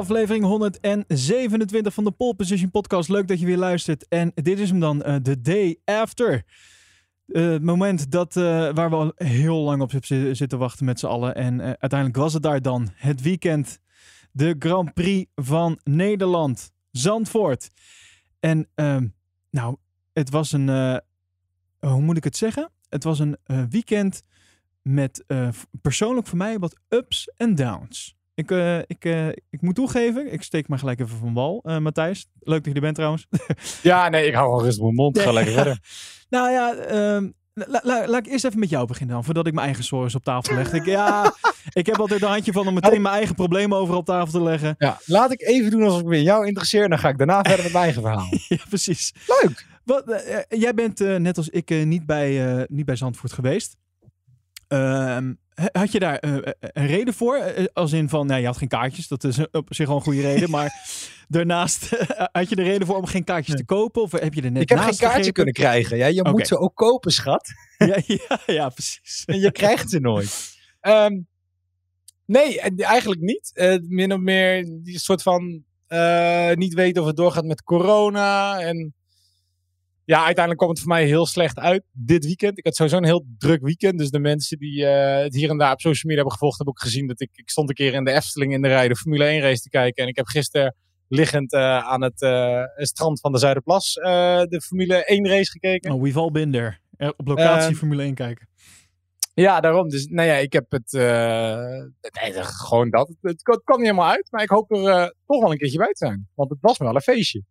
Aflevering 0.00 0.44
127 0.44 1.94
van 1.94 2.04
de 2.04 2.10
Pole 2.10 2.34
Position 2.34 2.70
Podcast. 2.70 3.08
Leuk 3.08 3.28
dat 3.28 3.40
je 3.40 3.46
weer 3.46 3.56
luistert. 3.56 4.08
En 4.08 4.32
dit 4.34 4.58
is 4.58 4.70
hem 4.70 4.80
dan, 4.80 4.98
de 5.22 5.40
day 5.40 5.80
after. 5.84 6.44
het 7.26 7.62
moment 7.62 8.10
dat, 8.10 8.34
waar 8.34 8.90
we 8.90 8.96
al 8.96 9.12
heel 9.14 9.56
lang 9.56 9.82
op 9.82 9.90
zitten 10.32 10.58
wachten 10.58 10.84
met 10.84 10.98
z'n 10.98 11.06
allen. 11.06 11.34
En 11.34 11.60
uiteindelijk 11.60 12.16
was 12.16 12.32
het 12.32 12.42
daar 12.42 12.62
dan. 12.62 12.88
Het 12.94 13.22
weekend. 13.22 13.78
De 14.32 14.56
Grand 14.58 14.94
Prix 14.94 15.30
van 15.34 15.78
Nederland. 15.84 16.72
Zandvoort. 16.90 17.70
En 18.38 18.68
ehm, 18.74 19.06
nou, 19.50 19.76
het 20.12 20.30
was 20.30 20.52
een, 20.52 20.68
hoe 21.78 22.00
moet 22.00 22.16
ik 22.16 22.24
het 22.24 22.36
zeggen? 22.36 22.70
Het 22.88 23.04
was 23.04 23.18
een 23.18 23.36
weekend 23.70 24.22
met 24.82 25.24
persoonlijk 25.80 26.26
voor 26.26 26.38
mij 26.38 26.58
wat 26.58 26.76
ups 26.88 27.32
en 27.36 27.54
downs. 27.54 28.18
Ik, 28.34 28.50
ik, 28.86 29.04
ik 29.50 29.60
moet 29.60 29.74
toegeven, 29.74 30.32
ik 30.32 30.42
steek 30.42 30.68
maar 30.68 30.78
gelijk 30.78 31.00
even 31.00 31.18
van 31.18 31.34
wal. 31.34 31.62
Matthijs, 31.80 32.26
leuk 32.38 32.64
dat 32.64 32.66
je 32.66 32.74
er 32.74 32.80
bent 32.80 32.94
trouwens. 32.94 33.26
ja, 33.82 34.08
nee, 34.08 34.26
ik 34.26 34.34
hou 34.34 34.48
gewoon 34.48 34.64
rustig 34.64 34.82
mijn 34.82 34.94
mond. 34.94 35.18
Ga 35.18 35.32
lekker 35.32 35.52
verder. 35.52 35.78
nou 36.28 36.50
ja, 36.50 36.74
um, 37.14 37.34
laat 37.82 38.16
ik 38.16 38.26
eerst 38.26 38.44
even 38.44 38.58
met 38.58 38.70
jou 38.70 38.86
beginnen 38.86 39.14
dan, 39.14 39.24
voordat 39.24 39.46
ik 39.46 39.52
mijn 39.52 39.66
eigen 39.66 39.84
zorgen 39.84 40.18
op 40.18 40.24
tafel 40.24 40.54
leg. 40.54 40.72
Ik, 40.72 40.84
ja, 40.84 41.34
ik 41.72 41.86
heb 41.86 42.00
altijd 42.00 42.22
een 42.22 42.28
handje 42.28 42.52
van 42.52 42.68
om 42.68 42.74
meteen 42.74 43.02
mijn 43.02 43.14
eigen 43.14 43.34
problemen 43.34 43.78
over 43.78 43.94
op 43.94 44.04
tafel 44.04 44.32
te 44.38 44.42
leggen. 44.42 44.74
Ja, 44.78 44.98
laat 45.04 45.32
ik 45.32 45.42
even 45.42 45.70
doen 45.70 45.82
alsof 45.82 46.00
ik 46.00 46.06
me 46.06 46.16
in 46.16 46.22
jou 46.22 46.46
interesseer 46.46 46.82
en 46.82 46.90
dan 46.90 46.98
ga 46.98 47.08
ik 47.08 47.18
daarna 47.18 47.42
verder 47.42 47.62
met 47.62 47.72
mijn 47.72 47.84
eigen 47.84 48.02
verhaal. 48.02 48.28
ja, 48.48 48.64
precies. 48.68 49.12
Leuk. 49.26 49.66
Wat, 49.84 50.24
jij 50.48 50.74
bent 50.74 50.98
net 50.98 51.36
als 51.36 51.48
ik 51.48 51.84
niet, 51.84 52.06
bij, 52.06 52.64
niet 52.68 52.84
bij 52.84 52.96
Zandvoort 52.96 53.32
geweest. 53.32 53.76
Ehm, 54.70 55.32
had 55.72 55.92
je 55.92 55.98
daar 55.98 56.18
een 56.58 56.86
reden 56.86 57.14
voor? 57.14 57.68
als 57.72 57.92
in 57.92 58.08
van, 58.08 58.26
nou, 58.26 58.40
je 58.40 58.46
had 58.46 58.56
geen 58.56 58.68
kaartjes, 58.68 59.08
dat 59.08 59.24
is 59.24 59.50
op 59.50 59.74
zich 59.74 59.88
al 59.88 59.96
een 59.96 60.02
goede 60.02 60.20
reden. 60.20 60.50
Maar 60.56 60.72
daarnaast 61.28 61.88
had 62.32 62.48
je 62.48 62.56
de 62.56 62.62
reden 62.62 62.86
voor 62.86 62.96
om 62.96 63.06
geen 63.06 63.24
kaartjes 63.24 63.56
te 63.56 63.64
kopen? 63.64 64.02
Of 64.02 64.12
heb 64.12 64.34
je 64.34 64.42
er 64.42 64.50
net 64.50 64.62
Ik 64.62 64.68
heb 64.68 64.78
geen 64.78 64.96
kaartje 64.96 65.32
kunnen 65.32 65.54
krijgen. 65.54 65.96
Ja, 65.96 66.06
je 66.06 66.20
okay. 66.20 66.32
moet 66.32 66.46
ze 66.46 66.58
ook 66.58 66.74
kopen, 66.74 67.10
schat. 67.10 67.48
ja, 67.78 67.96
ja, 68.06 68.40
ja, 68.46 68.68
precies. 68.68 69.24
en 69.26 69.40
je 69.40 69.52
krijgt 69.52 69.90
ze 69.90 70.00
nooit. 70.00 70.58
Um, 70.82 71.26
nee, 72.26 72.60
eigenlijk 72.60 73.20
niet. 73.20 73.52
min 73.88 74.12
of 74.12 74.20
meer 74.20 74.64
die 74.82 74.98
soort 74.98 75.22
van 75.22 75.64
niet 76.54 76.74
weten 76.74 77.02
of 77.02 77.08
het 77.08 77.16
doorgaat 77.16 77.44
met 77.44 77.62
corona. 77.62 78.60
En 78.60 78.94
ja, 80.10 80.24
uiteindelijk 80.24 80.56
kwam 80.56 80.70
het 80.70 80.80
voor 80.80 80.88
mij 80.88 81.04
heel 81.04 81.26
slecht 81.26 81.58
uit 81.58 81.82
dit 81.92 82.24
weekend. 82.24 82.58
Ik 82.58 82.64
had 82.64 82.74
sowieso 82.74 82.96
een 82.96 83.04
heel 83.04 83.26
druk 83.38 83.62
weekend. 83.62 83.98
Dus 83.98 84.10
de 84.10 84.18
mensen 84.18 84.58
die 84.58 84.82
uh, 84.82 85.16
het 85.16 85.34
hier 85.34 85.50
en 85.50 85.58
daar 85.58 85.72
op 85.72 85.80
social 85.80 86.02
media 86.02 86.14
hebben 86.14 86.32
gevolgd, 86.32 86.56
hebben 86.56 86.74
ook 86.74 86.82
gezien 86.82 87.06
dat 87.06 87.20
ik, 87.20 87.30
ik 87.32 87.50
stond 87.50 87.68
een 87.68 87.74
keer 87.74 87.94
in 87.94 88.04
de 88.04 88.12
Efteling 88.12 88.52
in 88.52 88.62
de 88.62 88.68
rij 88.68 88.88
de 88.88 88.96
Formule 88.96 89.24
1 89.24 89.40
race 89.40 89.62
te 89.62 89.68
kijken. 89.68 90.02
En 90.02 90.08
ik 90.08 90.16
heb 90.16 90.26
gisteren 90.26 90.76
liggend 91.08 91.52
uh, 91.52 91.78
aan 91.78 92.02
het 92.02 92.22
uh, 92.22 92.62
strand 92.76 93.20
van 93.20 93.32
de 93.32 93.38
Zuiderplas 93.38 93.94
de 93.94 94.60
Formule 94.64 95.04
1 95.04 95.28
race 95.28 95.50
gekeken. 95.50 95.92
Oh, 95.92 96.02
we've 96.02 96.18
all 96.18 96.30
been 96.30 96.50
there. 96.50 96.78
Op 97.16 97.26
locatie 97.26 97.76
Formule 97.76 98.02
1 98.02 98.14
kijken. 98.14 98.48
Ja, 99.40 99.60
daarom. 99.60 99.88
Dus 99.88 100.06
nou 100.06 100.28
ja, 100.28 100.34
ik 100.34 100.52
heb 100.52 100.70
het. 100.70 100.92
Nee, 100.92 102.32
gewoon 102.42 102.90
dat. 102.90 103.08
Het, 103.08 103.40
het, 103.42 103.62
kwam 103.64 103.78
niet 103.78 103.88
helemaal 103.88 104.10
uit. 104.10 104.28
Maar 104.30 104.42
ik 104.42 104.50
hoop 104.50 104.70
er 104.70 104.78
uh, 104.78 105.08
toch 105.26 105.40
wel 105.40 105.52
een 105.52 105.58
keertje 105.58 105.78
bij 105.78 105.92
te 105.92 106.06
zijn. 106.06 106.28
Want 106.34 106.50
het 106.50 106.58
was 106.60 106.78
wel 106.78 106.94
een 106.94 107.00
feestje. 107.00 107.42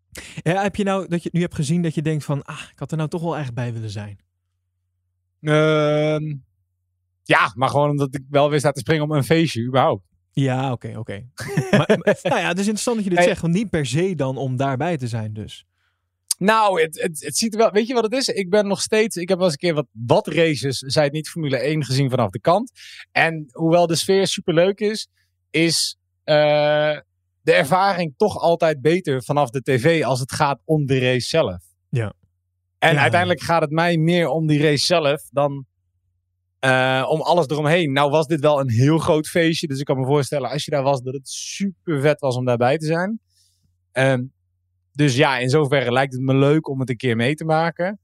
Ja, 0.42 0.62
heb 0.62 0.76
je 0.76 0.84
nou 0.84 1.08
dat 1.08 1.18
je 1.18 1.24
het 1.24 1.34
nu 1.34 1.42
hebt 1.42 1.56
gezien 1.56 1.82
dat 1.82 1.96
je 1.96 2.02
denkt 2.02 2.24
van. 2.24 2.44
Ah, 2.44 2.62
ik 2.72 2.80
had 2.80 2.92
er 2.92 2.98
nou 2.98 3.10
toch 3.10 3.22
wel 3.22 3.38
echt 3.38 3.54
bij 3.54 3.74
willen 3.74 3.90
zijn? 3.90 4.20
Uh, 5.42 6.18
ja, 7.24 7.52
maar 7.56 7.70
gewoon 7.70 7.90
omdat 7.90 8.16
ik 8.16 8.24
wel 8.30 8.50
weer 8.50 8.60
sta 8.60 8.72
te 8.72 8.80
springen 8.80 9.04
om 9.04 9.12
een 9.12 9.24
feestje, 9.24 9.66
überhaupt. 9.66 10.04
Ja, 10.32 10.72
oké, 10.72 10.88
okay, 10.88 10.96
oké. 10.96 11.28
Okay. 11.80 12.16
nou 12.24 12.42
ja, 12.42 12.48
het 12.48 12.60
is 12.60 12.66
interessant 12.66 12.96
dat 12.96 13.06
je 13.06 13.10
dit 13.10 13.20
hey. 13.20 13.28
zegt. 13.28 13.42
Want 13.42 13.54
niet 13.54 13.70
per 13.70 13.86
se 13.86 14.16
dan 14.16 14.38
om 14.38 14.56
daarbij 14.56 14.98
te 14.98 15.08
zijn, 15.08 15.34
dus. 15.34 15.66
Nou, 16.40 16.82
het, 16.82 17.02
het, 17.02 17.24
het 17.24 17.38
ziet 17.38 17.54
er 17.54 17.60
wel. 17.60 17.72
Weet 17.72 17.88
je 17.88 17.94
wat 17.94 18.04
het 18.04 18.14
is? 18.14 18.28
Ik 18.28 18.50
ben 18.50 18.68
nog 18.68 18.82
steeds. 18.82 19.16
Ik 19.16 19.30
heb 19.30 19.38
wel 19.38 19.48
eens 19.48 19.56
een 19.60 19.68
keer 19.68 19.74
wat, 19.74 19.88
wat 19.92 20.28
races, 20.28 20.78
zij 20.78 21.04
het 21.04 21.14
niet 21.14 21.30
Formule 21.30 21.58
1 21.58 21.86
gezien 21.86 22.10
vanaf 22.10 22.30
de 22.30 22.40
kant. 22.40 22.72
En 23.12 23.50
hoewel 23.52 23.88
de 23.88 23.96
sfeer 23.96 24.28
superleuk 24.28 24.80
is, 24.80 25.08
is 25.50 25.98
uh, 26.26 26.36
de 27.42 27.54
ervaring 27.54 28.14
toch 28.18 28.38
altijd 28.38 28.82
beter 28.82 29.24
vanaf 29.24 29.50
de 29.50 29.62
tv 29.62 30.04
als 30.04 30.20
het 30.20 30.32
gaat 30.32 30.62
om 30.66 30.86
de 30.86 31.00
race 31.00 31.28
zelf. 31.28 31.64
Ja. 31.90 32.14
En 32.78 32.94
ja. 32.94 33.02
uiteindelijk 33.02 33.42
gaat 33.42 33.62
het 33.62 33.72
mij 33.72 33.98
meer 33.98 34.28
om 34.28 34.48
die 34.48 34.62
race 34.62 34.86
zelf 34.86 35.22
dan 35.32 35.66
uh, 36.66 37.06
om 37.10 37.22
alles 37.22 37.48
eromheen. 37.48 37.92
Nou 37.92 38.12
was 38.12 38.28
dit 38.28 38.40
wel 38.40 38.60
een 38.60 38.70
heel 38.70 38.98
groot 38.98 39.28
feestje, 39.28 39.68
dus 39.68 39.80
ik 39.80 39.86
kan 39.86 40.00
me 40.00 40.06
voorstellen 40.06 40.50
als 40.50 40.66
je 40.66 40.72
daar 40.72 40.84
was 40.84 41.02
dat 41.02 41.14
het 41.14 41.30
super 41.30 42.02
vet 42.02 42.20
was 42.20 42.36
om 42.36 42.46
daarbij 42.46 42.78
te 42.78 42.86
zijn. 42.86 43.20
Um, 43.94 44.34
dus 44.92 45.16
ja, 45.16 45.38
in 45.38 45.50
zoverre 45.50 45.92
lijkt 45.92 46.14
het 46.14 46.22
me 46.22 46.36
leuk 46.36 46.68
om 46.68 46.80
het 46.80 46.90
een 46.90 46.98
keer 46.98 47.16
mee 47.16 47.36
te 47.36 47.46
maken. 47.46 48.00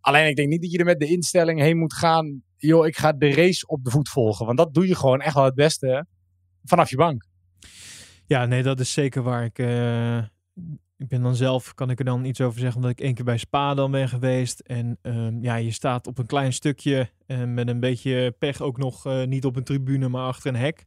Alleen 0.00 0.28
ik 0.28 0.36
denk 0.36 0.48
niet 0.48 0.62
dat 0.62 0.70
je 0.70 0.78
er 0.78 0.84
met 0.84 0.98
de 0.98 1.06
instelling 1.06 1.60
heen 1.60 1.78
moet 1.78 1.94
gaan. 1.94 2.42
Joh, 2.56 2.86
ik 2.86 2.96
ga 2.96 3.12
de 3.12 3.34
race 3.34 3.66
op 3.66 3.84
de 3.84 3.90
voet 3.90 4.08
volgen. 4.08 4.46
Want 4.46 4.58
dat 4.58 4.74
doe 4.74 4.86
je 4.86 4.94
gewoon 4.94 5.20
echt 5.20 5.34
wel 5.34 5.44
het 5.44 5.54
beste 5.54 6.06
vanaf 6.64 6.90
je 6.90 6.96
bank. 6.96 7.26
Ja, 8.26 8.46
nee, 8.46 8.62
dat 8.62 8.80
is 8.80 8.92
zeker 8.92 9.22
waar. 9.22 9.44
Ik, 9.44 9.58
uh, 9.58 10.18
ik 10.96 11.08
ben 11.08 11.22
dan 11.22 11.34
zelf, 11.34 11.74
kan 11.74 11.90
ik 11.90 11.98
er 11.98 12.04
dan 12.04 12.24
iets 12.24 12.40
over 12.40 12.60
zeggen, 12.60 12.76
omdat 12.76 12.90
ik 12.90 13.00
één 13.00 13.14
keer 13.14 13.24
bij 13.24 13.38
Spa 13.38 13.74
dan 13.74 13.90
ben 13.90 14.08
geweest. 14.08 14.60
En 14.60 14.98
um, 15.02 15.42
ja, 15.42 15.54
je 15.54 15.70
staat 15.70 16.06
op 16.06 16.18
een 16.18 16.26
klein 16.26 16.52
stukje 16.52 17.10
en 17.26 17.54
met 17.54 17.68
een 17.68 17.80
beetje 17.80 18.34
pech 18.38 18.60
ook 18.60 18.78
nog 18.78 19.06
uh, 19.06 19.24
niet 19.24 19.44
op 19.44 19.56
een 19.56 19.64
tribune, 19.64 20.08
maar 20.08 20.26
achter 20.26 20.54
een 20.54 20.60
hek 20.60 20.84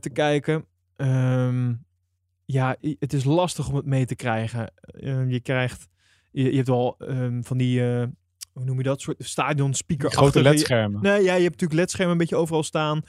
te 0.00 0.10
kijken. 0.12 0.64
Um, 0.96 1.84
ja, 2.46 2.76
het 2.80 3.12
is 3.12 3.24
lastig 3.24 3.68
om 3.68 3.74
het 3.74 3.86
mee 3.86 4.06
te 4.06 4.16
krijgen. 4.16 4.72
Uh, 4.94 5.30
je 5.30 5.40
krijgt, 5.40 5.88
je, 6.30 6.44
je 6.44 6.56
hebt 6.56 6.68
wel 6.68 6.96
um, 6.98 7.44
van 7.44 7.58
die, 7.58 7.80
uh, 7.80 8.04
hoe 8.52 8.64
noem 8.64 8.76
je 8.76 8.82
dat, 8.82 9.00
soort 9.00 9.24
stadion 9.24 9.74
speaker. 9.74 10.10
Grote 10.10 10.42
ledschermen. 10.42 11.02
Nee, 11.02 11.22
ja, 11.22 11.34
je 11.34 11.42
hebt 11.42 11.50
natuurlijk 11.50 11.80
ledschermen 11.80 12.12
een 12.12 12.18
beetje 12.18 12.36
overal 12.36 12.62
staan. 12.62 13.02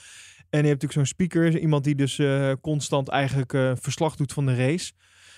En 0.49 0.61
je 0.61 0.67
hebt 0.67 0.81
natuurlijk 0.81 0.93
zo'n 0.93 1.05
speaker, 1.05 1.59
iemand 1.59 1.83
die 1.83 1.95
dus 1.95 2.17
uh, 2.17 2.53
constant 2.61 3.09
eigenlijk 3.09 3.51
verslag 3.81 4.15
doet 4.15 4.33
van 4.33 4.45
de 4.45 4.55
race. 4.55 4.91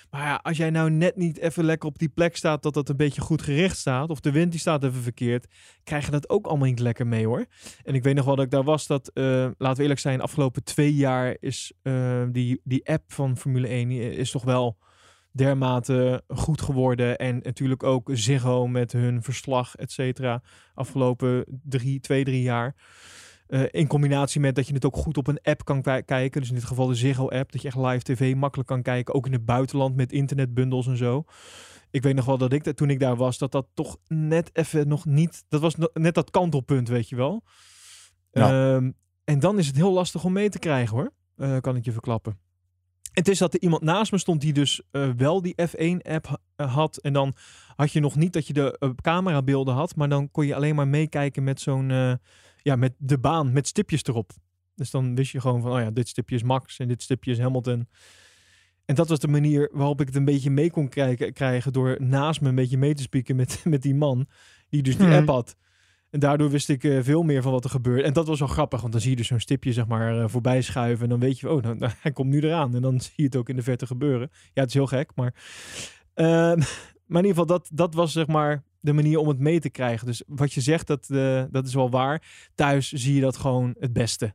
Maar 0.09 0.21
ja, 0.21 0.39
als 0.43 0.57
jij 0.57 0.69
nou 0.69 0.91
net 0.91 1.15
niet 1.15 1.37
even 1.37 1.63
lekker 1.63 1.89
op 1.89 1.99
die 1.99 2.09
plek 2.09 2.35
staat 2.35 2.63
dat 2.63 2.73
dat 2.73 2.89
een 2.89 2.97
beetje 2.97 3.21
goed 3.21 3.41
gericht 3.41 3.77
staat, 3.77 4.09
of 4.09 4.19
de 4.19 4.31
wind 4.31 4.51
die 4.51 4.59
staat 4.59 4.83
even 4.83 5.01
verkeerd, 5.01 5.47
krijg 5.83 6.05
je 6.05 6.11
dat 6.11 6.29
ook 6.29 6.47
allemaal 6.47 6.67
niet 6.67 6.79
lekker 6.79 7.07
mee 7.07 7.25
hoor. 7.25 7.45
En 7.83 7.95
ik 7.95 8.03
weet 8.03 8.15
nog 8.15 8.25
wel 8.25 8.35
dat 8.35 8.45
ik 8.45 8.51
daar 8.51 8.63
was, 8.63 8.87
dat, 8.87 9.11
uh, 9.13 9.23
laten 9.57 9.75
we 9.75 9.81
eerlijk 9.81 9.99
zijn, 9.99 10.21
afgelopen 10.21 10.63
twee 10.63 10.95
jaar 10.95 11.37
is 11.39 11.73
uh, 11.83 12.23
die, 12.31 12.61
die 12.63 12.89
app 12.89 13.13
van 13.13 13.37
Formule 13.37 13.67
1 13.67 13.91
is 13.91 14.31
toch 14.31 14.43
wel 14.43 14.77
dermate 15.31 16.23
goed 16.27 16.61
geworden. 16.61 17.17
En 17.17 17.39
natuurlijk 17.43 17.83
ook 17.83 18.09
Ziggo 18.13 18.67
met 18.67 18.91
hun 18.91 19.23
verslag, 19.23 19.75
et 19.75 19.91
cetera, 19.91 20.41
afgelopen 20.73 21.45
drie, 21.63 21.99
twee, 21.99 22.23
drie 22.23 22.41
jaar. 22.41 22.75
Uh, 23.49 23.63
in 23.71 23.87
combinatie 23.87 24.41
met 24.41 24.55
dat 24.55 24.67
je 24.67 24.73
het 24.73 24.85
ook 24.85 24.95
goed 24.95 25.17
op 25.17 25.27
een 25.27 25.39
app 25.43 25.65
kan 25.65 25.81
kijken. 25.81 26.41
Dus 26.41 26.49
in 26.49 26.55
dit 26.55 26.63
geval 26.63 26.87
de 26.87 26.95
Ziggo-app. 26.95 27.51
Dat 27.51 27.61
je 27.61 27.67
echt 27.67 27.77
live 27.77 28.03
tv 28.03 28.35
makkelijk 28.35 28.69
kan 28.69 28.81
kijken. 28.81 29.13
Ook 29.13 29.25
in 29.25 29.31
het 29.31 29.45
buitenland 29.45 29.95
met 29.95 30.11
internetbundels 30.11 30.87
en 30.87 30.97
zo. 30.97 31.23
Ik 31.91 32.03
weet 32.03 32.15
nog 32.15 32.25
wel 32.25 32.37
dat 32.37 32.53
ik, 32.53 32.63
toen 32.63 32.89
ik 32.89 32.99
daar 32.99 33.15
was, 33.15 33.37
dat 33.37 33.51
dat 33.51 33.67
toch 33.73 33.97
net 34.07 34.49
even 34.53 34.87
nog 34.87 35.05
niet... 35.05 35.43
Dat 35.47 35.61
was 35.61 35.75
net 35.93 36.13
dat 36.13 36.29
kantelpunt, 36.29 36.87
weet 36.87 37.09
je 37.09 37.15
wel. 37.15 37.43
Ja. 38.31 38.75
Um, 38.75 38.95
en 39.23 39.39
dan 39.39 39.57
is 39.57 39.67
het 39.67 39.75
heel 39.75 39.91
lastig 39.91 40.23
om 40.23 40.33
mee 40.33 40.49
te 40.49 40.59
krijgen, 40.59 40.97
hoor. 40.97 41.11
Uh, 41.37 41.57
kan 41.57 41.75
ik 41.75 41.85
je 41.85 41.91
verklappen. 41.91 42.39
Het 43.11 43.27
is 43.27 43.37
dat 43.37 43.53
er 43.53 43.61
iemand 43.61 43.81
naast 43.81 44.11
me 44.11 44.17
stond 44.17 44.41
die 44.41 44.53
dus 44.53 44.81
uh, 44.91 45.09
wel 45.17 45.41
die 45.41 45.55
F1-app 45.67 46.39
had. 46.55 46.97
En 46.97 47.13
dan 47.13 47.35
had 47.75 47.91
je 47.91 47.99
nog 47.99 48.15
niet 48.15 48.33
dat 48.33 48.47
je 48.47 48.53
de 48.53 48.75
uh, 48.79 48.89
camerabeelden 49.01 49.73
had. 49.73 49.95
Maar 49.95 50.09
dan 50.09 50.31
kon 50.31 50.45
je 50.45 50.55
alleen 50.55 50.75
maar 50.75 50.87
meekijken 50.87 51.43
met 51.43 51.61
zo'n 51.61 52.19
ja, 52.61 52.75
met 52.75 52.93
de 52.97 53.17
baan, 53.17 53.53
met 53.53 53.67
stipjes 53.67 54.03
erop. 54.03 54.31
Dus 54.75 54.91
dan 54.91 55.15
wist 55.15 55.31
je 55.31 55.41
gewoon 55.41 55.61
van, 55.61 55.71
oh 55.71 55.79
ja, 55.79 55.91
dit 55.91 56.07
stipje 56.07 56.35
is 56.35 56.43
Max 56.43 56.79
en 56.79 56.87
dit 56.87 57.01
stipje 57.01 57.31
is 57.31 57.39
Hamilton. 57.39 57.87
En 58.85 58.95
dat 58.95 59.09
was 59.09 59.19
de 59.19 59.27
manier 59.27 59.69
waarop 59.71 60.01
ik 60.01 60.07
het 60.07 60.15
een 60.15 60.25
beetje 60.25 60.49
mee 60.49 60.71
kon 60.71 60.89
krijgen, 60.89 61.33
krijgen 61.33 61.73
door 61.73 61.97
naast 61.99 62.41
me 62.41 62.49
een 62.49 62.55
beetje 62.55 62.77
mee 62.77 62.93
te 62.93 63.01
spieken 63.01 63.35
met, 63.35 63.61
met 63.73 63.81
die 63.81 63.95
man 63.95 64.27
die 64.69 64.81
dus 64.81 64.97
die 64.97 65.05
hmm. 65.05 65.15
app 65.15 65.27
had. 65.27 65.55
En 66.09 66.19
daardoor 66.19 66.49
wist 66.49 66.69
ik 66.69 66.83
uh, 66.83 67.03
veel 67.03 67.23
meer 67.23 67.41
van 67.41 67.51
wat 67.51 67.63
er 67.63 67.69
gebeurde. 67.69 68.03
En 68.03 68.13
dat 68.13 68.27
was 68.27 68.39
wel 68.39 68.47
grappig, 68.47 68.81
want 68.81 68.91
dan 68.91 69.01
zie 69.01 69.09
je 69.09 69.15
dus 69.15 69.27
zo'n 69.27 69.39
stipje 69.39 69.73
zeg 69.73 69.87
maar 69.87 70.15
uh, 70.15 70.27
voorbij 70.27 70.61
schuiven. 70.61 71.03
En 71.03 71.09
dan 71.09 71.19
weet 71.19 71.39
je, 71.39 71.49
oh, 71.49 71.63
nou, 71.63 71.77
nou, 71.79 71.91
hij 71.99 72.11
komt 72.11 72.29
nu 72.29 72.39
eraan. 72.39 72.75
En 72.75 72.81
dan 72.81 73.01
zie 73.01 73.13
je 73.15 73.23
het 73.23 73.35
ook 73.35 73.49
in 73.49 73.55
de 73.55 73.61
verte 73.61 73.87
gebeuren. 73.87 74.29
Ja, 74.31 74.61
het 74.61 74.67
is 74.67 74.73
heel 74.73 74.87
gek, 74.87 75.11
maar... 75.15 75.33
Uh, 76.15 76.25
maar 77.05 77.21
in 77.21 77.27
ieder 77.27 77.41
geval, 77.43 77.45
dat, 77.45 77.69
dat 77.73 77.93
was 77.93 78.11
zeg 78.11 78.27
maar 78.27 78.63
de 78.79 78.93
manier 78.93 79.17
om 79.17 79.27
het 79.27 79.39
mee 79.39 79.59
te 79.59 79.69
krijgen. 79.69 80.05
Dus 80.05 80.23
wat 80.27 80.53
je 80.53 80.61
zegt, 80.61 80.87
dat, 80.87 81.07
uh, 81.11 81.43
dat 81.51 81.67
is 81.67 81.73
wel 81.73 81.89
waar. 81.89 82.49
Thuis 82.55 82.91
zie 82.91 83.15
je 83.15 83.21
dat 83.21 83.37
gewoon 83.37 83.75
het 83.79 83.93
beste. 83.93 84.33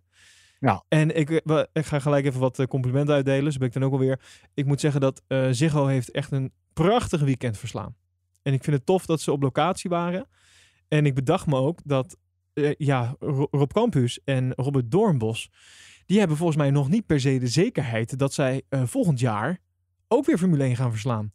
Ja. 0.61 0.85
En 0.89 1.17
ik, 1.17 1.31
ik 1.73 1.87
ga 1.87 1.99
gelijk 1.99 2.27
even 2.27 2.41
wat 2.41 2.67
complimenten 2.69 3.15
uitdelen. 3.15 3.45
Dus 3.45 3.57
ben 3.57 3.67
ik 3.67 3.73
dan 3.73 3.85
ook 3.85 3.93
alweer. 3.93 4.21
Ik 4.55 4.67
moet 4.67 4.81
zeggen 4.81 5.01
dat 5.01 5.23
uh, 5.29 5.49
Ziggo 5.51 5.87
heeft 5.87 6.11
echt 6.11 6.33
een 6.33 6.53
prachtig 6.73 7.21
weekend 7.21 7.59
verslaan. 7.59 7.95
En 8.43 8.53
ik 8.53 8.65
vind 8.65 8.77
het 8.77 8.87
tof 8.87 9.07
dat 9.07 9.21
ze 9.21 9.33
op 9.33 9.43
locatie 9.43 9.91
waren. 9.91 10.29
En 10.89 11.07
ik 11.07 11.15
bedacht 11.15 11.47
me 11.47 11.57
ook 11.57 11.79
dat 11.85 12.17
uh, 12.55 12.73
ja, 12.79 13.17
Rob 13.51 13.73
Campus 13.73 14.21
en 14.25 14.53
Robert 14.55 14.91
Doornbos, 14.91 15.51
die 16.07 16.19
hebben 16.19 16.37
volgens 16.37 16.59
mij 16.59 16.71
nog 16.71 16.89
niet 16.89 17.07
per 17.07 17.21
se 17.21 17.39
de 17.39 17.47
zekerheid 17.47 18.19
dat 18.19 18.33
zij 18.33 18.63
eh, 18.69 18.83
volgend 18.87 19.21
jaar 19.21 19.61
ook 20.09 20.27
weer 20.27 20.39
Formule 20.39 20.65
1 20.65 20.77
gaan 20.77 20.91
verslaan. 20.91 21.33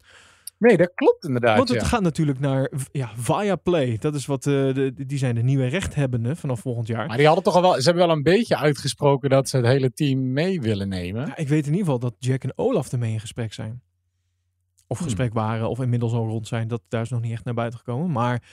Nee, 0.59 0.77
dat 0.77 0.91
klopt 0.95 1.25
inderdaad. 1.25 1.57
Want 1.57 1.69
het 1.69 1.81
ja. 1.81 1.87
gaat 1.87 2.01
natuurlijk 2.01 2.39
naar 2.39 2.71
ja, 2.91 3.11
Viaplay. 3.15 3.97
Dat 3.97 4.15
is 4.15 4.25
wat, 4.25 4.45
eh, 4.45 4.53
de, 4.53 4.93
die 5.05 5.17
zijn 5.17 5.35
de 5.35 5.41
nieuwe 5.41 5.65
rechthebbenden 5.67 6.37
vanaf 6.37 6.59
volgend 6.59 6.87
jaar. 6.87 7.07
Maar 7.07 7.17
die 7.17 7.25
hadden 7.25 7.43
toch 7.43 7.55
al 7.55 7.61
wel, 7.61 7.73
ze 7.73 7.81
hebben 7.83 8.07
wel 8.07 8.15
een 8.15 8.23
beetje 8.23 8.57
uitgesproken 8.57 9.29
dat 9.29 9.49
ze 9.49 9.57
het 9.57 9.65
hele 9.65 9.93
team 9.93 10.33
mee 10.33 10.61
willen 10.61 10.89
nemen. 10.89 11.25
Ja, 11.27 11.37
ik 11.37 11.47
weet 11.47 11.65
in 11.65 11.71
ieder 11.71 11.85
geval 11.85 11.99
dat 11.99 12.15
Jack 12.19 12.43
en 12.43 12.57
Olaf 12.57 12.91
ermee 12.91 13.11
in 13.13 13.19
gesprek 13.19 13.53
zijn. 13.53 13.81
Of 14.87 14.97
Hmm. 14.97 15.07
gesprek 15.07 15.33
waren, 15.33 15.69
of 15.69 15.79
inmiddels 15.79 16.13
al 16.13 16.27
rond 16.27 16.47
zijn. 16.47 16.67
Dat, 16.67 16.81
daar 16.87 17.01
is 17.01 17.09
nog 17.09 17.21
niet 17.21 17.31
echt 17.31 17.45
naar 17.45 17.53
buiten 17.53 17.79
gekomen. 17.79 18.11
Maar 18.11 18.43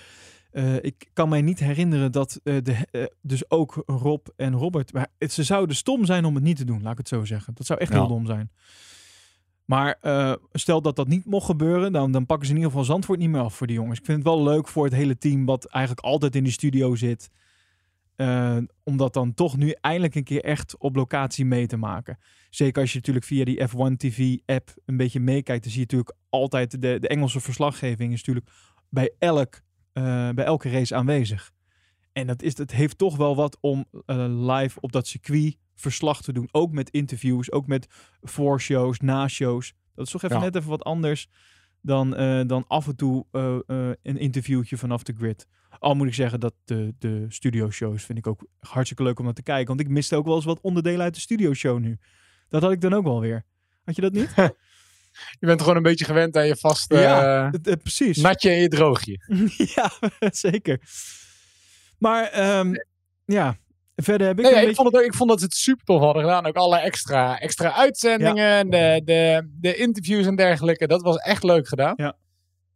eh, 0.51 0.75
ik 0.77 1.11
kan 1.13 1.29
mij 1.29 1.43
niet 1.43 1.59
herinneren 1.59 2.13
dat 2.13 2.41
eh, 2.43 2.57
de, 2.63 3.11
dus 3.23 3.51
ook 3.51 3.83
Rob 3.87 4.27
en 4.37 4.55
Robert... 4.55 4.93
Maar 4.93 5.09
het, 5.19 5.33
ze 5.33 5.43
zouden 5.43 5.77
stom 5.77 6.05
zijn 6.05 6.25
om 6.25 6.35
het 6.35 6.45
niet 6.45 6.57
te 6.57 6.65
doen, 6.65 6.83
laat 6.83 6.93
ik 6.93 6.99
het 6.99 7.09
zo 7.09 7.25
zeggen. 7.25 7.55
Dat 7.55 7.67
zou 7.67 7.79
echt 7.81 7.93
Ja. 7.93 7.99
heel 7.99 8.09
dom 8.09 8.27
zijn. 8.27 8.51
Maar 9.67 9.99
eh, 10.01 10.33
stel 10.53 10.83
dat 10.83 10.97
dat 10.97 11.09
niet 11.09 11.25
mocht 11.25 11.47
gebeuren, 11.47 11.93
dan, 11.93 12.13
dan 12.13 12.27
pakken 12.27 12.47
ze 12.47 12.53
in 12.53 12.59
ieder 12.59 12.73
geval 12.73 12.87
Zandvoort 12.87 13.19
niet 13.19 13.31
meer 13.31 13.41
af 13.41 13.55
voor 13.55 13.67
die 13.67 13.77
jongens. 13.77 13.99
Ik 13.99 14.05
vind 14.05 14.19
het 14.19 14.27
wel 14.27 14.43
leuk 14.43 14.69
voor 14.69 14.85
het 14.85 14.95
hele 14.95 15.19
team 15.19 15.45
wat 15.45 15.65
eigenlijk 15.67 16.07
altijd 16.07 16.37
in 16.37 16.45
de 16.45 16.51
studio 16.51 16.95
zit. 16.95 17.31
eh, 18.17 18.57
om 18.83 18.97
dat 18.97 19.13
dan 19.15 19.35
toch 19.35 19.57
nu 19.57 19.75
eindelijk 19.81 20.15
een 20.15 20.25
keer 20.25 20.45
echt 20.45 20.77
op 20.79 20.97
locatie 20.97 21.45
mee 21.45 21.67
te 21.67 21.77
maken. 21.77 22.19
Zeker 22.51 22.81
als 22.83 22.93
je 22.93 22.99
natuurlijk 22.99 23.27
via 23.27 23.45
die 23.45 23.61
F1 23.69 23.97
TV 23.97 24.39
app 24.47 24.75
een 24.85 24.97
beetje 24.97 25.21
meekijkt, 25.21 25.63
dan 25.63 25.73
zie 25.73 25.81
je 25.81 25.87
natuurlijk 25.87 26.19
altijd 26.31 26.71
de, 26.83 26.99
de 27.01 27.09
Engelse 27.09 27.41
verslaggeving 27.41 28.13
is 28.13 28.19
natuurlijk 28.25 28.51
bij, 28.89 29.13
elk, 29.19 29.61
eh, 29.93 30.31
bij 30.31 30.45
elke 30.45 30.71
race 30.71 30.95
aanwezig. 30.95 31.53
En 32.13 32.27
dat, 32.27 32.43
is, 32.43 32.55
dat 32.55 32.71
heeft 32.71 32.99
toch 32.99 33.17
wel 33.17 33.37
wat 33.37 33.59
om 33.61 33.85
live 34.29 34.81
op 34.81 34.93
dat 34.93 35.07
circuit 35.07 35.57
verslag 35.77 36.23
te 36.23 36.33
doen. 36.33 36.49
Ook 36.53 36.73
met 36.73 36.91
interviews, 36.91 37.53
ook 37.53 37.67
met 37.67 37.87
voorshows, 38.23 39.01
na-shows. 39.01 39.75
Dat 39.95 40.07
is 40.07 40.13
toch 40.13 40.23
even 40.23 40.37
Ja. 40.37 40.43
net 40.43 40.55
even 40.57 40.69
wat 40.71 40.85
anders 40.85 41.29
dan, 41.81 42.17
eh, 42.17 42.41
dan 42.47 42.65
af 42.69 42.87
en 42.87 42.97
toe 42.97 43.27
eh, 43.31 43.55
eh, 43.67 43.95
een 44.03 44.19
interviewtje 44.19 44.77
vanaf 44.77 45.03
de 45.03 45.15
grid. 45.19 45.47
Al 45.79 45.95
moet 45.95 46.07
ik 46.07 46.15
zeggen 46.15 46.41
dat 46.41 46.55
de, 46.65 46.95
de 46.99 47.27
studio-shows 47.29 48.05
vind 48.05 48.19
ik 48.19 48.27
ook 48.27 48.47
hartstikke 48.61 49.03
leuk 49.03 49.19
om 49.19 49.25
naar 49.25 49.35
te 49.35 49.43
kijken. 49.43 49.67
Want 49.67 49.81
ik 49.81 49.89
miste 49.89 50.17
ook 50.17 50.25
wel 50.27 50.35
eens 50.37 50.45
wat 50.45 50.61
onderdelen 50.61 51.01
uit 51.01 51.15
de 51.15 51.21
studio-show 51.21 51.79
nu. 51.79 51.99
Dat 52.49 52.63
had 52.63 52.73
ik 52.73 52.81
dan 52.81 52.93
ook 52.95 53.05
wel 53.05 53.21
weer. 53.21 53.45
Had 53.85 53.95
je 53.97 54.03
dat 54.03 54.13
niet? 54.13 54.35
Je 55.41 55.47
bent 55.47 55.61
gewoon 55.61 55.77
een 55.77 55.83
beetje 55.83 56.05
gewend 56.05 56.37
aan 56.37 56.47
je 56.47 56.57
vaste 56.57 56.97
Ja, 56.99 57.51
precies. 57.83 58.17
natje 58.17 58.51
en 58.51 58.61
je 58.61 58.69
droogje. 58.69 59.21
ja, 59.77 59.91
zeker. 60.31 60.81
Maar 61.99 62.25
ehm, 62.25 62.75
ja, 63.25 63.57
verder 63.97 64.27
heb 64.27 64.39
ik 64.39 64.45
Nee, 64.45 64.69
ik, 64.69 64.75
vond 64.75 64.93
het 64.93 65.05
ik 65.05 65.15
vond 65.15 65.31
dat 65.31 65.39
ze 65.39 65.45
het 65.45 65.55
super 65.55 65.85
tof 65.85 66.01
hadden 66.01 66.23
gedaan. 66.23 66.47
Ook 66.47 66.57
alle 66.57 66.79
extra, 66.79 67.39
extra 67.39 67.75
uitzendingen, 67.75 68.51
en 68.51 68.71
de, 68.71 69.03
de, 69.05 69.51
de 69.61 69.75
interviews 69.77 70.27
en 70.27 70.37
dergelijke. 70.37 70.87
Dat 70.87 71.03
was 71.03 71.17
echt 71.17 71.43
leuk 71.43 71.69
gedaan. 71.69 71.95
Ja. 71.97 72.17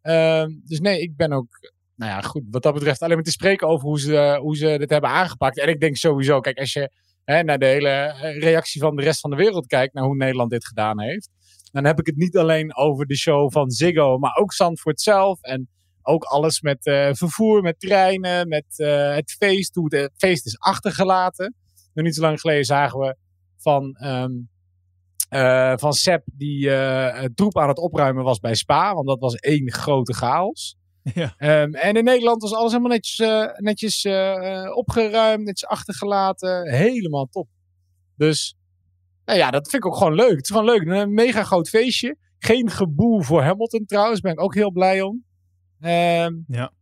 Ehm, 0.03 0.51
dus 0.65 0.81
nee, 0.81 1.01
ik 1.01 1.17
ben 1.17 1.33
ook, 1.33 1.73
nou 1.97 2.11
ja, 2.11 2.21
goed. 2.21 2.43
Wat 2.51 2.63
dat 2.63 2.75
betreft 2.75 3.03
alleen 3.03 3.15
maar 3.15 3.25
te 3.25 3.31
spreken 3.31 3.69
over 3.69 3.87
hoe 3.87 4.01
ze, 4.01 4.39
hoe 4.41 4.57
ze 4.57 4.79
dit 4.79 4.91
hebben 4.91 5.11
aangepakt. 5.11 5.59
En 5.59 5.69
ik 5.69 5.81
denk 5.81 5.97
sowieso, 5.97 6.41
kijk, 6.41 6.59
als 6.59 6.73
je 6.73 6.91
hè, 7.25 7.43
naar 7.43 7.59
de 7.59 7.67
hele 7.67 7.89
eh, 7.89 8.39
reactie 8.39 8.81
van 8.81 8.97
de 8.97 9.03
rest 9.03 9.21
van 9.21 9.31
de 9.31 9.37
wereld 9.37 9.67
kijkt, 9.67 9.95
naar 9.95 10.05
hoe 10.05 10.17
Nederland 10.17 10.51
dit 10.51 10.67
gedaan 10.67 11.01
heeft. 11.01 11.29
Dan 11.73 11.85
heb 11.85 11.99
ik 11.99 12.07
het 12.07 12.17
niet 12.17 12.37
alleen 12.37 12.77
over 12.77 13.07
de 13.07 13.17
show 13.17 13.53
van 13.53 13.71
Ziggo, 13.71 14.19
maar 14.19 14.37
ook 14.37 14.53
Zandvoort 14.53 15.01
zelf. 15.01 15.43
En 15.43 15.69
ook 16.03 16.25
alles 16.25 16.61
met 16.61 16.87
eh, 16.87 17.09
vervoer, 17.13 17.63
met 17.63 17.81
treinen, 17.81 18.49
met 18.49 18.65
eh, 18.77 19.15
het 19.15 19.31
feest. 19.31 19.75
Hoe 19.75 19.97
het 19.97 20.13
feest 20.17 20.47
is 20.47 20.59
achtergelaten. 20.59 21.55
Nog 21.95 22.05
niet 22.05 22.15
zo 22.15 22.21
lang 22.21 22.41
geleden 22.41 22.65
zagen 22.65 22.99
we 22.99 23.17
van, 23.57 23.97
eh, 25.29 25.73
van 25.77 25.93
Sepp 25.93 26.27
die 26.33 26.71
eh, 26.71 27.21
het 27.21 27.37
troep 27.37 27.59
aan 27.59 27.69
het 27.69 27.79
opruimen 27.79 28.25
was 28.25 28.39
bij 28.39 28.55
Spa. 28.55 28.95
Want 28.95 29.07
dat 29.07 29.21
was 29.21 29.35
één 29.35 29.73
grote 29.73 30.15
chaos. 30.15 30.79
Ja. 31.15 31.35
Ehm, 31.37 31.75
en 31.75 31.95
in 31.95 32.05
Nederland 32.05 32.43
was 32.43 32.55
alles 32.55 32.73
helemaal 32.73 32.93
netjes, 32.93 33.19
eh, 33.19 33.47
netjes 33.57 34.05
eh, 34.05 34.65
eh, 34.65 34.77
opgeruimd, 34.77 35.45
netjes 35.45 35.69
achtergelaten. 35.69 36.71
Helemaal 36.71 37.27
top. 37.27 37.49
Dus 38.17 38.57
nou 39.25 39.39
ja, 39.39 39.51
dat 39.51 39.69
vind 39.69 39.85
ik 39.85 39.91
ook 39.91 39.97
gewoon 39.97 40.15
leuk. 40.15 40.37
Het 40.37 40.43
is 40.43 40.51
gewoon 40.51 40.65
leuk. 40.65 40.87
Een 40.87 41.15
mega 41.15 41.43
groot 41.43 41.69
feestje. 41.69 42.17
Geen 42.39 42.71
geboel 42.71 43.23
voor 43.23 43.43
Hamilton 43.43 43.85
trouwens. 43.85 44.21
Daar 44.21 44.33
ben 44.33 44.41
ik 44.41 44.47
ook 44.49 44.55
heel 44.55 44.71
blij 44.71 45.03
om. 45.03 45.25
Ehm, 45.81 46.35
Ja. 46.49 46.73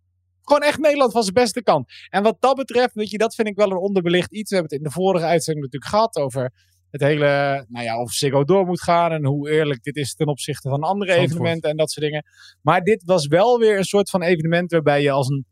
Gewoon 0.43 0.63
echt 0.63 0.79
Nederland 0.79 1.13
van 1.13 1.23
zijn 1.23 1.35
beste 1.35 1.63
kant. 1.63 1.91
En 2.11 2.23
wat 2.23 2.37
dat 2.41 2.57
betreft, 2.57 2.95
weet 2.95 3.11
je, 3.11 3.19
dat 3.19 3.35
vind 3.35 3.49
ik 3.49 3.57
wel 3.57 3.71
een 3.71 3.77
onderbelicht 3.77 4.33
iets. 4.33 4.51
We 4.51 4.57
hebben 4.57 4.75
het 4.77 4.85
in 4.85 4.89
de 4.89 4.95
vorige 4.95 5.25
uitzending 5.25 5.65
natuurlijk 5.65 5.93
gehad 5.93 6.17
over 6.17 6.53
het 6.91 7.01
hele, 7.01 7.65
nou 7.69 7.85
ja, 7.85 8.01
of 8.01 8.13
Ziggo 8.13 8.45
door 8.45 8.67
moet 8.67 8.83
gaan 8.83 9.13
en 9.13 9.25
hoe 9.25 9.51
eerlijk 9.51 9.83
dit 9.83 9.97
is 9.97 10.15
ten 10.15 10.27
opzichte 10.27 10.69
van 10.69 10.81
andere 10.81 11.11
Zandvoort. 11.13 11.31
evenementen 11.33 11.71
en 11.71 11.77
dat 11.77 11.91
soort 11.91 12.07
dingen. 12.07 12.25
Maar 12.63 12.81
dit 12.83 13.03
was 13.05 13.27
wel 13.27 13.59
weer 13.59 13.79
een 13.79 13.85
soort 13.85 14.11
van 14.11 14.23
evenement 14.23 14.71
waarbij 14.73 15.03
je 15.03 15.11
als 15.11 15.29
een 15.29 15.47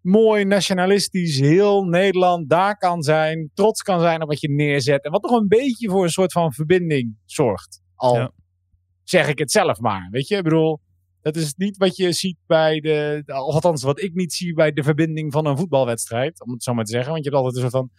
mooi 0.00 0.44
nationalistisch 0.44 1.40
heel 1.40 1.84
Nederland 1.84 2.48
daar 2.48 2.76
kan 2.76 3.02
zijn, 3.02 3.50
trots 3.54 3.82
kan 3.82 4.00
zijn 4.00 4.22
op 4.22 4.28
wat 4.28 4.40
je 4.40 4.50
neerzet 4.50 5.04
en 5.04 5.10
wat 5.10 5.22
toch 5.22 5.38
een 5.40 5.48
beetje 5.48 5.90
voor 5.90 6.02
een 6.02 6.10
soort 6.10 6.32
van 6.32 6.52
verbinding 6.52 7.16
zorgt. 7.24 7.80
Al 7.94 8.14
Ja. 8.16 8.30
zeg 9.02 9.28
ik 9.28 9.38
het 9.38 9.50
zelf 9.50 9.78
maar, 9.80 10.08
weet 10.10 10.28
je? 10.28 10.36
Ik 10.36 10.42
bedoel, 10.42 10.80
dat 11.24 11.36
is 11.36 11.54
niet 11.54 11.76
wat 11.76 11.96
je 11.96 12.12
ziet 12.12 12.36
bij 12.46 12.80
de, 12.80 13.22
althans 13.26 13.82
wat 13.82 14.00
ik 14.00 14.14
niet 14.14 14.32
zie 14.32 14.54
bij 14.54 14.72
de 14.72 14.82
verbinding 14.82 15.32
van 15.32 15.46
een 15.46 15.56
voetbalwedstrijd, 15.56 16.40
om 16.44 16.52
het 16.52 16.62
zo 16.62 16.74
maar 16.74 16.84
te 16.84 16.90
zeggen. 16.90 17.12
Want 17.12 17.24
je 17.24 17.30
hebt 17.30 17.42
altijd 17.42 17.64
een 17.64 17.70
soort 17.70 17.82
van 17.82 17.90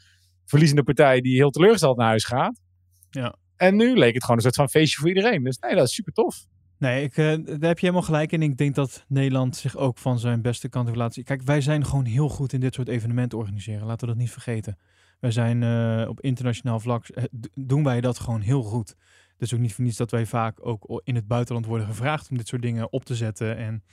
verliezende 0.45 0.83
partij 0.83 1.22
die 1.22 1.36
heel 1.36 1.50
teleurgesteld 1.50 1.98
naar 1.98 2.07
huis 2.07 2.24
gaat. 2.24 2.62
Ja. 3.10 3.36
En 3.56 3.75
nu 3.75 3.95
leek 3.98 4.13
het 4.13 4.22
gewoon 4.22 4.38
een 4.38 4.44
soort 4.44 4.56
van 4.56 4.69
feestje 4.69 5.00
voor 5.00 5.07
iedereen. 5.07 5.44
Dus 5.44 5.57
nee, 5.57 5.75
dat 5.75 5.88
is 5.88 5.94
super 5.94 6.13
tof. 6.13 6.45
Nee, 6.77 7.04
ik, 7.04 7.18
eh, 7.18 7.25
daar 7.25 7.69
heb 7.69 7.80
je 7.80 7.86
helemaal 7.86 8.01
gelijk 8.01 8.31
in. 8.31 8.42
Ik 8.42 8.57
denk 8.57 8.75
dat 8.75 9.06
Nederland 9.07 9.56
zich 9.56 9.75
ook 9.75 9.98
van 9.98 10.19
zijn 10.19 10.42
beste 10.42 10.69
kant 10.69 10.95
laten 10.95 11.13
zien. 11.13 11.24
Kijk, 11.24 11.42
wij 11.42 11.62
zijn 11.62 11.86
gewoon 11.86 12.06
heel 12.06 12.30
goed 12.30 12.54
in 12.54 12.60
dit 12.60 12.74
soort 12.74 12.88
evenementen 12.88 13.38
organiseren. 13.38 13.86
Laten 13.86 14.07
we 14.07 14.13
dat 14.13 14.22
niet 14.22 14.31
vergeten. 14.31 14.77
Wij 15.19 15.31
zijn 15.31 15.63
eh, 15.63 16.10
op 16.10 16.22
internationaal 16.22 16.79
vlak, 16.79 17.08
eh, 17.08 17.24
doen 17.53 17.84
wij 17.84 18.01
dat 18.01 18.20
gewoon 18.20 18.41
heel 18.41 18.63
goed. 18.63 18.96
Is 19.38 19.54
ook 19.54 19.60
niet 19.60 19.74
voor 19.74 19.84
niets 19.84 19.98
dat 19.98 20.12
wij 20.12 20.25
vaak 20.25 20.65
ook 20.65 21.01
in 21.04 21.15
het 21.15 21.27
buitenland 21.27 21.65
worden 21.65 21.88
gevraagd 21.88 22.30
om 22.30 22.38
dit 22.38 22.48
soort 22.48 22.62
dingen 22.62 22.92
op 22.92 23.06
te 23.06 23.15
zetten. 23.15 23.58
En 23.58 23.84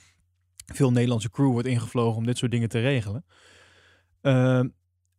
veel 0.73 0.91
Nederlandse 0.91 1.29
crew 1.29 1.51
wordt 1.51 1.67
ingevlogen 1.67 2.17
om 2.17 2.25
dit 2.25 2.37
soort 2.37 2.51
dingen 2.51 2.69
te 2.69 2.79
regelen. 2.79 3.25
Ehm, 4.21 4.67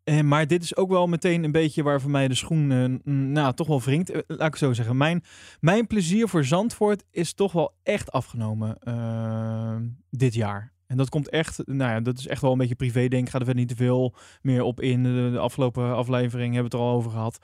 en, 0.05 0.29
maar 0.29 0.47
dit 0.47 0.63
is 0.63 0.77
ook 0.77 0.89
wel 0.89 1.07
meteen 1.07 1.45
een 1.45 1.53
beetje 1.53 1.83
waar 1.83 2.01
voor 2.01 2.11
mij 2.11 2.29
de 2.29 2.35
schoen 2.35 2.73
eh, 2.73 3.13
nou, 3.13 3.55
toch 3.55 3.67
wel 3.67 3.81
wringt. 3.81 4.11
Eh, 4.11 4.21
laat 4.27 4.49
ik 4.49 4.57
zo 4.57 4.73
zeggen. 4.73 4.97
Mijn, 4.97 5.25
mijn 5.61 5.87
plezier 5.87 6.29
voor 6.29 6.45
Zandvoort 6.45 7.05
is 7.11 7.35
toch 7.35 7.53
wel 7.53 7.75
echt 7.83 8.13
afgenomen 8.13 8.79
eh, 8.79 9.77
dit 10.11 10.35
jaar. 10.35 10.73
En 10.87 10.97
dat 10.97 11.09
komt 11.09 11.29
echt, 11.29 11.67
nou 11.67 11.91
ja, 11.91 12.01
dat 12.01 12.19
is 12.19 12.27
echt 12.27 12.41
wel 12.41 12.53
een 12.53 12.59
beetje 12.59 12.75
privé 12.75 13.09
denk. 13.09 13.25
Ik 13.25 13.31
ga 13.31 13.39
er 13.39 13.45
verder 13.45 13.63
niet 13.65 13.77
te 13.77 13.85
veel 13.85 14.15
meer 14.43 14.63
op 14.63 14.81
in. 14.81 15.03
De, 15.03 15.29
de 15.33 15.39
afgelopen 15.39 15.95
aflevering 15.95 16.55
hebben 16.55 16.71
we 16.71 16.77
het 16.77 16.87
er 16.87 16.91
al 16.91 16.97
over 16.97 17.11
gehad. 17.11 17.39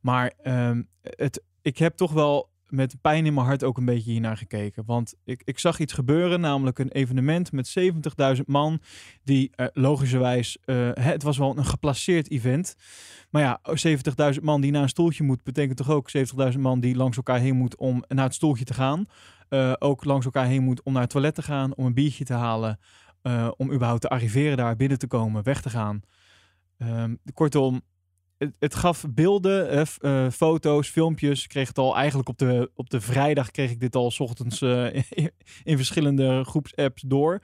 Maar 0.00 0.32
ehm, 0.42 0.82
het, 1.02 1.42
ik 1.66 1.78
heb 1.78 1.96
toch 1.96 2.12
wel 2.12 2.50
met 2.68 3.00
pijn 3.00 3.26
in 3.26 3.34
mijn 3.34 3.46
hart 3.46 3.64
ook 3.64 3.78
een 3.78 3.84
beetje 3.84 4.10
hiernaar 4.10 4.36
gekeken. 4.36 4.82
Want 4.86 5.14
ik, 5.24 5.42
ik 5.44 5.58
zag 5.58 5.78
iets 5.78 5.92
gebeuren, 5.92 6.40
namelijk 6.40 6.78
een 6.78 6.90
evenement 6.90 7.52
met 7.52 7.74
70.000 8.36 8.42
man. 8.44 8.80
Die 9.24 9.50
eh, 9.54 9.66
logischerwijs, 9.72 10.58
eh, 10.64 10.90
het 10.92 11.22
was 11.22 11.38
wel 11.38 11.56
een 11.56 11.64
geplaceerd 11.64 12.30
event. 12.30 12.76
Maar 13.30 13.42
ja, 13.42 13.60
70.000 14.34 14.42
man 14.42 14.60
die 14.60 14.70
naar 14.70 14.82
een 14.82 14.88
stoeltje 14.88 15.24
moet, 15.24 15.42
betekent 15.42 15.76
toch 15.76 15.90
ook 15.90 16.10
70.000 16.52 16.58
man 16.58 16.80
die 16.80 16.96
langs 16.96 17.16
elkaar 17.16 17.38
heen 17.38 17.56
moet 17.56 17.76
om 17.76 18.04
naar 18.08 18.24
het 18.24 18.34
stoeltje 18.34 18.64
te 18.64 18.74
gaan. 18.74 19.06
Eh, 19.48 19.72
ook 19.78 20.04
langs 20.04 20.24
elkaar 20.24 20.46
heen 20.46 20.62
moet 20.62 20.82
om 20.82 20.92
naar 20.92 21.02
het 21.02 21.10
toilet 21.10 21.34
te 21.34 21.42
gaan, 21.42 21.74
om 21.74 21.86
een 21.86 21.94
biertje 21.94 22.24
te 22.24 22.34
halen. 22.34 22.78
om 23.56 23.72
überhaupt 23.72 24.00
te 24.00 24.08
arriveren 24.08 24.56
daar, 24.56 24.76
binnen 24.76 24.98
te 24.98 25.06
komen, 25.06 25.42
weg 25.42 25.62
te 25.62 25.70
gaan. 25.70 26.00
Ehm, 26.78 27.14
kortom, 27.34 27.82
het, 28.58 28.74
gaf 28.74 29.04
beelden, 29.10 29.86
eh, 30.00 30.30
foto's, 30.30 30.88
filmpjes. 30.88 31.42
Ik 31.42 31.48
kreeg 31.48 31.68
het 31.68 31.78
al 31.78 31.96
eigenlijk 31.96 32.28
op 32.28 32.38
de, 32.38 32.70
op 32.74 32.90
de 32.90 33.00
vrijdag 33.00 33.50
kreeg 33.50 33.70
ik 33.70 33.80
dit 33.80 33.96
al 33.96 34.10
's 34.10 34.20
ochtends 34.20 34.62
eh, 34.62 34.94
in, 34.94 35.30
in 35.64 35.76
verschillende 35.76 36.44
groepsapps 36.44 37.02
door. 37.02 37.42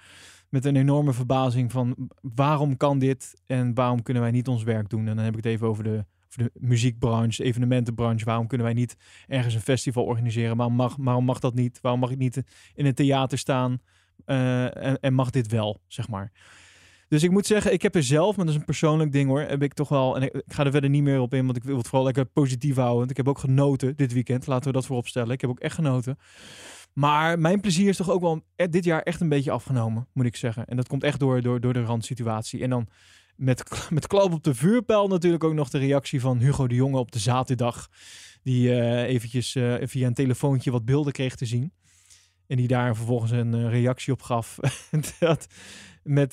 Met 0.48 0.64
een 0.64 0.76
enorme 0.76 1.12
verbazing 1.12 1.72
van 1.72 2.10
waarom 2.20 2.76
kan 2.76 2.98
dit 2.98 3.42
en 3.46 3.74
waarom 3.74 4.02
kunnen 4.02 4.22
wij 4.22 4.32
niet 4.32 4.48
ons 4.48 4.62
werk 4.62 4.88
doen? 4.88 5.08
En 5.08 5.16
dan 5.16 5.24
heb 5.24 5.36
ik 5.36 5.44
het 5.44 5.52
even 5.52 5.66
over 5.66 5.84
de, 5.84 6.04
over 6.26 6.42
de 6.42 6.50
muziekbranche, 6.54 7.42
de 7.42 7.48
evenementenbranche. 7.48 8.24
Waarom 8.24 8.46
kunnen 8.46 8.66
wij 8.66 8.74
niet 8.76 8.96
ergens 9.26 9.54
een 9.54 9.60
festival 9.60 10.04
organiseren? 10.04 10.56
Waarom 10.56 10.74
mag, 10.74 10.96
waarom 10.98 11.24
mag 11.24 11.38
dat 11.38 11.54
niet? 11.54 11.78
Waarom 11.80 12.00
mag 12.00 12.10
ik 12.10 12.18
niet 12.18 12.42
in 12.74 12.86
een 12.86 12.94
theater 12.94 13.38
staan? 13.38 13.80
Eh, 14.24 14.76
en, 14.86 15.00
en 15.00 15.14
mag 15.14 15.30
dit 15.30 15.46
wel, 15.46 15.80
zeg 15.86 16.08
maar. 16.08 16.32
Dus 17.12 17.22
ik 17.22 17.30
moet 17.30 17.46
zeggen, 17.46 17.72
ik 17.72 17.82
heb 17.82 17.94
er 17.94 18.02
zelf, 18.02 18.36
maar 18.36 18.44
dat 18.44 18.54
is 18.54 18.60
een 18.60 18.66
persoonlijk 18.66 19.12
ding 19.12 19.28
hoor, 19.28 19.40
heb 19.40 19.62
ik 19.62 19.74
toch 19.74 19.88
wel, 19.88 20.16
en 20.16 20.22
ik, 20.22 20.42
ga 20.46 20.64
er 20.64 20.70
verder 20.70 20.90
niet 20.90 21.02
meer 21.02 21.20
op 21.20 21.34
in, 21.34 21.44
want 21.44 21.56
ik 21.56 21.64
wil 21.64 21.76
het 21.76 21.86
vooral 21.86 22.04
lekker 22.04 22.24
positief 22.24 22.74
houden. 22.74 22.98
Want 22.98 23.10
ik 23.10 23.16
heb 23.16 23.28
ook 23.28 23.38
genoten 23.38 23.96
dit 23.96 24.12
weekend, 24.12 24.46
laten 24.46 24.66
we 24.66 24.72
dat 24.72 24.86
voorop 24.86 25.08
stellen. 25.08 25.30
Ik 25.30 25.40
heb 25.40 25.50
ook 25.50 25.60
echt 25.60 25.74
genoten. 25.74 26.18
Maar 26.92 27.38
mijn 27.38 27.60
plezier 27.60 27.88
is 27.88 27.96
toch 27.96 28.10
ook 28.10 28.20
wel 28.20 28.44
eh, 28.56 28.66
dit 28.70 28.84
jaar 28.84 29.02
echt 29.02 29.20
een 29.20 29.28
beetje 29.28 29.50
afgenomen, 29.50 30.08
moet 30.12 30.26
ik 30.26 30.36
zeggen. 30.36 30.66
En 30.66 30.76
dat 30.76 30.88
komt 30.88 31.02
echt 31.02 31.18
door, 31.18 31.42
door, 31.42 31.60
door 31.60 31.72
de 31.72 31.84
randsituatie. 31.84 32.62
En 32.62 32.70
dan 32.70 32.88
met, 33.36 33.64
met 33.90 34.06
klap 34.06 34.32
op 34.32 34.44
de 34.44 34.54
vuurpijl 34.54 35.08
natuurlijk 35.08 35.44
ook 35.44 35.54
nog 35.54 35.70
de 35.70 35.78
reactie 35.78 36.20
van 36.20 36.38
Hugo 36.38 36.66
de 36.66 36.74
Jonge 36.74 36.98
op 36.98 37.12
de 37.12 37.18
zaterdag. 37.18 37.88
Die 38.42 38.74
eh, 38.74 39.02
eventjes 39.02 39.54
eh, 39.54 39.74
via 39.80 40.06
een 40.06 40.14
telefoontje 40.14 40.70
wat 40.70 40.84
beelden 40.84 41.12
kreeg 41.12 41.34
te 41.36 41.46
zien. 41.46 41.72
En 42.52 42.58
die 42.58 42.68
daar 42.68 42.96
vervolgens 42.96 43.30
een 43.30 43.54
eh, 43.54 43.70
reactie 43.70 44.12
op 44.12 44.22
gaf. 44.22 44.58
dat, 45.18 45.46
met 46.02 46.30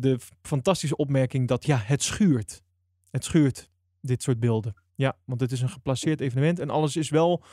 de 0.00 0.18
fantastische 0.42 0.96
opmerking 0.96 1.48
dat 1.48 1.66
ja, 1.66 1.80
het 1.84 2.02
schuurt. 2.02 2.62
Het 3.10 3.24
schuurt, 3.24 3.70
dit 4.00 4.22
soort 4.22 4.40
beelden. 4.40 4.74
Ja, 4.94 5.16
want 5.24 5.40
het 5.40 5.52
is 5.52 5.60
een 5.60 5.68
geplaceerd 5.68 6.20
evenement 6.20 6.58
en 6.58 6.70
alles 6.70 6.96
is 6.96 7.10
wel, 7.10 7.44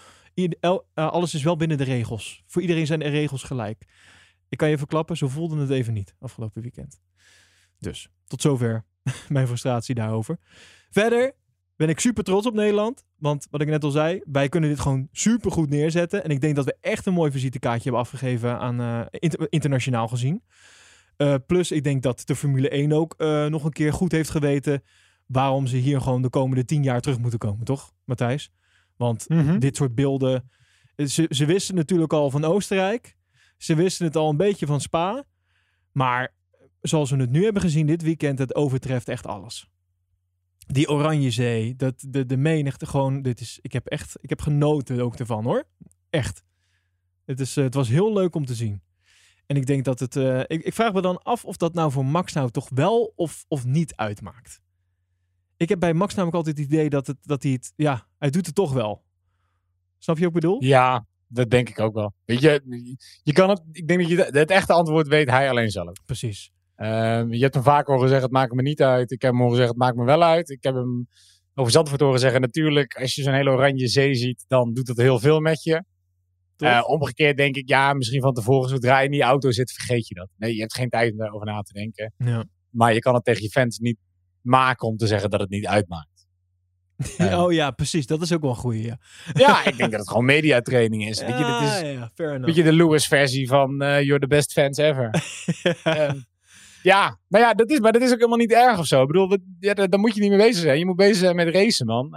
alles 0.93 1.33
is 1.33 1.43
wel 1.43 1.55
binnen 1.55 1.77
de 1.77 1.83
regels. 1.83 2.43
Voor 2.45 2.61
iedereen 2.61 2.85
zijn 2.85 2.99
de 2.99 3.07
regels 3.07 3.43
gelijk. 3.43 3.85
Ik 4.49 4.57
kan 4.57 4.69
je 4.69 4.77
verklappen, 4.77 5.17
zo 5.17 5.27
voelden 5.27 5.57
het 5.57 5.69
even 5.69 5.93
niet 5.93 6.15
afgelopen 6.19 6.61
weekend. 6.61 6.99
Dus 7.79 8.09
tot 8.27 8.41
zover 8.41 8.85
mijn 9.29 9.47
frustratie 9.47 9.95
daarover. 9.95 10.37
Verder 10.89 11.35
ben 11.75 11.89
ik 11.89 11.99
super 11.99 12.23
trots 12.23 12.47
op 12.47 12.53
Nederland. 12.53 13.03
Want 13.15 13.47
wat 13.51 13.61
ik 13.61 13.67
net 13.67 13.83
al 13.83 13.91
zei, 13.91 14.21
wij 14.25 14.49
kunnen 14.49 14.69
dit 14.69 14.79
gewoon 14.79 15.07
super 15.11 15.51
goed 15.51 15.69
neerzetten. 15.69 16.23
En 16.23 16.29
ik 16.29 16.41
denk 16.41 16.55
dat 16.55 16.65
we 16.65 16.77
echt 16.81 17.05
een 17.05 17.13
mooi 17.13 17.31
visitekaartje 17.31 17.83
hebben 17.83 18.01
afgegeven 18.01 18.59
aan 18.59 18.81
uh, 18.81 19.05
internationaal 19.49 20.07
gezien. 20.07 20.43
Uh, 21.17 21.35
plus, 21.47 21.71
ik 21.71 21.83
denk 21.83 22.03
dat 22.03 22.21
de 22.25 22.35
Formule 22.35 22.69
1 22.69 22.91
ook 22.91 23.15
uh, 23.17 23.45
nog 23.45 23.63
een 23.63 23.71
keer 23.71 23.93
goed 23.93 24.11
heeft 24.11 24.29
geweten 24.29 24.83
waarom 25.25 25.67
ze 25.67 25.77
hier 25.77 26.01
gewoon 26.01 26.21
de 26.21 26.29
komende 26.29 26.65
tien 26.65 26.83
jaar 26.83 27.01
terug 27.01 27.19
moeten 27.19 27.39
komen, 27.39 27.65
toch, 27.65 27.93
Matthijs? 28.03 28.51
Want 28.95 29.29
mm 29.29 29.39
-hmm. 29.39 29.59
dit 29.59 29.75
soort 29.75 29.95
beelden. 29.95 30.49
Ze, 30.95 31.25
ze 31.29 31.45
wisten 31.45 31.75
natuurlijk 31.75 32.13
al 32.13 32.31
van 32.31 32.43
Oostenrijk. 32.43 33.17
Ze 33.57 33.75
wisten 33.75 34.05
het 34.05 34.15
al 34.15 34.29
een 34.29 34.37
beetje 34.37 34.65
van 34.65 34.81
Spa. 34.81 35.23
Maar 35.91 36.33
zoals 36.81 37.11
we 37.11 37.17
het 37.17 37.31
nu 37.31 37.43
hebben 37.43 37.61
gezien 37.61 37.85
dit 37.85 38.01
weekend, 38.01 38.39
het 38.39 38.55
overtreft 38.55 39.07
echt 39.07 39.27
alles. 39.27 39.69
Die 40.67 40.89
Oranje 40.89 41.31
Zee, 41.31 41.75
dat, 41.75 42.05
de, 42.07 42.25
de 42.25 42.37
menigte, 42.37 42.85
gewoon, 42.85 43.21
dit 43.21 43.39
is, 43.39 43.59
ik 43.61 43.73
heb 43.73 43.87
echt, 43.87 44.17
ik 44.21 44.29
heb 44.29 44.41
genoten 44.41 44.99
ook 44.99 45.15
ervan 45.15 45.43
hoor. 45.43 45.63
Echt. 46.09 46.43
Het, 47.25 47.39
is, 47.39 47.55
het 47.55 47.73
was 47.73 47.87
heel 47.87 48.13
leuk 48.13 48.35
om 48.35 48.45
te 48.45 48.55
zien. 48.55 48.81
En 49.45 49.55
ik 49.55 49.65
denk 49.65 49.83
dat 49.85 49.99
het, 49.99 50.15
uh, 50.15 50.39
ik, 50.39 50.63
ik 50.63 50.73
vraag 50.73 50.93
me 50.93 51.01
dan 51.01 51.21
af 51.21 51.45
of 51.45 51.57
dat 51.57 51.73
nou 51.73 51.91
voor 51.91 52.05
Max 52.05 52.33
nou 52.33 52.51
toch 52.51 52.69
wel 52.73 53.13
of, 53.15 53.45
of 53.47 53.65
niet 53.65 53.95
uitmaakt. 53.95 54.61
Ik 55.57 55.69
heb 55.69 55.79
bij 55.79 55.93
Max 55.93 56.13
namelijk 56.13 56.37
altijd 56.37 56.57
het 56.57 56.65
idee 56.65 56.89
dat, 56.89 57.07
het, 57.07 57.17
dat 57.21 57.43
hij 57.43 57.51
het, 57.51 57.73
ja, 57.75 58.07
hij 58.17 58.29
doet 58.29 58.45
het 58.45 58.55
toch 58.55 58.73
wel. 58.73 59.03
Snap 59.97 60.17
je 60.17 60.25
wat 60.25 60.35
ik 60.35 60.41
bedoel? 60.41 60.63
Ja, 60.63 61.05
dat 61.27 61.49
denk 61.49 61.69
ik 61.69 61.79
ook 61.79 61.93
wel. 61.93 62.13
Weet 62.25 62.41
je, 62.41 62.61
je 63.23 63.33
kan 63.33 63.49
het, 63.49 63.61
ik 63.71 63.87
denk 63.87 63.99
dat 63.99 64.09
je 64.09 64.17
het 64.39 64.51
echte 64.51 64.73
antwoord 64.73 65.07
weet 65.07 65.29
hij 65.29 65.49
alleen 65.49 65.69
zelf. 65.69 65.97
Precies. 66.05 66.51
Um, 66.77 67.33
je 67.33 67.41
hebt 67.41 67.53
hem 67.53 67.63
vaak 67.63 67.87
al 67.87 67.99
gezegd, 67.99 68.21
het 68.21 68.31
maakt 68.31 68.53
me 68.53 68.61
niet 68.61 68.81
uit. 68.81 69.11
Ik 69.11 69.21
heb 69.21 69.31
hem 69.31 69.41
al 69.41 69.49
gezegd, 69.49 69.69
het 69.69 69.77
maakt 69.77 69.95
me 69.95 70.03
wel 70.03 70.23
uit. 70.23 70.49
Ik 70.49 70.63
heb 70.63 70.75
hem 70.75 71.07
over 71.53 71.71
Zandvoort 71.71 72.01
horen 72.01 72.19
zeggen, 72.19 72.41
natuurlijk, 72.41 72.95
als 72.95 73.15
je 73.15 73.21
zo'n 73.21 73.33
hele 73.33 73.49
oranje 73.49 73.87
zee 73.87 74.15
ziet, 74.15 74.45
dan 74.47 74.73
doet 74.73 74.85
dat 74.85 74.97
heel 74.97 75.19
veel 75.19 75.39
met 75.39 75.63
je. 75.63 75.83
Uh, 76.57 76.83
omgekeerd 76.85 77.37
denk 77.37 77.55
ik, 77.55 77.69
ja, 77.69 77.93
misschien 77.93 78.21
van 78.21 78.33
tevoren, 78.33 78.69
zodra 78.69 78.99
je 78.99 79.05
in 79.05 79.11
die 79.11 79.21
auto 79.21 79.51
zit, 79.51 79.71
vergeet 79.71 80.07
je 80.07 80.15
dat. 80.15 80.29
Nee, 80.37 80.53
je 80.53 80.59
hebt 80.59 80.73
geen 80.73 80.89
tijd 80.89 81.11
om 81.11 81.17
daarover 81.17 81.45
na 81.45 81.61
te 81.61 81.73
denken. 81.73 82.13
Ja. 82.17 82.45
Maar 82.69 82.93
je 82.93 82.99
kan 82.99 83.13
het 83.13 83.23
tegen 83.23 83.43
je 83.43 83.49
fans 83.49 83.79
niet 83.79 83.97
maken 84.41 84.87
om 84.87 84.97
te 84.97 85.07
zeggen 85.07 85.29
dat 85.29 85.39
het 85.39 85.49
niet 85.49 85.67
uitmaakt. 85.67 86.15
oh 87.43 87.53
ja, 87.53 87.71
precies. 87.71 88.07
Dat 88.07 88.21
is 88.21 88.33
ook 88.33 88.41
wel 88.41 88.49
een 88.49 88.55
goeie, 88.55 88.85
ja. 88.85 88.97
ja, 89.45 89.65
ik 89.65 89.77
denk 89.77 89.91
dat 89.91 89.99
het 89.99 90.09
gewoon 90.09 90.25
mediatraining 90.25 91.07
is. 91.07 91.19
Ja, 91.19 91.25
weet 91.25 91.37
je, 91.37 91.43
dat 91.43 91.61
is 91.61 91.91
ja, 91.91 92.11
fair 92.13 92.29
enough. 92.29 92.45
Weet 92.45 92.55
je, 92.55 92.63
de 92.63 92.73
Lewis-versie 92.73 93.47
van 93.47 93.83
uh, 93.83 94.01
You're 94.01 94.19
the 94.19 94.27
best 94.27 94.51
fans 94.51 94.77
ever. 94.77 95.23
um, 95.83 96.25
ja, 96.91 97.19
nou 97.27 97.43
ja, 97.43 97.53
dat 97.53 97.69
is, 97.69 97.79
maar 97.79 97.91
dat 97.91 98.01
is 98.01 98.11
ook 98.11 98.17
helemaal 98.17 98.37
niet 98.37 98.51
erg 98.51 98.79
of 98.79 98.85
zo. 98.85 99.01
Ik 99.01 99.07
bedoel, 99.07 99.27
dat, 99.27 99.39
daar 99.75 99.99
moet 99.99 100.15
je 100.15 100.21
niet 100.21 100.29
mee 100.29 100.47
bezig 100.47 100.61
zijn. 100.61 100.79
Je 100.79 100.85
moet 100.85 100.95
bezig 100.95 101.15
zijn 101.15 101.35
met 101.35 101.55
racen, 101.55 101.85
man. 101.85 102.09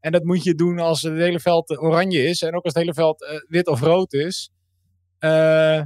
En 0.00 0.12
dat 0.12 0.24
moet 0.24 0.42
je 0.42 0.54
doen 0.54 0.78
als 0.78 1.02
het 1.02 1.16
hele 1.16 1.40
veld 1.40 1.78
oranje 1.78 2.22
is. 2.22 2.42
En 2.42 2.54
ook 2.54 2.64
als 2.64 2.72
het 2.72 2.82
hele 2.82 2.94
veld 2.94 3.22
uh, 3.22 3.28
wit 3.48 3.66
of 3.66 3.80
rood 3.80 4.12
is. 4.12 4.50
Uh, 5.20 5.82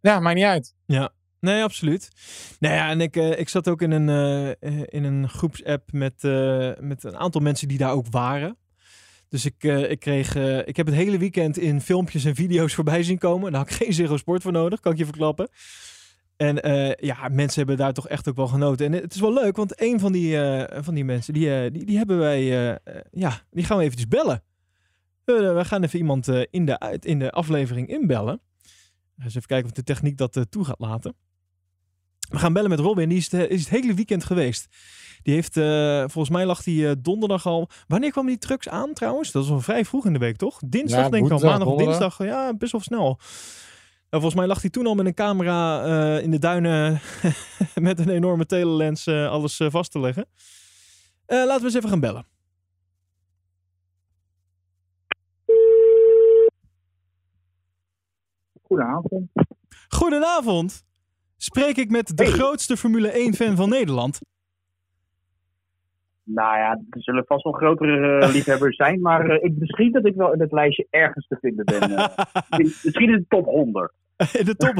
ja, 0.00 0.20
maakt 0.20 0.34
niet 0.34 0.44
uit. 0.44 0.74
Ja, 0.86 1.12
nee, 1.40 1.62
absoluut. 1.62 2.08
Nou 2.58 2.74
ja, 2.74 2.90
en 2.90 3.00
ik, 3.00 3.16
uh, 3.16 3.38
ik 3.38 3.48
zat 3.48 3.68
ook 3.68 3.82
in 3.82 3.90
een, 3.90 4.56
in 4.86 5.04
een 5.04 5.28
groepsapp 5.28 5.92
met, 5.92 6.22
met 6.80 7.04
een 7.04 7.16
aantal 7.16 7.40
mensen 7.40 7.68
die 7.68 7.78
daar 7.78 7.92
ook 7.92 8.06
waren. 8.10 8.58
Dus 9.28 9.44
ik, 9.44 9.62
ik 9.64 10.00
kreeg, 10.00 10.34
ik 10.64 10.76
heb 10.76 10.86
het 10.86 10.94
hele 10.94 11.18
weekend 11.18 11.58
in 11.58 11.80
filmpjes 11.80 12.24
en 12.24 12.34
video's 12.34 12.74
voorbij 12.80 13.02
zien 13.02 13.18
komen. 13.18 13.52
Daar 13.52 13.60
had 13.60 13.70
ik 13.70 13.76
geen 13.76 13.92
Zero 13.92 14.16
Sport 14.16 14.42
voor 14.42 14.52
nodig, 14.52 14.80
kan 14.80 14.92
ik 14.92 14.98
je 14.98 15.04
verklappen. 15.04 15.48
En 16.40 16.54
ja, 17.00 17.28
mensen 17.28 17.58
hebben 17.58 17.76
daar 17.76 17.92
toch 17.92 18.08
echt 18.08 18.28
ook 18.28 18.36
wel 18.36 18.46
genoten. 18.46 18.86
En 18.86 18.92
het 18.92 19.14
is 19.14 19.20
wel 19.20 19.32
leuk, 19.32 19.56
want 19.56 19.80
een 19.80 20.00
van 20.00 20.12
die, 20.12 20.38
van 20.70 20.94
die 20.94 21.04
mensen, 21.04 21.34
die, 21.34 21.70
die, 21.70 21.84
die 21.84 21.96
hebben 21.96 22.18
wij, 22.18 22.44
ja, 23.10 23.42
die 23.50 23.64
gaan 23.64 23.76
we 23.76 23.82
eventjes 23.82 24.08
bellen. 24.08 24.42
we 25.24 25.60
gaan 25.64 25.82
even 25.82 25.98
iemand 25.98 26.28
in, 26.28 26.66
de, 26.66 26.98
in 27.00 27.18
de 27.18 27.30
aflevering 27.30 27.88
inbellen. 27.88 28.40
Eens 29.18 29.34
even 29.34 29.48
kijken 29.48 29.66
of 29.66 29.72
de 29.72 29.82
techniek 29.82 30.16
dat 30.16 30.46
toe 30.50 30.64
gaat 30.64 30.78
laten. 30.78 31.14
We 32.28 32.38
gaan 32.38 32.52
bellen 32.52 32.70
met 32.70 32.78
Robin. 32.78 33.08
Die 33.08 33.18
is, 33.18 33.28
de, 33.28 33.48
is 33.48 33.60
het 33.60 33.68
hele 33.68 33.94
weekend 33.94 34.24
geweest. 34.24 34.68
Die 35.22 35.34
heeft, 35.34 35.52
volgens 36.12 36.30
mij 36.30 36.46
lag 36.46 36.64
hij 36.64 36.96
donderdag 37.00 37.46
al. 37.46 37.68
Wanneer 37.86 38.10
kwam 38.10 38.26
die 38.26 38.38
trucks 38.38 38.68
aan 38.68 38.92
trouwens? 38.92 39.32
Dat 39.32 39.42
was 39.42 39.52
al 39.52 39.60
vrij 39.60 39.84
vroeg 39.84 40.06
in 40.06 40.12
de 40.12 40.18
week, 40.18 40.36
toch? 40.36 40.60
Dinsdag, 40.66 41.04
ja, 41.04 41.08
denk 41.08 41.26
ik 41.26 41.32
al. 41.32 41.38
Maandag 41.38 41.68
of 41.68 41.82
dinsdag. 41.82 42.24
Ja, 42.24 42.54
best 42.54 42.72
wel 42.72 42.80
snel. 42.80 43.18
Nou, 44.10 44.22
volgens 44.22 44.34
mij 44.34 44.46
lag 44.46 44.60
hij 44.60 44.70
toen 44.70 44.86
al 44.86 44.94
met 44.94 45.06
een 45.06 45.14
camera 45.14 45.86
uh, 45.86 46.22
in 46.22 46.30
de 46.30 46.38
duinen. 46.38 47.00
met 47.74 47.98
een 47.98 48.08
enorme 48.08 48.46
telelens 48.46 49.08
alles 49.08 49.60
vast 49.68 49.90
te 49.92 50.00
leggen. 50.00 50.26
laten 51.26 51.58
we 51.58 51.64
eens 51.64 51.74
even 51.74 51.88
gaan 51.88 52.00
bellen. 52.00 52.26
Goedenavond. 58.62 59.30
Goedenavond. 59.88 60.84
Spreek 61.36 61.76
ik 61.76 61.90
met 61.90 62.16
de 62.16 62.22
Hey. 62.24 62.32
grootste 62.32 62.76
Formule 62.76 63.32
1-fan 63.32 63.56
van 63.56 63.68
Nederland? 63.68 64.18
Nou 66.34 66.56
ja, 66.56 66.70
er 66.70 67.02
zullen 67.02 67.24
vast 67.26 67.44
wel 67.44 67.52
grotere 67.52 68.18
eh, 68.18 68.32
liefhebbers 68.34 68.76
zijn, 68.76 69.00
maar 69.00 69.30
eh, 69.30 69.44
ik 69.44 69.58
beschiet 69.58 69.92
dat 69.92 70.06
ik 70.06 70.14
wel 70.14 70.32
in 70.32 70.40
het 70.40 70.52
lijstje 70.52 70.86
ergens 70.90 71.26
te 71.26 71.36
vinden 71.40 71.64
ben. 71.64 71.96
eh. 71.96 72.16
misschien 72.58 73.10
in 73.10 73.16
de 73.16 73.24
top 73.28 73.44
100. 73.44 73.92
In 74.38 74.44
de 74.44 74.56
top. 74.56 74.74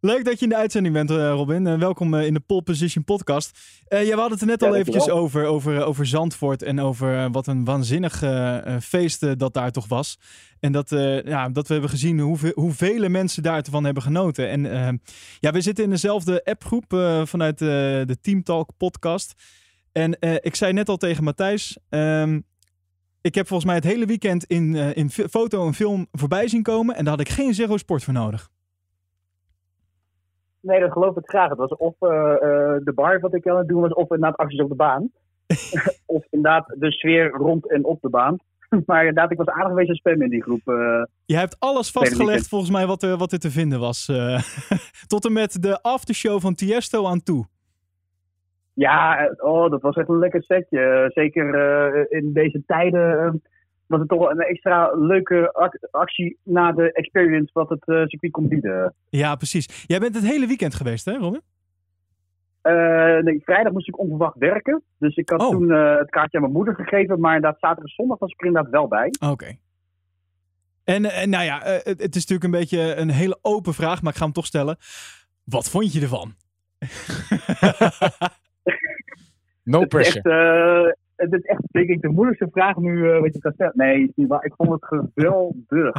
Leuk 0.00 0.24
dat 0.24 0.38
je 0.38 0.44
in 0.44 0.48
de 0.48 0.56
uitzending 0.56 0.94
bent, 0.94 1.10
Robin. 1.10 1.78
Welkom 1.78 2.14
in 2.14 2.34
de 2.34 2.40
Pole 2.40 2.62
Position 2.62 3.04
podcast. 3.04 3.58
Ja, 3.88 3.98
we 3.98 4.10
hadden 4.10 4.30
het 4.30 4.40
er 4.40 4.46
net 4.46 4.60
Ja, 4.60 4.66
al 4.66 4.74
eventjes 4.74 5.10
over, 5.10 5.44
over, 5.46 5.84
over 5.84 6.06
Zandvoort 6.06 6.62
en 6.62 6.80
over 6.80 7.30
wat 7.30 7.46
een 7.46 7.64
waanzinnig 7.64 8.22
eh, 8.22 8.76
feest 8.80 9.38
dat 9.38 9.54
daar 9.54 9.70
toch 9.70 9.88
was. 9.88 10.18
En 10.60 10.72
dat, 10.72 10.90
ja, 11.24 11.48
dat 11.48 11.66
we 11.66 11.72
hebben 11.72 11.90
gezien 11.90 12.20
hoeveel, 12.20 12.52
hoeveel 12.54 13.08
mensen 13.08 13.42
daarvan 13.42 13.84
hebben 13.84 14.02
genoten. 14.02 14.48
En 14.48 15.00
ja, 15.40 15.52
we 15.52 15.60
zitten 15.60 15.84
in 15.84 15.90
dezelfde 15.90 16.44
appgroep 16.44 16.84
vanuit 17.24 17.58
de 17.58 18.16
Team 18.20 18.42
Talk 18.42 18.70
podcast. 18.76 19.34
En 19.92 20.18
eh, 20.18 20.34
ik 20.34 20.54
zei 20.54 20.72
net 20.72 20.88
al 20.88 20.96
tegen 20.96 21.24
Matthijs, 21.24 21.78
ehm, 21.88 22.40
ik 23.20 23.34
heb 23.34 23.46
volgens 23.46 23.68
mij 23.68 23.74
het 23.74 23.92
hele 23.92 24.06
weekend 24.06 24.44
in, 24.44 24.76
eh, 24.76 24.96
in 24.96 25.10
foto 25.10 25.66
en 25.66 25.74
film 25.74 26.06
voorbij 26.12 26.48
zien 26.48 26.62
komen. 26.62 26.96
En 26.96 27.04
daar 27.04 27.12
had 27.12 27.26
ik 27.26 27.28
geen 27.28 27.54
Zero 27.54 27.76
Sport 27.76 28.04
voor 28.04 28.14
nodig. 28.14 28.48
Nee, 30.60 30.80
dat 30.80 30.92
geloof 30.92 31.16
ik 31.16 31.28
graag. 31.28 31.48
Het 31.48 31.58
was 31.58 31.76
of 31.76 31.94
eh, 31.98 32.08
de 32.84 32.92
bar 32.94 33.20
wat 33.20 33.34
ik 33.34 33.46
aan 33.46 33.56
het 33.56 33.68
doen 33.68 33.80
was, 33.80 33.92
of 33.92 34.10
inderdaad 34.10 34.36
acties 34.36 34.60
op 34.60 34.68
de 34.68 34.74
baan. 34.74 35.10
of 36.06 36.24
inderdaad 36.30 36.74
de 36.78 36.92
sfeer 36.92 37.30
rond 37.30 37.70
en 37.70 37.84
op 37.84 38.00
de 38.00 38.08
baan. 38.08 38.36
maar 38.86 39.00
inderdaad, 39.00 39.30
ik 39.30 39.38
was 39.38 39.46
aardig 39.46 39.68
geweest 39.68 39.96
spam 39.96 40.22
in 40.22 40.30
die 40.30 40.42
groep. 40.42 40.62
Je 41.24 41.36
hebt 41.36 41.56
alles 41.58 41.90
vastgelegd 41.90 42.48
volgens 42.48 42.70
mij 42.70 42.86
wat 42.86 43.02
er, 43.02 43.16
wat 43.16 43.32
er 43.32 43.38
te 43.38 43.50
vinden 43.50 43.80
was. 43.80 44.04
tot 45.06 45.24
en 45.24 45.32
met 45.32 45.62
de 45.62 45.82
aftershow 45.82 46.40
van 46.40 46.54
Tiesto 46.54 47.06
aan 47.06 47.22
toe. 47.22 47.46
Ja, 48.80 49.30
oh, 49.36 49.70
dat 49.70 49.80
was 49.82 49.96
echt 49.96 50.08
een 50.08 50.18
lekker 50.18 50.42
setje. 50.42 51.10
Zeker 51.14 51.54
eh, 51.54 52.18
in 52.18 52.32
deze 52.32 52.62
tijden 52.66 53.18
eh, 53.24 53.32
was 53.86 54.00
het 54.00 54.08
toch 54.08 54.18
wel 54.18 54.30
een 54.30 54.38
extra 54.40 54.90
leuke 54.94 55.52
ac- 55.52 55.88
actie 55.90 56.38
na 56.42 56.72
de 56.72 56.92
experience 56.92 57.50
wat 57.52 57.68
het 57.68 57.84
eh, 57.88 58.02
circuit 58.06 58.32
kon 58.32 58.48
bieden. 58.48 58.94
Ja, 59.08 59.34
precies. 59.36 59.84
Jij 59.86 59.98
bent 59.98 60.14
het 60.14 60.24
hele 60.24 60.46
weekend 60.46 60.74
geweest, 60.74 61.04
hè, 61.04 61.16
Robin? 61.16 61.42
Nee, 63.24 63.40
vrijdag 63.44 63.72
moest 63.72 63.88
ik 63.88 63.98
onverwacht 63.98 64.38
werken. 64.38 64.82
Dus 64.98 65.16
ik 65.16 65.28
had 65.30 65.40
Oh. 65.40 65.50
toen 65.50 65.70
het 65.70 66.10
kaartje 66.10 66.36
aan 66.36 66.42
mijn 66.42 66.54
moeder 66.54 66.74
gegeven. 66.74 67.20
Maar 67.20 67.34
inderdaad, 67.34 67.60
zaterdag 67.60 67.84
en 67.84 67.94
zondag 67.94 68.18
was 68.18 68.30
ik 68.32 68.40
er 68.40 68.46
inderdaad 68.46 68.72
wel 68.72 68.88
bij. 68.88 69.12
Oké. 69.30 69.56
En, 70.84 71.04
eh, 71.04 71.26
nou 71.26 71.44
ja, 71.44 71.60
het, 71.62 71.84
het 71.86 72.14
is 72.16 72.26
natuurlijk 72.26 72.44
een 72.44 72.60
beetje 72.60 72.94
een 72.96 73.10
hele 73.10 73.38
open 73.42 73.74
vraag, 73.74 74.02
maar 74.02 74.12
ik 74.12 74.18
ga 74.18 74.24
hem 74.24 74.32
toch 74.32 74.46
stellen. 74.46 74.76
Wat 75.44 75.70
vond 75.70 75.92
je 75.92 76.00
ervan? 76.00 76.32
No 79.62 79.80
Het 79.80 79.92
is 79.92 79.98
pressure. 79.98 80.30
echt, 80.30 80.86
eh, 80.86 80.92
het 81.16 81.32
is 81.32 81.42
echt, 81.42 81.62
denk 81.70 81.88
ik, 81.88 82.00
de 82.00 82.08
moeilijkste 82.08 82.48
vraag 82.50 82.76
nu 82.76 83.10
eh, 83.10 83.20
wat 83.20 83.34
je 83.34 83.40
kan 83.40 83.52
stellen. 83.52 83.72
Nee, 83.76 84.02
is 84.02 84.12
niet 84.14 84.28
waar. 84.28 84.44
ik 84.44 84.54
vond 84.56 84.70
het 84.70 84.84
geweldig. 84.84 85.94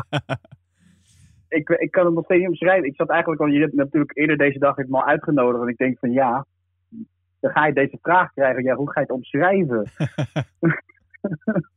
ik, 1.57 1.69
ik 1.69 1.91
kan 1.91 2.05
het 2.05 2.13
nog 2.13 2.23
steeds 2.23 2.39
niet 2.39 2.49
omschrijven. 2.49 2.87
Ik 2.87 2.95
zat 2.95 3.09
eigenlijk 3.09 3.41
al, 3.41 3.47
je 3.47 3.59
hebt 3.59 3.73
natuurlijk 3.73 4.17
eerder 4.17 4.37
deze 4.37 4.59
dag 4.59 4.77
me 4.77 4.85
al 4.89 5.05
uitgenodigd. 5.05 5.63
En 5.63 5.69
ik 5.69 5.77
denk 5.77 5.99
van 5.99 6.11
ja, 6.11 6.45
dan 7.39 7.51
ga 7.51 7.65
je 7.65 7.73
deze 7.73 7.97
vraag 8.01 8.33
krijgen. 8.33 8.63
Ja, 8.63 8.75
hoe 8.75 8.91
ga 8.91 8.99
je 8.99 9.05
het 9.05 9.15
omschrijven? 9.15 9.83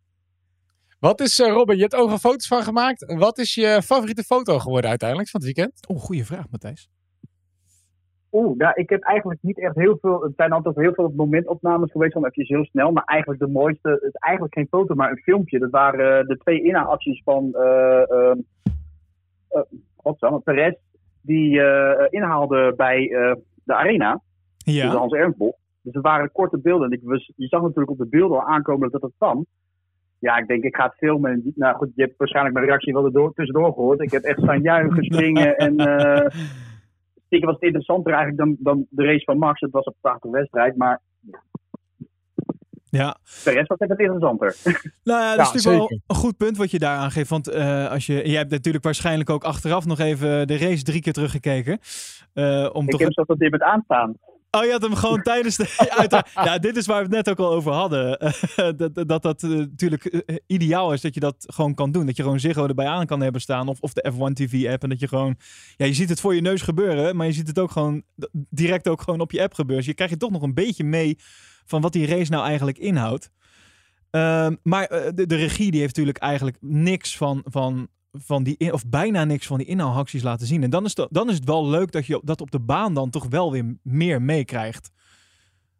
Wat 0.98 1.20
is, 1.20 1.38
uh, 1.38 1.48
Robin, 1.52 1.76
je 1.76 1.82
hebt 1.82 1.94
overal 1.94 2.18
foto's 2.18 2.46
van 2.46 2.62
gemaakt. 2.62 3.14
Wat 3.14 3.38
is 3.38 3.54
je 3.54 3.82
favoriete 3.84 4.22
foto 4.22 4.58
geworden 4.58 4.90
uiteindelijk 4.90 5.28
van 5.30 5.40
het 5.40 5.54
weekend? 5.54 5.88
Oh, 5.88 6.00
goede 6.00 6.24
vraag, 6.24 6.50
Matthijs. 6.50 6.88
Oeh, 8.34 8.56
nou, 8.56 8.72
ik 8.74 8.90
heb 8.90 9.02
eigenlijk 9.02 9.42
niet 9.42 9.58
echt 9.58 9.74
heel 9.74 9.98
veel. 10.00 10.22
Het 10.22 10.32
zijn 10.36 10.52
altijd 10.52 10.76
heel 10.76 10.94
veel 10.94 11.12
momentopnames 11.16 11.90
geweest, 11.90 12.12
van 12.12 12.26
even 12.26 12.56
heel 12.56 12.64
snel. 12.64 12.92
Maar 12.92 13.04
eigenlijk 13.04 13.40
de 13.40 13.48
mooiste, 13.48 13.88
het 13.88 14.02
is 14.02 14.14
eigenlijk 14.14 14.54
geen 14.54 14.66
foto, 14.70 14.94
maar 14.94 15.10
een 15.10 15.22
filmpje. 15.22 15.58
Dat 15.58 15.70
waren 15.70 16.20
uh, 16.20 16.28
de 16.28 16.38
twee 16.38 16.62
inhaalacties 16.62 17.22
van 17.24 17.50
uh, 17.52 18.02
uh, 18.10 18.32
uh, 20.22 20.36
Perez, 20.44 20.74
die 21.20 21.60
inhaalde 22.10 22.74
bij 22.76 23.08
de 23.64 23.74
arena. 23.74 24.20
Ja. 24.56 24.84
Dus 24.84 24.94
Hans 24.94 25.12
Ernstbol. 25.12 25.56
Dus 25.82 25.94
het 25.94 26.02
waren 26.02 26.32
korte 26.32 26.58
beelden. 26.58 26.90
En 26.90 26.98
ik 26.98 27.00
was, 27.02 27.32
je 27.36 27.46
zag 27.46 27.60
natuurlijk 27.60 27.90
op 27.90 27.98
de 27.98 28.06
beelden 28.06 28.38
al 28.38 28.46
aankomen 28.46 28.90
dat 28.90 29.02
het 29.02 29.12
kwam. 29.18 29.46
Ja, 30.18 30.36
ik 30.36 30.46
denk, 30.46 30.64
ik 30.64 30.76
ga 30.76 30.84
het 30.84 30.96
filmen. 30.96 31.52
Nou 31.54 31.76
goed, 31.76 31.90
je 31.94 32.02
hebt 32.02 32.16
waarschijnlijk 32.16 32.54
mijn 32.54 32.66
reactie 32.66 32.92
wel 32.92 33.04
erdoor, 33.04 33.32
tussendoor 33.32 33.72
gehoord. 33.72 34.00
Ik 34.00 34.10
heb 34.10 34.22
echt 34.22 34.40
staan 34.40 34.62
juichen, 34.62 35.04
springen 35.14 35.56
en... 35.56 35.76
Stiekem 37.34 37.52
was 37.52 37.60
het 37.60 37.74
interessanter 37.74 38.12
eigenlijk 38.12 38.44
dan, 38.44 38.56
dan 38.74 38.86
de 38.90 39.04
race 39.04 39.24
van 39.24 39.38
Max. 39.38 39.60
Het 39.60 39.70
was 39.70 39.86
een 39.86 39.94
prachtige 40.00 40.30
wedstrijd, 40.30 40.76
maar... 40.76 41.00
Ja. 42.90 43.16
De 43.44 43.50
rest 43.50 43.68
was 43.68 43.78
even 43.78 43.98
interessanter. 43.98 44.56
Nou 45.04 45.20
ja, 45.20 45.36
dat 45.36 45.46
ja, 45.46 45.54
is 45.54 45.64
natuurlijk 45.64 45.90
wel 45.90 46.00
een 46.06 46.16
goed 46.16 46.36
punt 46.36 46.56
wat 46.56 46.70
je 46.70 46.78
daar 46.78 46.98
aangeeft. 46.98 47.30
Want 47.30 47.54
uh, 47.54 47.90
als 47.90 48.06
je, 48.06 48.12
jij 48.12 48.38
hebt 48.38 48.50
natuurlijk 48.50 48.84
waarschijnlijk 48.84 49.30
ook 49.30 49.44
achteraf 49.44 49.86
nog 49.86 49.98
even 49.98 50.46
de 50.46 50.58
race 50.58 50.82
drie 50.82 51.00
keer 51.00 51.12
teruggekeken. 51.12 51.78
Uh, 52.34 52.70
om 52.72 52.84
ik 52.84 52.90
toch 52.90 53.00
heb 53.00 53.12
zo 53.12 53.24
tot 53.24 53.38
dit 53.38 53.50
met 53.50 53.62
aanstaan. 53.62 54.14
Oh, 54.54 54.64
je 54.64 54.70
had 54.70 54.82
hem 54.82 54.94
gewoon 54.94 55.22
tijdens 55.32 55.56
de. 55.56 56.26
ja, 56.34 56.58
dit 56.58 56.76
is 56.76 56.86
waar 56.86 56.96
we 56.96 57.02
het 57.02 57.26
net 57.26 57.30
ook 57.30 57.46
al 57.46 57.52
over 57.52 57.72
hadden. 57.72 58.18
dat 58.76 59.08
dat, 59.08 59.22
dat 59.22 59.42
uh, 59.42 59.50
natuurlijk 59.50 60.04
uh, 60.04 60.36
ideaal 60.46 60.92
is 60.92 61.00
dat 61.00 61.14
je 61.14 61.20
dat 61.20 61.34
gewoon 61.38 61.74
kan 61.74 61.92
doen. 61.92 62.06
Dat 62.06 62.16
je 62.16 62.22
gewoon 62.22 62.40
Ziggo 62.40 62.66
erbij 62.66 62.86
aan 62.86 63.06
kan 63.06 63.20
hebben 63.20 63.40
staan. 63.40 63.68
Of, 63.68 63.80
of 63.80 63.92
de 63.92 64.12
F1 64.12 64.32
TV-app. 64.32 64.82
En 64.82 64.88
dat 64.88 65.00
je 65.00 65.08
gewoon. 65.08 65.36
Ja, 65.76 65.86
je 65.86 65.94
ziet 65.94 66.08
het 66.08 66.20
voor 66.20 66.34
je 66.34 66.40
neus 66.40 66.62
gebeuren. 66.62 67.16
Maar 67.16 67.26
je 67.26 67.32
ziet 67.32 67.48
het 67.48 67.58
ook 67.58 67.70
gewoon 67.70 68.02
direct 68.50 68.88
ook 68.88 69.02
gewoon 69.02 69.20
op 69.20 69.32
je 69.32 69.42
app 69.42 69.54
gebeuren. 69.54 69.84
Dus 69.84 69.86
je 69.86 69.94
krijgt 69.94 70.14
je 70.14 70.20
toch 70.20 70.30
nog 70.30 70.42
een 70.42 70.54
beetje 70.54 70.84
mee 70.84 71.18
van 71.64 71.80
wat 71.80 71.92
die 71.92 72.06
race 72.06 72.30
nou 72.30 72.44
eigenlijk 72.46 72.78
inhoudt. 72.78 73.30
Uh, 74.10 74.48
maar 74.62 74.92
uh, 74.92 75.08
de, 75.14 75.26
de, 75.26 75.34
regie 75.34 75.70
die 75.70 75.80
heeft 75.80 75.96
natuurlijk 75.96 76.24
eigenlijk 76.24 76.56
niks 76.60 77.16
van, 77.16 77.42
van, 77.44 77.88
van 78.18 78.42
die, 78.42 78.72
of 78.72 78.88
bijna 78.88 79.24
niks 79.24 79.46
van 79.46 79.58
die 79.58 79.66
inhaalacties 79.66 80.22
laten 80.22 80.46
zien. 80.46 80.62
En 80.62 80.70
dan 80.70 80.84
is, 80.84 80.96
het, 80.96 81.08
dan 81.10 81.28
is 81.28 81.34
het 81.34 81.44
wel 81.44 81.68
leuk 81.68 81.92
dat 81.92 82.06
je 82.06 82.20
dat 82.24 82.40
op 82.40 82.50
de 82.50 82.60
baan 82.60 82.94
dan 82.94 83.10
toch 83.10 83.26
wel 83.28 83.52
weer 83.52 83.76
meer 83.82 84.22
meekrijgt. 84.22 84.92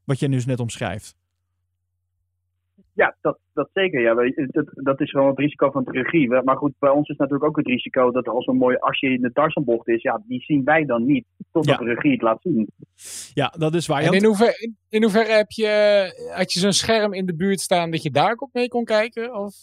Wat 0.05 0.19
je 0.19 0.29
dus 0.29 0.47
net 0.47 0.61
omschrijft. 0.61 1.17
Ja, 2.93 3.17
dat, 3.21 3.38
dat 3.53 3.69
zeker. 3.73 4.00
Ja. 4.00 4.14
Dat, 4.47 4.67
dat 4.73 5.00
is 5.00 5.11
gewoon 5.11 5.29
het 5.29 5.38
risico 5.38 5.71
van 5.71 5.85
de 5.85 5.91
regie. 5.91 6.29
Maar 6.29 6.57
goed, 6.57 6.73
bij 6.79 6.91
ons 6.91 7.09
is 7.09 7.17
natuurlijk 7.17 7.45
ook 7.45 7.57
het 7.57 7.67
risico 7.67 8.11
dat 8.11 8.29
als 8.29 8.47
een 8.47 8.57
mooie 8.57 8.81
asje 8.81 9.07
in 9.07 9.21
de 9.21 9.33
Tarzanbocht 9.33 9.88
is, 9.88 10.03
ja, 10.03 10.23
die 10.26 10.41
zien 10.41 10.64
wij 10.64 10.85
dan 10.85 11.07
niet 11.07 11.25
totdat 11.53 11.79
ja. 11.79 11.85
de 11.85 11.95
regie 11.95 12.12
het 12.12 12.23
laat 12.23 12.43
zien. 12.43 12.71
Ja, 13.35 13.55
dat 13.59 13.75
is 13.75 13.87
waar. 13.87 14.03
En 14.03 14.12
in 14.12 14.25
hoeverre, 14.25 14.59
in, 14.59 14.76
in 14.88 15.03
hoeverre 15.03 15.33
heb 15.33 15.50
je, 15.50 16.33
had 16.35 16.53
je 16.53 16.61
zo'n 16.61 16.73
scherm 16.73 17.12
in 17.12 17.26
de 17.26 17.35
buurt 17.35 17.61
staan 17.61 17.91
dat 17.91 18.03
je 18.03 18.11
daar 18.11 18.37
ook 18.38 18.53
mee 18.53 18.69
kon 18.69 18.85
kijken? 18.85 19.35
Of? 19.35 19.55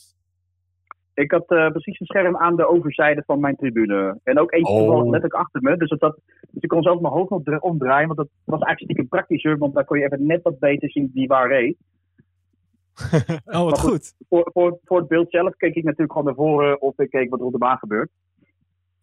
Ik 1.13 1.31
had 1.31 1.51
uh, 1.51 1.69
precies 1.69 1.99
een 1.99 2.05
scherm 2.05 2.37
aan 2.37 2.55
de 2.55 2.67
overzijde 2.67 3.23
van 3.25 3.39
mijn 3.39 3.55
tribune. 3.55 4.19
En 4.23 4.39
ook 4.39 4.51
eentje 4.51 4.73
oh. 4.73 5.03
letterlijk 5.03 5.33
achter 5.33 5.61
me. 5.61 5.77
Dus, 5.77 5.89
dat, 5.89 5.99
dat, 5.99 6.19
dus 6.51 6.63
ik 6.63 6.69
kon 6.69 6.83
zelf 6.83 7.01
mijn 7.01 7.13
hoofd 7.13 7.29
nog 7.29 7.59
omdraaien. 7.59 8.07
Want 8.07 8.19
dat 8.19 8.29
was 8.43 8.59
eigenlijk 8.59 8.91
stiekem 8.91 9.07
praktischer. 9.07 9.57
Want 9.57 9.73
daar 9.73 9.85
kon 9.85 9.99
je 9.99 10.05
even 10.05 10.25
net 10.25 10.41
wat 10.41 10.59
beter 10.59 10.91
zien 10.91 11.11
wie 11.13 11.27
waar 11.27 11.47
reed. 11.47 11.77
oh, 13.45 13.63
wat 13.63 13.79
goed. 13.79 13.89
goed. 13.89 14.13
Voor, 14.29 14.49
voor, 14.53 14.79
voor 14.83 14.99
het 14.99 15.07
beeld 15.07 15.31
zelf 15.31 15.55
keek 15.55 15.75
ik 15.75 15.83
natuurlijk 15.83 16.11
gewoon 16.11 16.27
naar 16.27 16.35
voren. 16.35 16.81
Of 16.81 16.99
ik 16.99 17.09
keek 17.09 17.29
wat 17.29 17.39
er 17.39 17.45
op 17.45 17.51
de 17.51 17.57
baan 17.57 17.77
gebeurt. 17.77 18.09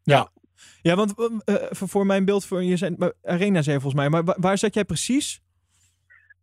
Ja. 0.02 0.28
Ja, 0.82 0.94
want 0.94 1.14
uh, 1.18 1.54
voor 1.70 2.06
mijn 2.06 2.24
beeld, 2.24 2.46
voor 2.46 2.62
je 2.62 2.76
zijn, 2.76 2.96
Arena 3.22 3.62
zei 3.62 3.80
volgens 3.80 4.00
mij. 4.00 4.08
Maar 4.08 4.24
waar, 4.24 4.36
waar 4.40 4.58
zat 4.58 4.74
jij 4.74 4.84
precies? 4.84 5.42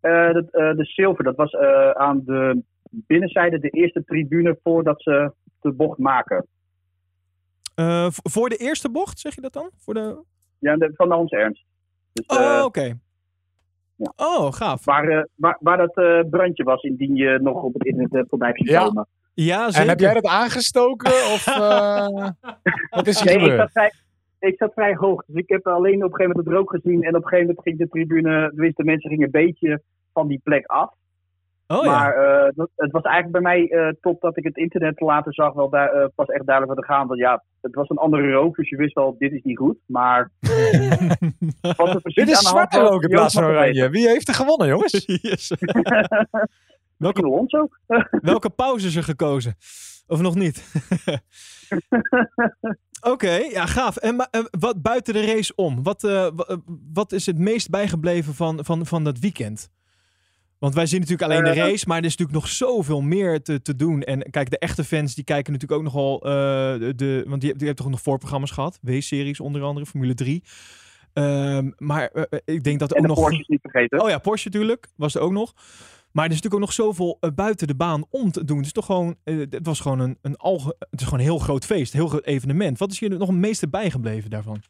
Uh, 0.01 0.33
de, 0.33 0.47
uh, 0.51 0.77
de 0.77 0.85
Silver, 0.85 1.23
dat 1.23 1.35
was 1.35 1.55
aan 1.95 2.21
de 2.25 2.63
binnenzijde, 2.89 3.59
de 3.59 3.69
eerste 3.69 4.03
tribune 4.03 4.59
voordat 4.63 5.01
ze 5.01 5.31
de 5.65 5.75
bocht 5.75 5.97
maken. 5.97 6.47
Uh, 7.75 8.07
voor 8.09 8.49
de 8.49 8.57
eerste 8.57 8.89
bocht, 8.89 9.19
zeg 9.19 9.35
je 9.35 9.41
dat 9.41 9.53
dan? 9.53 9.69
Voor 9.77 9.93
de... 9.93 10.23
Ja, 10.59 10.75
de, 10.75 10.91
van 10.95 11.09
de 11.09 11.15
Hans 11.15 11.31
Ernst. 11.31 11.65
Dus, 12.13 12.25
oh, 12.25 12.55
oké. 12.55 12.63
Okay. 12.63 12.99
Ja. 13.95 14.13
Oh, 14.15 14.51
gaaf. 14.51 14.85
Waar, 14.85 15.09
uh, 15.09 15.23
waar, 15.35 15.57
waar 15.59 15.77
dat 15.77 15.97
uh, 15.97 16.19
brandje 16.29 16.63
was, 16.63 16.81
indien 16.81 17.15
je 17.15 17.39
nog 17.41 17.63
op 17.63 17.73
het 17.73 17.85
internet 17.85 18.29
voorbij 18.29 18.47
hebt 18.47 18.69
ja. 18.69 18.83
komen. 18.83 19.07
Ja, 19.33 19.65
zeker. 19.65 19.81
En 19.81 19.87
heb 19.87 19.99
jij 19.99 20.13
dat 20.13 20.25
aangestoken? 20.25 21.11
of 21.11 21.45
wat 22.97 23.07
is 23.07 23.19
er 23.19 23.25
nee, 23.25 23.39
gebeurd? 23.39 23.51
Ik 23.51 23.59
zat, 23.59 23.71
vrij, 23.71 23.91
ik 24.39 24.57
zat 24.57 24.73
vrij 24.73 24.95
hoog. 24.95 25.23
Dus 25.25 25.35
ik 25.35 25.49
heb 25.49 25.67
alleen 25.67 26.03
op 26.03 26.11
een 26.11 26.15
gegeven 26.15 26.27
moment 26.27 26.45
het 26.45 26.55
rook 26.55 26.69
gezien. 26.69 27.03
En 27.03 27.15
op 27.15 27.23
een 27.23 27.27
gegeven 27.27 27.47
moment 27.47 27.61
ging 27.61 27.77
de 27.77 27.87
tribune, 27.87 28.51
de 28.53 28.83
mensen 28.83 29.09
gingen 29.09 29.25
een 29.25 29.31
beetje 29.31 29.81
van 30.13 30.27
die 30.27 30.41
plek 30.43 30.65
af. 30.65 30.93
Oh, 31.67 31.85
maar 31.85 32.21
ja. 32.21 32.51
uh, 32.55 32.65
het 32.75 32.91
was 32.91 33.03
eigenlijk 33.03 33.31
bij 33.31 33.41
mij, 33.41 33.71
uh, 33.71 33.93
totdat 34.01 34.37
ik 34.37 34.43
het 34.43 34.57
internet 34.57 34.99
later 34.99 35.33
zag, 35.33 35.53
wel 35.53 35.69
daar, 35.69 35.95
uh, 35.95 36.05
pas 36.15 36.27
echt 36.27 36.45
duidelijk 36.45 36.75
wat 36.75 36.83
er 36.83 36.95
gaan. 36.95 37.07
Want 37.07 37.19
ja, 37.19 37.43
het 37.61 37.75
was 37.75 37.89
een 37.89 37.97
andere 37.97 38.31
rook, 38.31 38.55
dus 38.55 38.69
je 38.69 38.75
wist 38.75 38.93
wel, 38.93 39.15
dit 39.17 39.31
is 39.31 39.43
niet 39.43 39.57
goed. 39.57 39.77
Maar. 39.85 40.31
wat 41.77 41.87
er 41.87 42.01
dit 42.03 42.29
is 42.29 42.39
zwarte 42.39 42.79
rook 42.79 43.03
in 43.03 43.09
plaats 43.09 43.33
van 43.33 43.43
oranje. 43.43 43.89
Wie 43.89 44.07
heeft 44.07 44.27
er 44.27 44.33
gewonnen, 44.33 44.67
jongens? 44.67 45.03
yes. 45.21 45.51
welke, 46.97 47.23
Alonso? 47.23 47.67
welke 48.21 48.49
pauze 48.49 48.87
is 48.87 48.95
er 48.95 49.03
gekozen? 49.03 49.55
Of 50.07 50.21
nog 50.21 50.35
niet? 50.35 50.83
Oké, 53.01 53.11
okay, 53.11 53.49
ja, 53.49 53.65
gaaf. 53.65 53.97
En 53.97 54.15
maar, 54.15 54.29
wat 54.59 54.81
buiten 54.81 55.13
de 55.13 55.25
race 55.25 55.53
om? 55.55 55.83
Wat, 55.83 56.31
wat 56.93 57.11
is 57.11 57.25
het 57.25 57.37
meest 57.37 57.69
bijgebleven 57.69 58.33
van, 58.33 58.65
van, 58.65 58.85
van 58.85 59.03
dat 59.03 59.19
weekend? 59.19 59.73
Want 60.59 60.73
wij 60.73 60.85
zien 60.85 60.99
natuurlijk 60.99 61.31
alleen 61.31 61.43
de 61.43 61.61
race, 61.61 61.85
maar 61.87 61.97
er 61.97 62.05
is 62.05 62.17
natuurlijk 62.17 62.45
nog 62.45 62.47
zoveel 62.47 63.01
meer 63.01 63.41
te, 63.41 63.61
te 63.61 63.75
doen. 63.75 64.01
En 64.01 64.29
kijk, 64.31 64.49
de 64.49 64.59
echte 64.59 64.83
fans 64.83 65.15
die 65.15 65.23
kijken 65.23 65.53
natuurlijk 65.53 65.81
ook 65.81 65.93
nogal 65.93 66.27
uh, 66.27 66.31
de. 66.95 67.23
Want 67.27 67.41
die, 67.41 67.55
die 67.55 67.67
hebben 67.67 67.75
toch 67.75 67.89
nog 67.89 68.01
voorprogramma's 68.01 68.51
gehad? 68.51 68.79
W-series 68.81 69.39
onder 69.39 69.61
andere, 69.61 69.85
Formule 69.85 70.13
3. 70.13 70.43
Um, 71.13 71.73
maar 71.77 72.09
uh, 72.13 72.23
ik 72.45 72.63
denk 72.63 72.79
dat 72.79 72.91
er 72.91 72.97
en 72.97 73.01
ook 73.01 73.07
nog... 73.07 73.19
Porsche 73.19 73.43
niet 73.47 73.61
vergeten. 73.61 74.01
Oh 74.01 74.09
ja, 74.09 74.17
Porsche 74.17 74.49
natuurlijk, 74.49 74.87
was 74.95 75.15
er 75.15 75.21
ook 75.21 75.31
nog. 75.31 75.53
Maar 76.11 76.25
er 76.25 76.31
is 76.31 76.41
natuurlijk 76.41 76.53
ook 76.53 76.59
nog 76.59 76.73
zoveel 76.73 77.17
uh, 77.21 77.29
buiten 77.35 77.67
de 77.67 77.75
baan 77.75 78.05
om 78.09 78.31
te 78.31 78.45
doen. 78.45 78.57
Het 78.57 78.65
is 78.65 78.71
toch 78.71 78.85
gewoon... 78.85 79.15
het 79.23 79.59
was 79.65 79.79
gewoon 79.79 79.99
een, 79.99 80.17
een, 80.21 80.35
alge, 80.35 80.75
het 80.79 80.99
is 80.99 81.05
gewoon 81.05 81.19
een 81.19 81.25
heel 81.25 81.39
groot 81.39 81.65
feest, 81.65 81.93
een 81.93 81.99
heel 81.99 82.09
groot 82.09 82.25
evenement. 82.25 82.79
Wat 82.79 82.91
is 82.91 82.99
je 82.99 83.09
nog 83.09 83.27
het 83.27 83.37
meeste 83.37 83.69
bijgebleven 83.69 84.29
daarvan? 84.29 84.61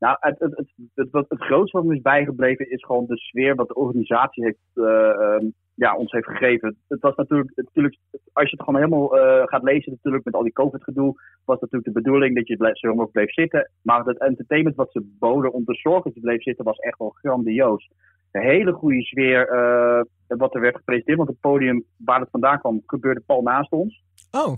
Nou, 0.00 0.16
het, 0.20 0.38
het, 0.38 0.56
het, 0.56 0.68
het, 0.94 1.08
het, 1.12 1.24
het 1.28 1.42
grootste 1.42 1.76
wat 1.76 1.86
me 1.86 1.94
is 1.94 2.02
bijgebleven 2.02 2.70
is 2.70 2.84
gewoon 2.84 3.06
de 3.06 3.16
sfeer 3.16 3.54
wat 3.54 3.68
de 3.68 3.74
organisatie 3.74 4.44
heeft, 4.44 4.58
uh, 4.74 4.84
um, 4.86 5.52
ja, 5.74 5.96
ons 5.96 6.12
heeft 6.12 6.26
gegeven. 6.26 6.76
Het 6.88 7.00
was 7.00 7.14
natuurlijk, 7.14 7.52
natuurlijk 7.56 7.96
als 8.32 8.50
je 8.50 8.56
het 8.56 8.64
gewoon 8.64 8.80
helemaal 8.80 9.18
uh, 9.18 9.42
gaat 9.44 9.62
lezen, 9.62 9.92
natuurlijk 9.92 10.24
met 10.24 10.34
al 10.34 10.42
die 10.42 10.52
COVID-gedoe, 10.52 11.14
was 11.44 11.60
natuurlijk 11.60 11.94
de 11.94 12.00
bedoeling 12.00 12.34
dat 12.34 12.48
je 12.48 12.70
zo 12.72 12.88
mogelijk 12.88 13.12
bleef 13.12 13.32
zitten. 13.32 13.70
Maar 13.82 14.04
het 14.04 14.18
entertainment 14.18 14.76
wat 14.76 14.92
ze 14.92 15.16
boden 15.18 15.52
om 15.52 15.64
te 15.64 15.74
zorgen 15.74 16.04
dat 16.04 16.14
je 16.14 16.20
bleef 16.20 16.42
zitten, 16.42 16.64
was 16.64 16.78
echt 16.78 16.98
wel 16.98 17.10
grandioos. 17.10 17.90
Een 18.32 18.42
hele 18.42 18.72
goede 18.72 19.02
sfeer 19.02 19.52
uh, 19.52 20.02
wat 20.26 20.54
er 20.54 20.60
werd 20.60 20.76
gepresenteerd, 20.76 21.16
want 21.16 21.28
het 21.28 21.40
podium 21.40 21.84
waar 21.96 22.20
het 22.20 22.30
vandaan 22.30 22.58
kwam, 22.58 22.82
gebeurde 22.86 23.22
pal 23.26 23.42
naast 23.42 23.72
ons. 23.72 24.02
Oh. 24.30 24.56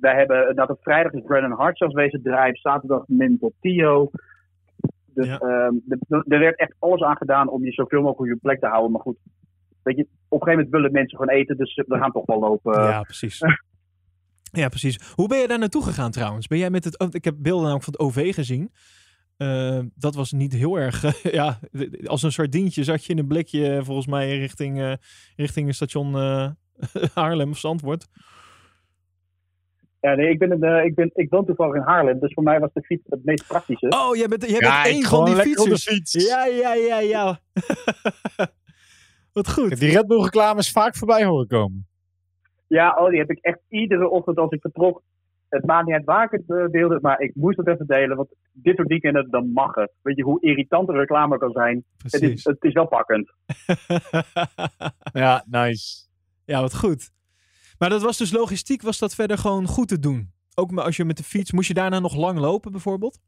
Wij 0.00 0.14
hebben, 0.14 0.56
dat 0.56 0.70
op 0.70 0.78
vrijdag 0.82 1.12
is 1.12 1.22
Brandon 1.26 1.58
Hart 1.58 1.78
zoals 1.78 1.94
wezen 1.94 2.20
zaterdag 2.52 3.04
Mental 3.06 3.52
Tio. 3.60 4.10
Dus 5.14 5.26
ja. 5.26 5.40
um, 5.40 5.82
er 6.08 6.38
werd 6.38 6.58
echt 6.58 6.74
alles 6.78 7.02
aan 7.02 7.16
gedaan 7.16 7.48
om 7.48 7.64
je 7.64 7.72
zoveel 7.72 8.02
mogelijk 8.02 8.20
op 8.20 8.26
je 8.26 8.48
plek 8.48 8.60
te 8.60 8.66
houden. 8.66 8.90
Maar 8.90 9.00
goed, 9.00 9.18
weet 9.82 9.96
je, 9.96 10.02
op 10.02 10.08
een 10.40 10.46
gegeven 10.46 10.50
moment 10.52 10.70
willen 10.70 10.92
mensen 10.92 11.18
gewoon 11.18 11.34
eten, 11.34 11.56
dus 11.56 11.74
we 11.86 11.98
gaan 11.98 12.12
toch 12.12 12.26
wel 12.26 12.38
lopen. 12.38 12.82
Ja, 12.82 13.02
precies. 13.02 13.40
ja, 14.62 14.68
precies. 14.68 15.12
Hoe 15.14 15.28
ben 15.28 15.38
je 15.38 15.48
daar 15.48 15.58
naartoe 15.58 15.82
gegaan 15.82 16.10
trouwens? 16.10 16.46
Ben 16.46 16.58
jij 16.58 16.70
met 16.70 16.84
het, 16.84 17.14
ik 17.14 17.24
heb 17.24 17.34
beelden 17.38 17.62
namelijk 17.62 17.84
van 17.84 17.92
het 17.92 18.02
OV 18.02 18.34
gezien. 18.34 18.70
Uh, 19.38 19.78
dat 19.94 20.14
was 20.14 20.32
niet 20.32 20.52
heel 20.52 20.76
erg, 20.78 21.22
ja, 21.32 21.58
als 22.04 22.22
een 22.22 22.32
sardientje 22.32 22.84
zat 22.84 23.04
je 23.04 23.12
in 23.12 23.18
een 23.18 23.26
blikje 23.26 23.80
volgens 23.84 24.06
mij 24.06 24.38
richting, 24.38 24.78
uh, 24.78 24.92
richting 25.36 25.74
station 25.74 26.14
uh, 26.16 26.48
Haarlem 27.14 27.50
of 27.50 27.58
Zandvoort. 27.58 28.06
Ja, 30.00 30.14
nee, 30.14 30.30
ik, 30.30 30.38
ben 30.38 30.50
een, 30.50 30.64
uh, 30.64 30.84
ik, 30.84 30.94
ben, 30.94 31.10
ik 31.14 31.30
woon 31.30 31.46
toevallig 31.46 31.74
in 31.74 31.80
Haarlem, 31.80 32.20
dus 32.20 32.32
voor 32.32 32.42
mij 32.42 32.60
was 32.60 32.72
de 32.72 32.82
fiets 32.82 33.02
het 33.08 33.24
meest 33.24 33.46
praktische. 33.46 33.86
Oh, 33.88 34.16
jij 34.16 34.28
bent, 34.28 34.42
jij 34.42 34.58
bent 34.58 34.72
ja, 34.72 34.84
één 34.84 35.02
van 35.02 35.24
die 35.24 35.34
fietsers. 35.34 35.88
Fiets. 35.88 36.28
Ja, 36.28 36.46
ja, 36.46 36.74
ja, 36.74 37.00
ja. 37.00 37.38
Wat 39.32 39.52
goed. 39.52 39.80
Die 39.80 39.92
Red 39.92 40.06
Bull 40.06 40.22
reclames 40.22 40.70
vaak 40.70 40.96
voorbij 40.96 41.24
horen 41.24 41.46
komen. 41.46 41.86
Ja, 42.66 42.96
oh, 42.98 43.08
die 43.08 43.18
heb 43.18 43.30
ik 43.30 43.38
echt 43.40 43.58
iedere 43.68 44.08
ochtend 44.08 44.38
als 44.38 44.50
ik 44.50 44.60
vertrok. 44.60 45.02
het 45.48 45.66
maakt 45.66 45.86
niet 45.86 45.94
uit 45.94 46.04
waar 46.04 46.24
ik 46.24 46.30
het 46.30 46.58
uh, 46.58 46.66
deelde, 46.66 46.98
maar 47.02 47.20
ik 47.20 47.34
moest 47.34 47.56
het 47.56 47.66
even 47.66 47.86
delen. 47.86 48.16
Want 48.16 48.28
dit 48.52 48.76
soort 48.76 48.88
weekenden, 48.88 49.30
dan 49.30 49.52
mag 49.52 49.74
het. 49.74 49.92
Weet 50.02 50.16
je 50.16 50.22
hoe 50.22 50.40
irritant 50.40 50.86
de 50.86 50.92
reclame 50.92 51.38
kan 51.38 51.52
zijn? 51.52 51.84
Het 52.02 52.22
is, 52.22 52.44
het 52.44 52.64
is 52.64 52.72
wel 52.72 52.86
pakkend. 52.86 53.32
ja, 55.12 55.44
nice. 55.46 56.06
Ja, 56.44 56.60
wat 56.60 56.76
goed. 56.76 57.10
Maar 57.80 57.88
dat 57.88 58.02
was 58.02 58.18
dus 58.18 58.32
logistiek, 58.32 58.82
was 58.82 58.98
dat 58.98 59.14
verder 59.14 59.38
gewoon 59.38 59.66
goed 59.66 59.88
te 59.88 59.98
doen? 59.98 60.30
Ook 60.54 60.72
als 60.72 60.96
je 60.96 61.04
met 61.04 61.16
de 61.16 61.22
fiets, 61.22 61.52
moest 61.52 61.68
je 61.68 61.74
daarna 61.74 61.98
nog 61.98 62.16
lang 62.16 62.38
lopen 62.38 62.70
bijvoorbeeld? 62.70 63.20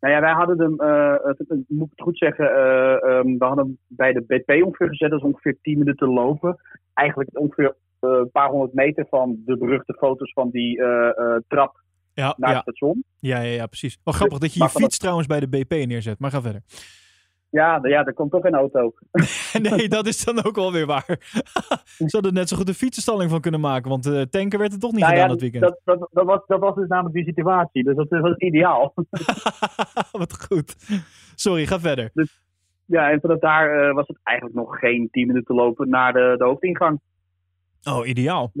Nou 0.00 0.14
ja, 0.14 0.20
wij 0.20 0.32
hadden 0.32 0.58
hem, 0.58 0.74
uh, 0.90 1.64
moet 1.68 1.86
ik 1.86 1.92
het 1.96 2.00
goed 2.00 2.18
zeggen, 2.18 2.44
uh, 2.44 3.16
um, 3.16 3.38
we 3.38 3.44
hadden 3.44 3.64
hem 3.64 3.78
bij 3.86 4.12
de 4.12 4.20
BP 4.20 4.64
ongeveer 4.64 4.88
gezet. 4.88 5.10
Dat 5.10 5.18
is 5.18 5.26
ongeveer 5.26 5.58
10 5.62 5.78
minuten 5.78 6.08
lopen. 6.08 6.60
Eigenlijk 6.94 7.38
ongeveer 7.38 7.76
een 8.00 8.30
paar 8.30 8.48
honderd 8.48 8.74
meter 8.74 9.06
van 9.10 9.42
de 9.44 9.56
beruchte 9.56 9.94
foto's 9.98 10.32
van 10.32 10.50
die 10.50 10.76
trap 11.48 11.80
ja, 12.14 12.34
naar 12.36 12.50
ja. 12.50 12.54
het 12.54 12.62
station. 12.62 13.04
Ja, 13.18 13.40
ja, 13.40 13.52
ja, 13.52 13.66
precies. 13.66 13.98
Wel 14.04 14.14
grappig 14.14 14.38
dat 14.38 14.54
je 14.54 14.62
je 14.62 14.68
fiets 14.68 14.98
trouwens 14.98 15.26
bij 15.26 15.40
de 15.40 15.48
BP 15.48 15.70
neerzet. 15.70 16.18
Maar 16.18 16.30
ga 16.30 16.40
verder. 16.40 16.62
Ja, 17.50 17.78
ja, 17.82 18.04
er 18.04 18.12
komt 18.12 18.30
toch 18.30 18.44
een 18.44 18.54
auto. 18.54 18.92
nee, 19.70 19.88
dat 19.88 20.06
is 20.06 20.24
dan 20.24 20.44
ook 20.44 20.56
wel 20.56 20.72
weer 20.72 20.86
waar. 20.86 21.18
Ze 21.96 22.08
hadden 22.10 22.34
net 22.34 22.48
zo 22.48 22.56
goed 22.56 22.68
een 22.68 22.74
fietsenstalling 22.74 23.30
van 23.30 23.40
kunnen 23.40 23.60
maken. 23.60 23.90
Want 23.90 24.06
uh, 24.06 24.22
tanken 24.22 24.58
werd 24.58 24.72
er 24.72 24.78
toch 24.78 24.92
niet 24.92 25.00
Nou 25.00 25.12
gedaan 25.12 25.28
ja, 25.28 25.32
dat 25.32 25.40
weekend. 25.40 25.62
dat, 25.62 25.80
dat, 25.84 26.08
dat, 26.12 26.24
was, 26.24 26.40
dat 26.46 26.60
was 26.60 26.74
dus 26.74 26.88
namelijk 26.88 27.14
die 27.14 27.24
situatie. 27.24 27.84
Dus 27.84 27.96
dat 27.96 28.08
was 28.08 28.36
ideaal. 28.36 28.92
Wat 30.12 30.46
goed. 30.48 30.76
Sorry, 31.34 31.66
ga 31.66 31.80
verder. 31.80 32.10
Ja, 32.86 33.10
en 33.10 33.20
vanaf 33.20 33.38
daar 33.38 33.88
eh, 33.88 33.94
was 33.94 34.06
het 34.06 34.18
eigenlijk 34.22 34.56
nog 34.56 34.78
geen 34.78 35.08
10 35.10 35.26
minuten 35.26 35.54
lopen 35.54 35.88
naar 35.88 36.12
de, 36.12 36.34
de 36.38 36.44
hoofdingang. 36.44 37.00
Oh, 37.82 38.06
ideaal. 38.06 38.52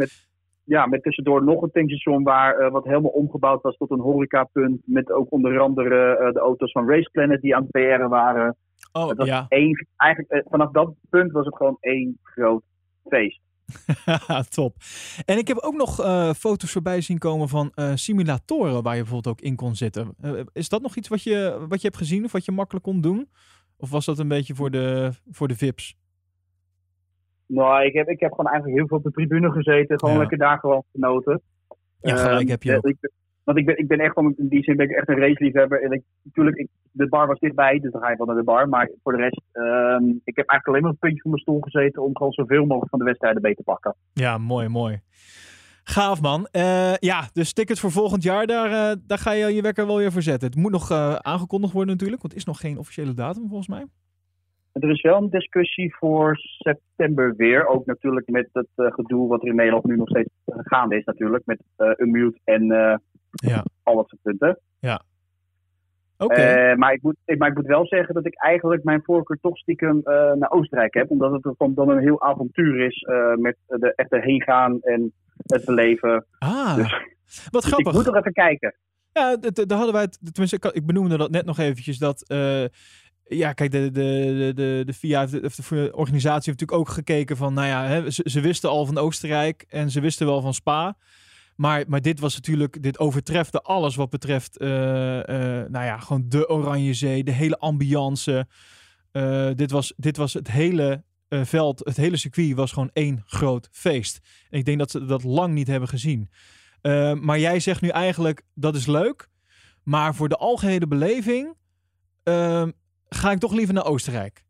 Ja, 0.64 0.86
met 0.86 1.02
tussendoor 1.02 1.44
nog 1.44 1.62
een 1.62 1.70
tankstation 1.70 2.22
waar 2.22 2.58
eh, 2.58 2.70
wat 2.70 2.84
helemaal 2.84 3.10
omgebouwd 3.10 3.62
was 3.62 3.76
tot 3.76 3.90
een 3.90 4.00
horecapunt. 4.00 4.80
Met 4.84 5.12
ook 5.12 5.32
onder 5.32 5.60
andere 5.60 6.30
de 6.32 6.38
auto's 6.38 6.72
van 6.72 6.88
Race 6.88 7.10
Planet 7.10 7.40
die 7.40 7.56
aan 7.56 7.62
het 7.62 7.70
PR'en 7.70 8.08
waren. 8.08 8.56
Oh, 8.92 9.26
ja. 9.26 9.46
één, 9.48 9.86
eigenlijk, 9.96 10.32
eh, 10.32 10.50
vanaf 10.50 10.70
dat 10.70 10.94
punt 11.10 11.32
was 11.32 11.46
het 11.46 11.56
gewoon 11.56 11.76
één 11.80 12.18
groot 12.22 12.62
feest. 13.08 13.40
Top. 14.48 14.74
En 15.24 15.38
ik 15.38 15.48
heb 15.48 15.56
ook 15.56 15.74
nog 15.74 16.00
eh, 16.00 16.32
foto's 16.32 16.72
voorbij 16.72 17.00
zien 17.00 17.18
komen 17.18 17.48
van 17.48 17.70
eh, 17.74 17.90
simulatoren 17.94 18.82
waar 18.82 18.94
je 18.96 19.00
bijvoorbeeld 19.02 19.34
ook 19.38 19.44
in 19.44 19.56
kon 19.56 19.74
zitten. 19.76 20.14
Is 20.52 20.68
dat 20.68 20.82
nog 20.82 20.96
iets 20.96 21.08
wat 21.08 21.22
je, 21.22 21.64
wat 21.68 21.80
je 21.80 21.86
hebt 21.86 22.00
gezien 22.00 22.24
of 22.24 22.32
wat 22.32 22.44
je 22.44 22.52
makkelijk 22.52 22.84
kon 22.84 23.00
doen? 23.00 23.28
Of 23.76 23.90
was 23.90 24.04
dat 24.04 24.18
een 24.18 24.28
beetje 24.28 24.54
voor 24.54 24.70
de, 24.70 25.10
voor 25.30 25.48
de 25.48 25.56
VIP's? 25.56 25.96
Nou, 27.46 27.84
ik 27.84 27.92
heb, 27.92 28.08
ik 28.08 28.20
heb 28.20 28.30
gewoon 28.30 28.46
eigenlijk 28.50 28.78
heel 28.78 28.88
veel 28.88 28.96
op 28.96 29.04
de 29.04 29.10
tribune 29.10 29.50
gezeten. 29.50 29.98
Gewoon 29.98 30.14
Ja. 30.14 30.20
lekker 30.20 30.38
daar 30.38 30.58
gewoon 30.58 30.84
genoten. 30.92 31.42
Ja, 32.00 32.16
gelijk 32.16 32.40
Ehm, 32.40 32.48
heb 32.48 32.62
je 32.62 32.76
ook. 32.76 32.84
ik 32.86 33.10
want 33.44 33.58
ik 33.58 33.66
ben, 33.66 33.78
ik 33.78 33.88
ben 33.88 34.00
echt 34.00 34.12
gewoon, 34.12 34.34
in 34.36 34.48
die 34.48 34.62
zin 34.62 34.76
ben 34.76 34.90
ik 34.90 34.96
echt 34.96 35.08
een 35.08 35.18
raceliefhebber. 35.18 35.82
En 35.82 35.92
ik, 35.92 36.02
natuurlijk, 36.22 36.56
ik, 36.56 36.68
de 36.90 37.08
bar 37.08 37.26
was 37.26 37.38
dichtbij, 37.38 37.78
dus 37.78 37.92
dan 37.92 38.00
ga 38.02 38.10
je 38.10 38.16
wel 38.16 38.26
naar 38.26 38.36
de 38.36 38.42
bar. 38.42 38.68
Maar 38.68 38.90
voor 39.02 39.12
de 39.12 39.22
rest, 39.22 39.40
ehm, 39.52 40.04
ik 40.04 40.36
heb 40.36 40.48
eigenlijk 40.48 40.66
alleen 40.66 40.82
maar 40.82 40.90
een 40.90 40.98
puntje 40.98 41.20
van 41.20 41.30
mijn 41.30 41.42
stoel 41.42 41.60
gezeten 41.60 42.02
om 42.02 42.16
gewoon 42.16 42.32
zoveel 42.32 42.64
mogelijk 42.64 42.90
van 42.90 42.98
de 42.98 43.04
wedstrijden 43.04 43.42
mee 43.42 43.54
te 43.54 43.62
pakken. 43.62 43.94
Ja, 44.12 44.38
mooi, 44.38 44.68
mooi. 44.68 45.00
Gaaf 45.90 46.22
man. 46.22 46.46
Eh, 46.50 46.94
ja, 46.94 47.28
dus 47.32 47.52
tickets 47.52 47.80
voor 47.80 47.90
volgend 47.90 48.22
jaar, 48.22 48.46
daar, 48.46 48.70
eh, 48.70 48.96
daar 49.06 49.18
ga 49.18 49.32
je 49.32 49.54
je 49.54 49.62
wekker 49.62 49.86
wel 49.86 49.96
weer 49.96 50.12
voor 50.12 50.22
zetten. 50.22 50.48
Het 50.48 50.58
moet 50.58 50.70
nog 50.70 50.90
eh, 50.90 51.14
aangekondigd 51.14 51.72
worden 51.72 51.92
natuurlijk, 51.92 52.22
want 52.22 52.32
het 52.32 52.42
is 52.42 52.48
nog 52.48 52.60
geen 52.60 52.78
officiële 52.78 53.14
datum 53.14 53.48
volgens 53.48 53.68
mij. 53.68 53.84
Er 54.72 54.90
is 54.90 55.00
wel 55.00 55.16
een 55.16 55.30
discussie 55.30 55.94
voor 55.96 56.36
september 56.36 57.34
weer. 57.36 57.66
Ook 57.66 57.86
natuurlijk 57.86 58.28
met 58.28 58.48
het 58.52 58.68
gedoe 58.74 59.28
wat 59.28 59.42
er 59.42 59.48
in 59.48 59.54
Nederland 59.54 59.84
nu 59.84 59.96
nog 59.96 60.08
steeds 60.08 60.30
gaande 60.46 60.96
is 60.96 61.04
natuurlijk. 61.04 61.46
Met 61.46 61.62
Unmute 61.96 62.38
en 62.44 63.00
Ja, 63.30 63.64
al 63.82 63.96
dat 63.96 64.08
soort 64.08 64.22
punten. 64.22 64.58
oké. 66.18 66.34
Eh, 66.34 66.76
maar, 66.76 66.92
ik 66.92 67.02
moet, 67.02 67.16
ik, 67.24 67.38
maar 67.38 67.48
ik 67.48 67.54
moet 67.54 67.66
wel 67.66 67.86
zeggen 67.86 68.14
dat 68.14 68.26
ik 68.26 68.34
eigenlijk 68.42 68.84
mijn 68.84 69.02
voorkeur 69.04 69.38
toch 69.40 69.58
stiekem 69.58 70.00
eh, 70.04 70.32
naar 70.32 70.50
Oostenrijk 70.50 70.94
heb. 70.94 71.10
Omdat 71.10 71.32
het 71.32 71.54
gewoon 71.56 71.74
dan 71.74 71.88
een 71.88 72.02
heel 72.02 72.22
avontuur 72.22 72.86
is 72.86 73.02
eh, 73.02 73.34
met 73.34 73.56
de 73.66 73.92
echte 73.94 74.20
heen 74.20 74.42
gaan 74.42 74.80
en 74.80 75.12
het 75.46 75.64
beleven. 75.64 76.26
ah, 76.38 76.76
dus- 76.76 76.92
wat 77.50 77.62
Dus 77.62 77.64
grappig. 77.64 77.92
ik 77.92 77.92
moet 77.92 78.06
nog 78.06 78.16
even 78.16 78.32
kijken. 78.32 78.74
Ja, 79.12 79.36
daar 79.36 79.76
hadden 79.76 79.92
wij 79.92 80.02
het. 80.02 80.18
Tenminste, 80.32 80.70
ik, 80.72 80.86
benoemde 80.86 81.16
dat 81.16 81.30
net 81.30 81.44
nog 81.44 81.58
eventjes. 81.58 81.98
Dat. 81.98 82.24
ja, 83.24 83.52
kijk, 83.52 83.70
de, 83.70 83.90
de, 83.90 84.52
de, 84.54 84.82
de, 84.86 84.92
FIA, 84.92 85.22
of 85.22 85.54
de 85.54 85.90
organisatie 85.94 86.50
heeft 86.50 86.60
natuurlijk 86.60 86.78
ook 86.78 86.88
gekeken 86.88 87.36
van. 87.36 87.54
Nou 87.54 87.66
ja, 87.66 88.10
ze 88.10 88.40
wisten 88.40 88.70
al 88.70 88.86
van 88.86 88.98
Oostenrijk 88.98 89.64
en 89.68 89.90
ze 89.90 90.00
wisten 90.00 90.26
wel 90.26 90.40
van 90.40 90.54
Spa. 90.54 90.96
Maar, 91.60 91.84
maar 91.88 92.00
dit 92.00 92.20
was 92.20 92.34
natuurlijk. 92.34 92.82
Dit 92.82 92.98
overtrefte 92.98 93.60
alles 93.60 93.96
wat 93.96 94.10
betreft. 94.10 94.58
eh, 94.58 95.18
eh, 95.18 95.70
nou 95.70 95.84
ja, 95.84 95.98
gewoon 95.98 96.24
de 96.28 96.48
Oranje 96.48 96.94
Zee, 96.94 97.24
de 97.24 97.30
hele 97.30 97.58
ambiance. 97.58 98.46
Eh, 99.12 99.50
dit, 99.54 99.70
was, 99.70 99.94
dit 99.96 100.16
was 100.16 100.32
het 100.32 100.50
hele 100.50 101.02
veld, 101.28 101.78
het 101.84 101.96
hele 101.96 102.16
circuit 102.16 102.54
was 102.54 102.72
gewoon 102.72 102.90
één 102.92 103.22
groot 103.24 103.68
feest. 103.72 104.46
En 104.50 104.58
ik 104.58 104.64
denk 104.64 104.78
dat 104.78 104.90
ze 104.90 105.04
dat 105.04 105.24
lang 105.24 105.54
niet 105.54 105.66
hebben 105.66 105.88
gezien. 105.88 106.30
Maar 107.20 107.38
jij 107.38 107.60
zegt 107.60 107.80
nu 107.80 107.88
eigenlijk 107.88 108.42
dat 108.54 108.74
is 108.74 108.86
leuk. 108.86 109.28
Maar 109.84 110.14
voor 110.14 110.28
de 110.28 110.36
algehele 110.36 110.86
beleving 110.86 111.54
uh, 112.24 112.68
ga 113.08 113.30
ik 113.30 113.38
toch 113.38 113.52
liever 113.52 113.74
naar 113.74 113.86
Oostenrijk. 113.86 114.44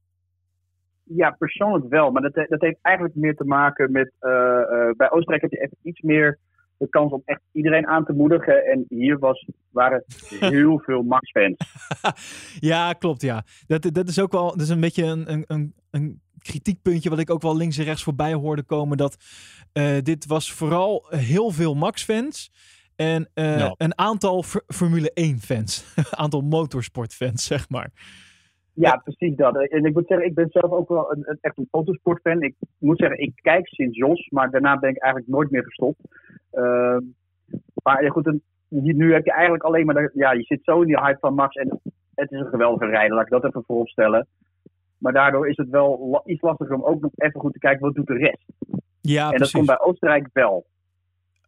Ja, 1.05 1.31
persoonlijk 1.31 1.88
wel. 1.88 2.11
Maar 2.11 2.23
dat, 2.23 2.35
dat 2.35 2.61
heeft 2.61 2.79
eigenlijk 2.83 3.16
meer 3.16 3.37
te 3.37 3.44
maken 3.44 3.92
met. 3.92 4.12
Bij 4.96 5.11
Oostenrijk 5.11 5.42
heb 5.42 5.51
je 5.51 5.61
echt 5.61 5.75
iets 5.83 6.01
meer 6.01 6.38
de 6.81 6.88
kans 6.88 7.12
om 7.12 7.23
echt 7.25 7.40
iedereen 7.53 7.87
aan 7.87 8.05
te 8.05 8.12
moedigen. 8.12 8.64
En 8.64 8.85
hier 8.88 9.19
was, 9.19 9.49
waren 9.71 10.05
heel 10.57 10.79
veel 10.79 11.03
Max-fans. 11.03 11.57
ja, 12.71 12.93
klopt. 12.93 13.23
Ja. 13.23 13.45
Dat, 13.66 13.88
dat 13.93 14.09
is 14.09 14.21
ook 14.21 14.33
wel 14.33 14.51
dat 14.51 14.61
is 14.61 14.69
een 14.69 14.81
beetje 14.81 15.05
een, 15.05 15.33
een, 15.33 15.45
een, 15.47 15.75
een 15.90 16.21
kritiekpuntje 16.38 17.11
wat 17.11 17.19
ik 17.19 17.31
ook 17.31 17.43
wel 17.43 17.57
links 17.57 17.79
en 17.79 17.85
rechts 17.85 18.03
voorbij 18.03 18.35
hoorde 18.35 18.62
komen. 18.62 18.97
Dat 18.97 19.16
uh, 19.73 19.99
dit 20.03 20.27
was 20.27 20.53
vooral 20.53 21.07
heel 21.09 21.51
veel 21.51 21.75
Max-fans. 21.75 22.51
En 22.97 23.29
uh, 23.35 23.59
ja. 23.59 23.75
een 23.77 23.99
aantal 23.99 24.43
Formule 24.66 25.11
1-fans. 25.21 25.93
een 25.97 26.19
aantal 26.25 26.40
motorsport-fans, 26.40 27.45
zeg 27.45 27.69
maar. 27.69 27.90
Ja, 28.73 28.97
precies 28.97 29.37
dat. 29.37 29.69
En 29.69 29.85
ik 29.85 29.95
moet 29.95 30.07
zeggen, 30.07 30.27
ik 30.27 30.35
ben 30.35 30.49
zelf 30.51 30.73
ook 30.73 30.88
wel 30.88 31.12
een, 31.12 31.23
een 31.27 31.38
echt 31.40 31.59
een 31.59 31.69
motorsportfan. 31.71 32.43
Ik 32.43 32.55
moet 32.79 32.99
zeggen, 32.99 33.21
ik 33.21 33.33
kijk 33.35 33.69
sinds 33.69 33.97
Jos, 33.97 34.29
maar 34.29 34.51
daarna 34.51 34.79
ben 34.79 34.90
ik 34.90 35.03
eigenlijk 35.03 35.33
nooit 35.33 35.51
meer 35.51 35.64
gestopt. 35.64 36.01
Uh, 36.52 36.96
maar 37.82 38.02
ja, 38.02 38.10
goed, 38.10 38.26
een, 38.26 38.42
nu 38.68 39.12
heb 39.12 39.24
je 39.24 39.32
eigenlijk 39.32 39.62
alleen 39.62 39.86
maar... 39.86 39.94
De, 39.94 40.10
ja, 40.14 40.32
je 40.32 40.42
zit 40.42 40.60
zo 40.64 40.80
in 40.80 40.86
die 40.86 41.00
hype 41.00 41.18
van 41.18 41.34
Max 41.34 41.54
en 41.54 41.80
het 42.14 42.30
is 42.30 42.40
een 42.40 42.46
geweldige 42.46 42.86
rijder, 42.86 43.16
laat 43.16 43.24
ik 43.24 43.32
dat 43.32 43.44
even 43.44 43.64
voorop 43.66 43.88
stellen. 43.88 44.26
Maar 44.98 45.12
daardoor 45.12 45.48
is 45.48 45.56
het 45.56 45.68
wel 45.68 46.22
iets 46.24 46.42
lastiger 46.42 46.74
om 46.74 46.84
ook 46.84 47.00
nog 47.00 47.10
even 47.14 47.40
goed 47.40 47.52
te 47.52 47.58
kijken 47.58 47.80
wat 47.80 47.94
doet 47.94 48.06
de 48.06 48.14
rest. 48.14 48.44
Ja, 49.00 49.24
en 49.24 49.36
precies. 49.36 49.38
dat 49.38 49.50
komt 49.50 49.66
bij 49.66 49.86
Oostenrijk 49.86 50.28
wel. 50.32 50.66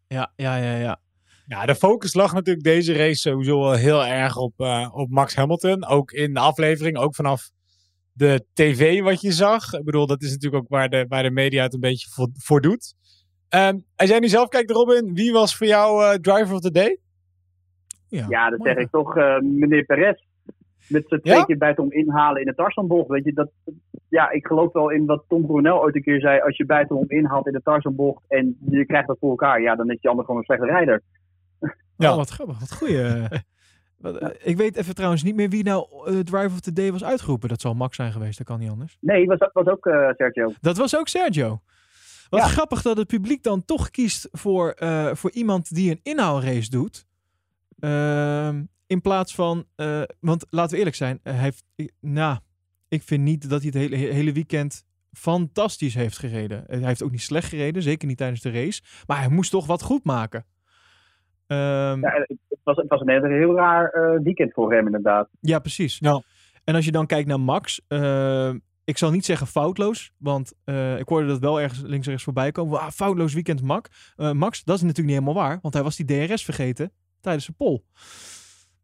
Ja, 0.07 0.33
ja, 0.37 0.57
ja, 0.57 0.77
ja. 0.77 1.01
Ja, 1.47 1.67
de 1.67 1.75
focus 1.75 2.15
lag 2.15 2.33
natuurlijk 2.33 2.65
deze 2.65 2.93
race 2.93 3.21
sowieso 3.21 3.61
wel 3.61 3.73
heel 3.73 4.05
erg 4.05 4.37
op, 4.37 4.53
uh, 4.57 4.89
op 4.93 5.11
Max 5.11 5.35
Hamilton. 5.35 5.87
Ook 5.87 6.11
in 6.11 6.35
de 6.35 6.41
aflevering, 6.41 6.97
ook 6.97 7.15
vanaf 7.15 7.51
de 8.13 8.45
tv 8.53 9.01
wat 9.03 9.21
je 9.21 9.33
zag. 9.33 9.73
Ik 9.73 9.85
bedoel, 9.85 10.07
dat 10.07 10.23
is 10.23 10.31
natuurlijk 10.31 10.63
ook 10.63 10.69
waar 10.69 10.89
de, 10.89 11.05
waar 11.09 11.23
de 11.23 11.31
media 11.31 11.63
het 11.63 11.75
een 11.75 11.81
beetje 11.81 12.11
voor, 12.11 12.29
voor 12.33 12.61
doet. 12.61 12.95
Um, 13.55 13.85
als 13.97 14.09
jij 14.09 14.19
nu 14.19 14.29
zelf 14.29 14.49
kijkt, 14.49 14.71
Robin, 14.71 15.15
wie 15.15 15.33
was 15.33 15.57
voor 15.57 15.67
jou 15.67 16.03
uh, 16.03 16.11
driver 16.11 16.55
of 16.55 16.61
the 16.61 16.71
day? 16.71 16.99
Ja, 18.09 18.27
ja 18.29 18.51
dat 18.51 18.61
zeg 18.63 18.77
ik 18.77 18.91
toch 18.91 19.17
uh, 19.17 19.39
meneer 19.39 19.85
Perez. 19.85 20.21
Met 20.89 21.05
z'n 21.09 21.19
twee 21.19 21.37
ja? 21.37 21.45
keer 21.45 21.59
buitenom 21.59 21.93
inhalen 21.93 22.41
in 22.41 22.47
de 22.47 22.55
Tarzanbocht. 22.55 23.09
Weet 23.09 23.25
je, 23.25 23.33
dat, 23.33 23.51
ja, 24.09 24.31
ik 24.31 24.47
geloof 24.47 24.73
wel 24.73 24.91
in 24.91 25.07
wat 25.07 25.25
Tom 25.29 25.47
Brunel 25.47 25.83
ooit 25.83 25.95
een 25.95 26.03
keer 26.03 26.21
zei. 26.21 26.41
Als 26.41 26.57
je 26.57 26.67
buitenom 26.67 27.05
inhaalt 27.09 27.47
in 27.47 27.53
de 27.53 27.63
Tarzanbocht 27.63 28.25
en 28.29 28.57
je 28.71 28.87
krijgt 28.87 29.07
dat 29.07 29.17
voor 29.21 29.31
elkaar, 29.31 29.61
ja, 29.61 29.75
dan 29.75 29.91
is 29.91 30.01
die 30.01 30.11
ander 30.11 30.25
gewoon 30.25 30.41
een 30.41 30.47
slechte 30.47 30.67
rijder. 30.67 31.03
Ja, 31.97 32.11
oh, 32.11 32.17
wat 32.17 32.31
grappig, 32.31 32.59
wat 32.61 32.73
goeie. 32.73 32.97
ja. 33.03 33.29
Ik 34.43 34.57
weet 34.57 34.77
even 34.77 34.95
trouwens 34.95 35.23
niet 35.23 35.35
meer 35.35 35.49
wie 35.49 35.65
nou 35.65 35.87
uh, 36.11 36.19
Driver 36.19 36.53
of 36.53 36.61
the 36.61 36.73
Day 36.73 36.93
was 36.93 37.05
uitgeroepen. 37.05 37.49
Dat 37.49 37.61
zal 37.61 37.75
Max 37.75 37.97
zijn 37.97 38.13
geweest, 38.13 38.39
dat 38.39 38.47
kan 38.47 38.59
niet 38.59 38.71
anders. 38.71 38.97
Nee, 39.01 39.27
was, 39.27 39.39
was 39.53 39.67
ook 39.67 39.87
uh, 39.87 40.11
Sergio. 40.17 40.53
Dat 40.61 40.77
was 40.77 40.97
ook 40.97 41.09
Sergio. 41.09 41.61
Wat 42.33 42.41
ja. 42.41 42.47
grappig 42.47 42.83
dat 42.83 42.97
het 42.97 43.07
publiek 43.07 43.43
dan 43.43 43.65
toch 43.65 43.91
kiest 43.91 44.29
voor, 44.31 44.77
uh, 44.79 45.15
voor 45.15 45.31
iemand 45.31 45.75
die 45.75 45.91
een 45.91 46.01
inhaalrace 46.03 46.71
doet. 46.71 47.07
Ehm, 47.79 48.63
in 48.87 49.01
plaats 49.01 49.35
van, 49.35 49.65
uh, 49.77 50.03
want 50.21 50.47
laten 50.51 50.71
we 50.71 50.77
eerlijk 50.77 50.97
zijn, 50.97 51.21
hij 51.23 51.35
heeft, 51.35 51.65
nou, 52.01 52.39
ik 52.89 53.03
vind 53.03 53.23
niet 53.23 53.51
dat 53.51 53.63
hij 53.63 53.71
het 53.73 53.91
hele, 53.91 53.97
hele 54.13 54.33
weekend 54.33 54.85
fantastisch 55.13 55.95
heeft 55.95 56.19
gereden. 56.19 56.65
Hij 56.67 56.79
heeft 56.79 57.03
ook 57.03 57.11
niet 57.11 57.23
slecht 57.23 57.49
gereden, 57.49 57.83
zeker 57.83 58.09
niet 58.09 58.19
tijdens 58.19 58.41
de 58.41 58.51
race. 58.51 58.83
Maar 59.07 59.19
hij 59.19 59.29
moest 59.29 59.51
toch 59.51 59.67
wat 59.67 59.83
goed 59.83 60.05
maken. 60.05 60.45
Um, 61.47 62.01
ja, 62.01 62.25
het, 62.49 62.59
was, 62.63 62.77
het 62.77 62.89
was 62.89 63.01
een 63.01 63.09
heel, 63.09 63.25
heel 63.25 63.55
raar 63.55 63.95
uh, 63.95 64.23
weekend 64.23 64.53
voor 64.53 64.73
hem 64.73 64.87
inderdaad. 64.87 65.29
Ja, 65.41 65.59
precies. 65.59 65.99
Ja. 65.99 66.23
En 66.65 66.75
als 66.75 66.85
je 66.85 66.93
dan 66.93 67.07
kijkt 67.07 67.29
naar 67.29 67.41
Max, 67.41 67.81
uh, 67.89 68.55
ik 68.85 68.99
zal 68.99 69.11
niet 69.11 69.25
zeggen 69.25 69.47
foutloos, 69.47 70.13
want 70.17 70.53
eh, 70.65 70.99
ik 70.99 71.09
hoorde 71.09 71.27
dat 71.27 71.39
wel 71.39 71.61
ergens 71.61 71.81
links 71.81 72.05
en 72.05 72.11
rechts 72.11 72.25
voorbij 72.25 72.53
komen. 72.53 72.81
Ah, 72.81 72.91
foutloos 72.91 73.35
weekend 73.35 73.63
Max. 73.63 74.13
Eh, 74.17 74.33
Max, 74.33 74.65
dat 74.65 74.77
is 74.77 74.83
natuurlijk 74.83 75.09
niet 75.09 75.25
helemaal 75.25 75.49
waar, 75.49 75.59
want 75.63 75.75
hij 75.75 75.83
was 75.83 75.97
die 75.97 76.27
DRS 76.27 76.45
vergeten 76.45 76.93
tijdens 77.21 77.47
de 77.47 77.53
pol. 77.53 77.85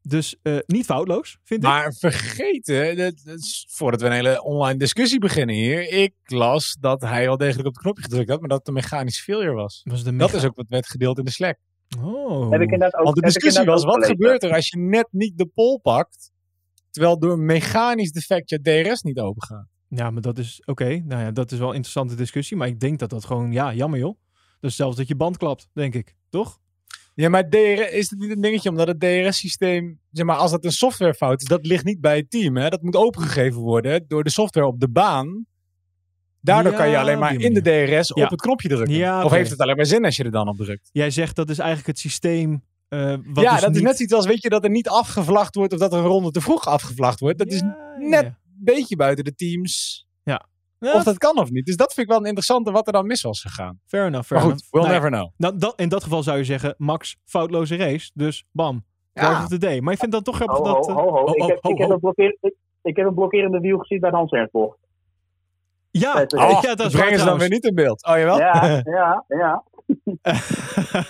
Dus 0.03 0.37
eh, 0.43 0.59
niet 0.67 0.85
foutloos, 0.85 1.39
vind 1.45 1.63
ik. 1.63 1.69
Maar 1.69 1.93
vergeten, 1.93 2.97
dat, 2.97 3.21
dat 3.25 3.39
is 3.39 3.67
voordat 3.71 4.01
we 4.01 4.07
een 4.07 4.13
hele 4.13 4.43
online 4.43 4.79
discussie 4.79 5.19
beginnen 5.19 5.55
hier. 5.55 5.93
Ik 5.93 6.15
las 6.25 6.77
dat 6.81 7.01
hij 7.01 7.29
al 7.29 7.37
degelijk 7.37 7.69
op 7.69 7.75
het 7.75 7.83
knopje 7.83 8.03
gedrukt 8.03 8.29
had, 8.29 8.41
maar 8.41 8.49
dat 8.49 8.59
het 8.59 8.69
een 8.69 8.75
mechanische 8.75 9.23
failure 9.23 9.53
was. 9.53 9.81
Was 9.85 10.05
de 10.05 10.17
Dat 10.17 10.35
is 10.35 10.45
ook 10.45 10.57
wat 10.57 10.69
werd 10.69 10.87
gedeeld 10.87 11.19
in 11.19 11.25
de 11.25 11.31
Slack. 11.31 11.59
Oh. 12.01 12.51
Heb 12.51 12.61
ik 12.61 12.71
inderdaad 12.71 12.95
ook, 12.95 13.05
Want 13.05 13.15
de 13.17 13.21
heb 13.21 13.31
ik 13.31 13.35
discussie 13.35 13.65
was, 13.65 13.85
wat 13.85 13.95
gelezen. 13.95 14.17
gebeurt 14.17 14.43
er 14.43 14.55
als 14.55 14.69
je 14.69 14.79
net 14.79 15.09
niet 15.11 15.39
de 15.39 15.47
pol 15.47 15.81
pakt, 15.81 16.31
terwijl 16.91 17.19
door 17.19 17.33
een 17.33 17.47
mechanisch 17.47 18.13
defect 18.13 18.51
je 18.51 18.61
DRS 18.61 19.03
niet 19.03 19.19
open 19.19 19.43
gaat? 19.43 19.67
Ja, 19.89 20.11
maar 20.11 20.23
dat 20.23 20.39
is 20.39 20.63
oké. 20.65 21.03
Nou 21.05 21.23
ja, 21.23 21.31
dat 21.31 21.53
is 21.53 21.59
wel 21.59 21.69
een 21.69 21.75
interessante 21.75 22.15
discussie. 22.15 22.57
Maar 22.57 22.69
ik 22.69 22.81
denk 22.81 22.99
dat 22.99 23.11
dat 23.11 23.25
gewoon, 23.25 23.53
ja, 23.53 23.75
jammer 23.75 23.99
joh. 23.99 24.19
Dus 24.61 24.77
zelfs 24.77 24.97
dat 24.97 25.09
je 25.09 25.17
band 25.17 25.37
klapt, 25.37 25.69
denk 25.73 25.95
ik. 25.95 26.15
Toch? 26.31 26.59
Ja, 27.15 27.29
maar 27.29 27.49
DRS, 27.49 27.91
is 27.91 28.11
het 28.11 28.19
niet 28.19 28.31
een 28.31 28.41
dingetje 28.41 28.69
omdat 28.71 28.87
het 28.89 29.01
DRS-systeem, 29.01 30.01
zeg 30.13 30.27
maar, 30.27 30.37
als 30.37 30.51
dat 30.51 30.65
een 30.65 30.73
softwarefout 30.73 31.41
is, 31.43 31.49
dat 31.49 31.67
ligt 31.67 31.85
niet 31.85 32.01
bij 32.01 32.17
het 32.17 32.31
team. 32.31 32.57
Hè? 32.57 32.69
Dat 32.69 32.83
moet 32.83 32.97
opengegeven 32.97 33.61
worden 33.61 34.05
door 34.09 34.25
de 34.25 34.31
software 34.31 34.67
op 34.67 34.81
de 34.81 34.89
baan. 34.89 35.47
Daardoor 36.41 36.73
Ja, 36.73 36.79
kan 36.79 36.89
je 36.89 36.99
alleen 36.99 37.19
maar 37.19 37.35
in 37.35 37.55
de 37.55 37.61
DRS 37.63 38.13
Ja. 38.15 38.25
op 38.25 38.31
het 38.31 38.41
knopje 38.41 38.69
drukken. 38.69 38.95
Ja, 38.95 39.25
of 39.25 39.31
heeft 39.33 39.51
het 39.51 39.61
alleen 39.61 39.77
maar 39.77 39.87
zin 39.87 40.05
als 40.05 40.17
je 40.17 40.25
er 40.25 40.31
dan 40.31 40.49
op 40.49 40.57
drukt? 40.57 40.89
Jij 40.93 41.11
zegt 41.11 41.37
dat 41.37 41.51
is 41.51 41.59
eigenlijk 41.59 41.89
het 41.89 41.99
systeem. 41.99 42.63
eh, 42.89 43.15
wat 43.25 43.45
ja, 43.45 43.53
dus 43.53 43.61
dat 43.61 43.69
niet... 43.71 43.79
is 43.79 43.83
net 43.85 44.01
iets 44.01 44.13
als, 44.13 44.27
weet 44.27 44.43
je, 44.43 44.49
dat 44.49 44.65
er 44.65 44.71
niet 44.71 44.89
afgevlacht 44.89 45.55
wordt 45.55 45.73
of 45.73 45.79
dat 45.79 45.93
er 45.93 45.99
een 45.99 46.05
ronde 46.05 46.31
te 46.31 46.41
vroeg 46.41 46.67
afgevlacht 46.67 47.21
wordt. 47.21 47.39
Dat 47.39 47.53
is 47.53 47.63
net-. 47.99 48.33
Beetje 48.65 48.97
buiten 48.97 49.25
de 49.25 49.35
teams. 49.35 50.07
Ja, 50.23 50.47
Of 50.95 51.03
dat 51.05 51.19
kan 51.19 51.39
of 51.39 51.51
niet. 51.51 51.67
Dus 51.67 51.77
dat 51.77 51.93
vind 51.95 52.07
ik 52.07 52.13
wel 52.13 52.21
een 52.21 52.27
interessante 52.27 52.71
wat 52.71 52.87
er 52.87 52.93
dan 52.93 53.07
mis 53.07 53.23
was 53.23 53.41
gegaan. 53.41 53.81
Fair 53.87 54.07
enough. 54.07 54.27
Fair 54.27 54.41
Maar 54.41 54.51
goed, 54.51 54.61
enough. 54.61 54.71
we'll 54.73 54.83
Nou 54.83 54.95
never 54.95 55.11
know. 55.11 55.31
nou, 55.37 55.59
dat, 55.59 55.81
in 55.81 55.89
dat 55.89 56.03
geval 56.03 56.23
zou 56.23 56.39
je 56.39 56.45
zeggen, 56.45 56.75
Max, 56.79 57.17
foutloze 57.25 57.77
race. 57.77 58.11
Dus 58.15 58.45
bam, 58.53 58.85
Ja. 59.13 59.43
of 59.43 59.49
the 59.49 59.59
day. 59.59 59.81
Maar 59.81 59.93
ik 59.93 59.99
vind 59.99 60.13
dat 60.13 60.25
toch 60.25 60.37
grappig 60.37 60.57
Ho, 60.59 60.65
dat... 60.65 60.87
ho, 60.87 60.93
ho. 60.95 61.11
ho, 61.11 61.33
Ik 61.33 61.43
heb- 61.43 61.65
ik 61.67 61.79
een 61.79 61.99
blokkeer- 62.01 62.37
ik- 62.41 62.55
Ik 62.83 62.97
heb 62.97 63.07
een 63.07 63.15
blokkerende 63.15 63.61
wiel 63.61 63.79
gezien 63.79 64.01
bij 64.01 64.11
de 64.11 64.17
Hans-Ernstbocht. 64.17 64.79
Ja, 65.91 66.19
Het- 66.19 66.31
ja, 66.31 66.49
Oh, 66.51 66.63
dat 66.63 66.81
is 66.81 66.93
brengen 66.93 67.19
ze 67.19 67.25
dan 67.25 67.39
weer 67.39 67.49
niet 67.49 67.65
in 67.65 67.75
beeld. 67.75 68.05
Oh, 68.07 68.17
jawel? 68.17 68.39
Ja, 68.39 68.81
ja, 68.85 69.25
ja. 69.29 69.65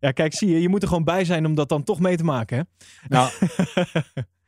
ja, 0.00 0.10
kijk, 0.12 0.34
zie 0.34 0.48
je, 0.50 0.60
je 0.60 0.68
moet 0.68 0.82
er 0.82 0.88
gewoon 0.88 1.04
bij 1.04 1.24
zijn 1.24 1.46
om 1.46 1.54
dat 1.54 1.68
dan 1.68 1.82
toch 1.82 2.00
mee 2.00 2.16
te 2.16 2.24
maken, 2.24 2.56
hè? 2.56 2.62
Nou, 3.08 3.30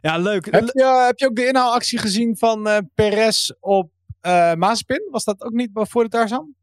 ja, 0.00 0.18
leuk. 0.18 0.44
heb, 0.44 0.64
je, 0.64 1.04
heb 1.06 1.18
je 1.18 1.26
ook 1.26 1.36
de 1.36 1.46
inhaalactie 1.46 1.98
gezien 1.98 2.36
van 2.36 2.66
eh 2.66 2.78
Perez 2.94 3.50
op 3.60 3.90
eh 4.20 4.54
Maaspin? 4.54 5.08
Was 5.10 5.24
dat 5.24 5.42
ook 5.42 5.52
niet 5.52 5.70
voor 5.72 6.02
de 6.02 6.08
Tarzan? 6.08 6.56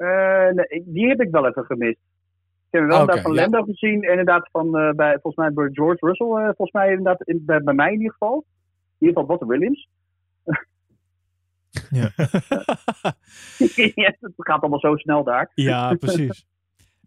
Eh, 0.00 0.48
nee, 0.52 0.82
die 0.86 1.08
heb 1.08 1.20
ik 1.20 1.30
wel 1.30 1.46
even 1.46 1.64
gemist. 1.64 1.98
Ik 2.70 2.78
heb 2.78 2.86
wel 2.86 3.00
inderdaad 3.00 3.22
van 3.22 3.34
ja. 3.34 3.40
Lando 3.40 3.62
gezien. 3.62 4.02
En 4.02 4.10
inderdaad 4.10 4.48
van, 4.52 4.78
eh, 4.78 4.90
bij, 4.90 5.12
volgens 5.12 5.36
mij 5.36 5.52
bij 5.52 5.68
George 5.72 6.06
Russell. 6.06 6.26
eh, 6.26 6.44
volgens 6.44 6.72
mij 6.72 6.88
inderdaad 6.88 7.22
in, 7.22 7.42
bij, 7.44 7.60
bij 7.62 7.74
mij 7.74 7.92
in 7.92 7.96
ieder 7.98 8.12
geval. 8.12 8.44
In 8.98 9.06
ieder 9.06 9.20
geval 9.20 9.36
Bottas 9.36 9.48
Williams. 9.48 9.88
Ja. 11.90 12.10
ja, 14.02 14.14
het 14.20 14.32
gaat 14.36 14.60
allemaal 14.60 14.80
zo 14.80 14.96
snel 14.96 15.24
daar. 15.24 15.50
Ja, 15.54 15.94
precies. 15.94 16.46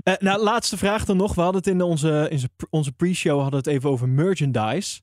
Eh, 0.03 0.13
nou, 0.19 0.43
laatste 0.43 0.77
vraag 0.77 1.05
dan 1.05 1.17
nog. 1.17 1.35
We 1.35 1.41
hadden 1.41 1.61
het 1.61 1.69
in 1.69 1.81
onze, 1.81 2.27
in 2.29 2.39
ze- 2.39 2.49
onze 2.69 2.91
pre-show 2.93 3.41
hadden 3.41 3.59
het 3.59 3.67
even 3.67 3.89
over 3.89 4.09
merchandise. 4.09 5.01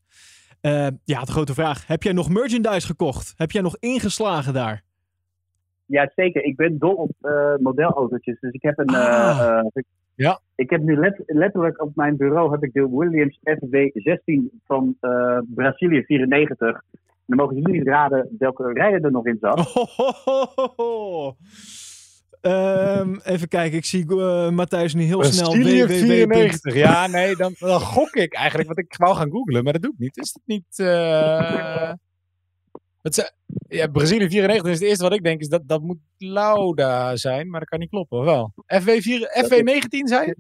Eh, 0.61 0.87
ja, 1.05 1.21
de 1.25 1.33
grote 1.33 1.55
vraag. 1.55 1.87
Heb 1.87 2.03
jij 2.03 2.13
nog 2.13 2.29
merchandise 2.29 2.87
gekocht? 2.87 3.33
Heb 3.37 3.51
jij 3.51 3.63
nog 3.63 3.77
ingeslagen 3.79 4.53
daar? 4.53 4.83
Ja, 5.87 6.11
zeker. 6.17 6.43
Ik 6.45 6.57
ben 6.57 6.79
dol 6.79 6.95
op 6.95 7.11
eh, 7.21 7.55
modelautootjes. 7.57 8.41
Dus 8.41 8.53
ik 8.53 8.63
heb 8.63 8.79
een. 8.79 8.89
Ah. 8.89 9.65
ik, 9.73 9.85
Ja. 10.15 10.41
ik 10.55 10.71
heb 10.71 10.83
nu 10.83 10.97
let- 10.97 11.23
letterlijk 11.27 11.83
op 11.83 11.97
mijn 11.97 12.17
bureau 12.17 12.51
heb 12.51 12.65
ik 12.65 12.73
de 12.73 12.89
Williams 12.91 13.39
FW16 13.45 14.61
van 14.67 14.97
Brazilië 15.47 16.03
94. 16.05 16.69
En 16.69 17.37
dan 17.37 17.37
mogen 17.37 17.57
jullie 17.57 17.85
raden 17.85 18.29
welke 18.39 18.73
rijder 18.73 19.05
er 19.05 19.11
nog 19.11 19.27
in 19.27 19.39
zat. 19.41 19.59
Ohohoho. 19.77 21.37
Ehm, 22.40 23.14
even 23.24 23.48
kijken, 23.48 23.79
ik 23.79 23.85
zie 23.85 24.07
eh, 24.09 24.50
Matthijs 24.50 24.94
nu 24.94 25.03
heel 25.03 25.24
snel. 25.24 25.50
Brazilië 25.50 25.83
www. 25.85 25.92
94. 25.92 26.74
Ja, 26.74 27.07
nee, 27.07 27.37
dan, 27.37 27.55
dan 27.59 27.81
gok 27.81 28.14
ik 28.14 28.35
eigenlijk. 28.35 28.68
Want 28.68 28.79
ik 28.81 28.94
wou 28.96 29.16
gaan 29.16 29.31
googlen, 29.31 29.64
maar 29.64 29.72
dat 29.72 29.83
doe 29.83 29.92
ik 29.92 29.98
niet. 29.98 30.16
Is 30.16 30.33
het 30.33 30.42
niet... 30.44 30.79
eh, 30.79 31.92
het 33.03 33.16
is- 33.16 33.33
ja, 33.68 33.87
Brazilië 33.87 34.29
94 34.29 34.72
is 34.72 34.79
het 34.79 34.88
eerste 34.88 35.03
wat 35.05 35.12
ik 35.12 35.22
denk. 35.22 35.40
Is 35.40 35.48
dat, 35.48 35.62
dat 35.68 35.83
moet 35.83 35.98
Lauda 36.18 37.16
zijn, 37.16 37.50
maar 37.50 37.61
dat 37.61 37.68
kan 37.68 37.79
niet 37.79 37.90
kloppen, 37.90 38.18
of 38.18 38.24
wel? 38.24 38.53
FW4, 38.66 39.44
FW19 39.44 39.98
zei 40.05 40.26
je? 40.26 40.37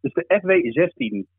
Dus 0.00 0.12
de 0.12 0.24
FW16. 0.42 1.32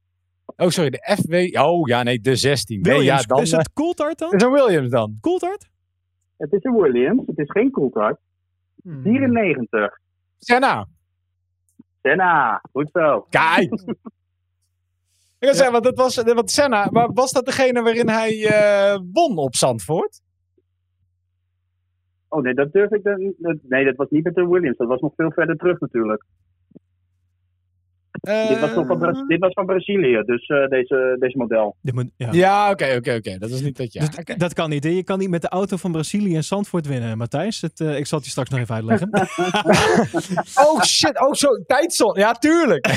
Oh, 0.57 0.69
sorry, 0.69 0.89
de 0.89 1.15
FW... 1.21 1.59
Oh, 1.61 1.87
ja, 1.87 2.03
nee, 2.03 2.19
de 2.19 2.35
16. 2.35 2.81
Nee, 2.81 2.93
Williams, 2.93 3.21
ja, 3.21 3.27
dan... 3.27 3.41
is 3.41 3.51
het 3.51 3.73
Coulthard 3.73 4.17
dan? 4.17 4.29
eh, 4.31 4.35
is 4.37 4.43
een 4.43 4.51
Williams 4.51 4.89
dan. 4.89 5.17
Coulthard? 5.21 5.67
Het 6.37 6.51
is 6.53 6.63
een 6.63 6.75
Williams. 6.75 7.21
Het 7.27 7.37
is 7.37 7.51
geen 7.51 7.71
Coulthard. 7.71 8.19
Hmm. 8.85 9.01
94. 9.03 9.99
Senna. 10.37 10.87
Senna. 12.01 12.61
Goed 12.71 12.89
zo. 12.93 13.21
Kijk. 13.29 13.71
Ik 15.39 15.51
wil 15.51 15.53
zeggen, 15.53 15.71
want 15.71 15.83
dat 15.83 15.97
was, 15.97 16.33
want 16.33 16.51
Senna, 16.51 16.89
maar 16.91 17.13
was 17.13 17.31
dat 17.31 17.45
degene 17.45 17.81
waarin 17.81 18.09
hij 18.09 18.45
eh, 18.47 18.99
won 19.11 19.37
op 19.37 19.55
Zandvoort? 19.55 20.21
Oh 22.27 22.41
nee, 22.43 22.53
dat 22.53 22.71
durf 22.73 22.91
ik 22.91 23.03
dan. 23.03 23.33
dat- 23.37 23.57
Nee, 23.61 23.85
dat 23.85 23.95
was 23.95 24.09
niet 24.09 24.23
met 24.23 24.35
de 24.35 24.47
Williams. 24.47 24.77
Dat 24.77 24.87
was 24.87 25.01
nog 25.01 25.13
veel 25.15 25.31
verder 25.31 25.57
terug 25.57 25.79
natuurlijk. 25.79 26.23
Dit, 28.25 28.59
was 28.59 28.73
nog 28.73 28.87
van 28.87 28.97
Bra- 28.97 29.23
dit 29.27 29.39
was 29.39 29.53
van 29.53 29.65
Brazilië, 29.65 30.21
dus 30.25 30.47
eh, 30.47 30.67
deze, 30.67 31.15
deze 31.19 31.37
model. 31.37 31.75
Dit 31.81 32.05
ja. 32.17 32.27
Ja, 32.31 32.69
oké, 32.71 32.95
oké, 32.97 33.15
oké. 33.15 33.37
Dat 33.37 33.49
is 33.49 33.61
niet 33.61 33.77
dat 33.77 33.93
je. 33.93 33.99
Dus 33.99 34.09
Dat 34.37 34.53
kan 34.53 34.69
niet. 34.69 34.83
hè? 34.83 34.89
Je 34.89 35.03
kan 35.03 35.19
niet 35.19 35.29
met 35.29 35.41
de 35.41 35.49
auto 35.49 35.77
van 35.77 35.91
Brazilië 35.91 36.35
en 36.35 36.43
Zandvoort 36.43 36.87
winnen, 36.87 37.17
Matthijs. 37.17 37.61
Het, 37.61 37.79
eh, 37.79 37.97
ik 37.97 38.05
zal 38.05 38.17
het 38.17 38.25
je 38.27 38.31
straks 38.31 38.49
nog 38.49 38.59
even 38.59 38.75
uitleggen. 38.75 39.09
Oh 40.55 40.81
shit, 40.81 41.21
oh 41.21 41.33
zo, 41.33 41.47
tijdzon. 41.67 42.13
Ja, 42.19 42.31
tuurlijk. 42.31 42.87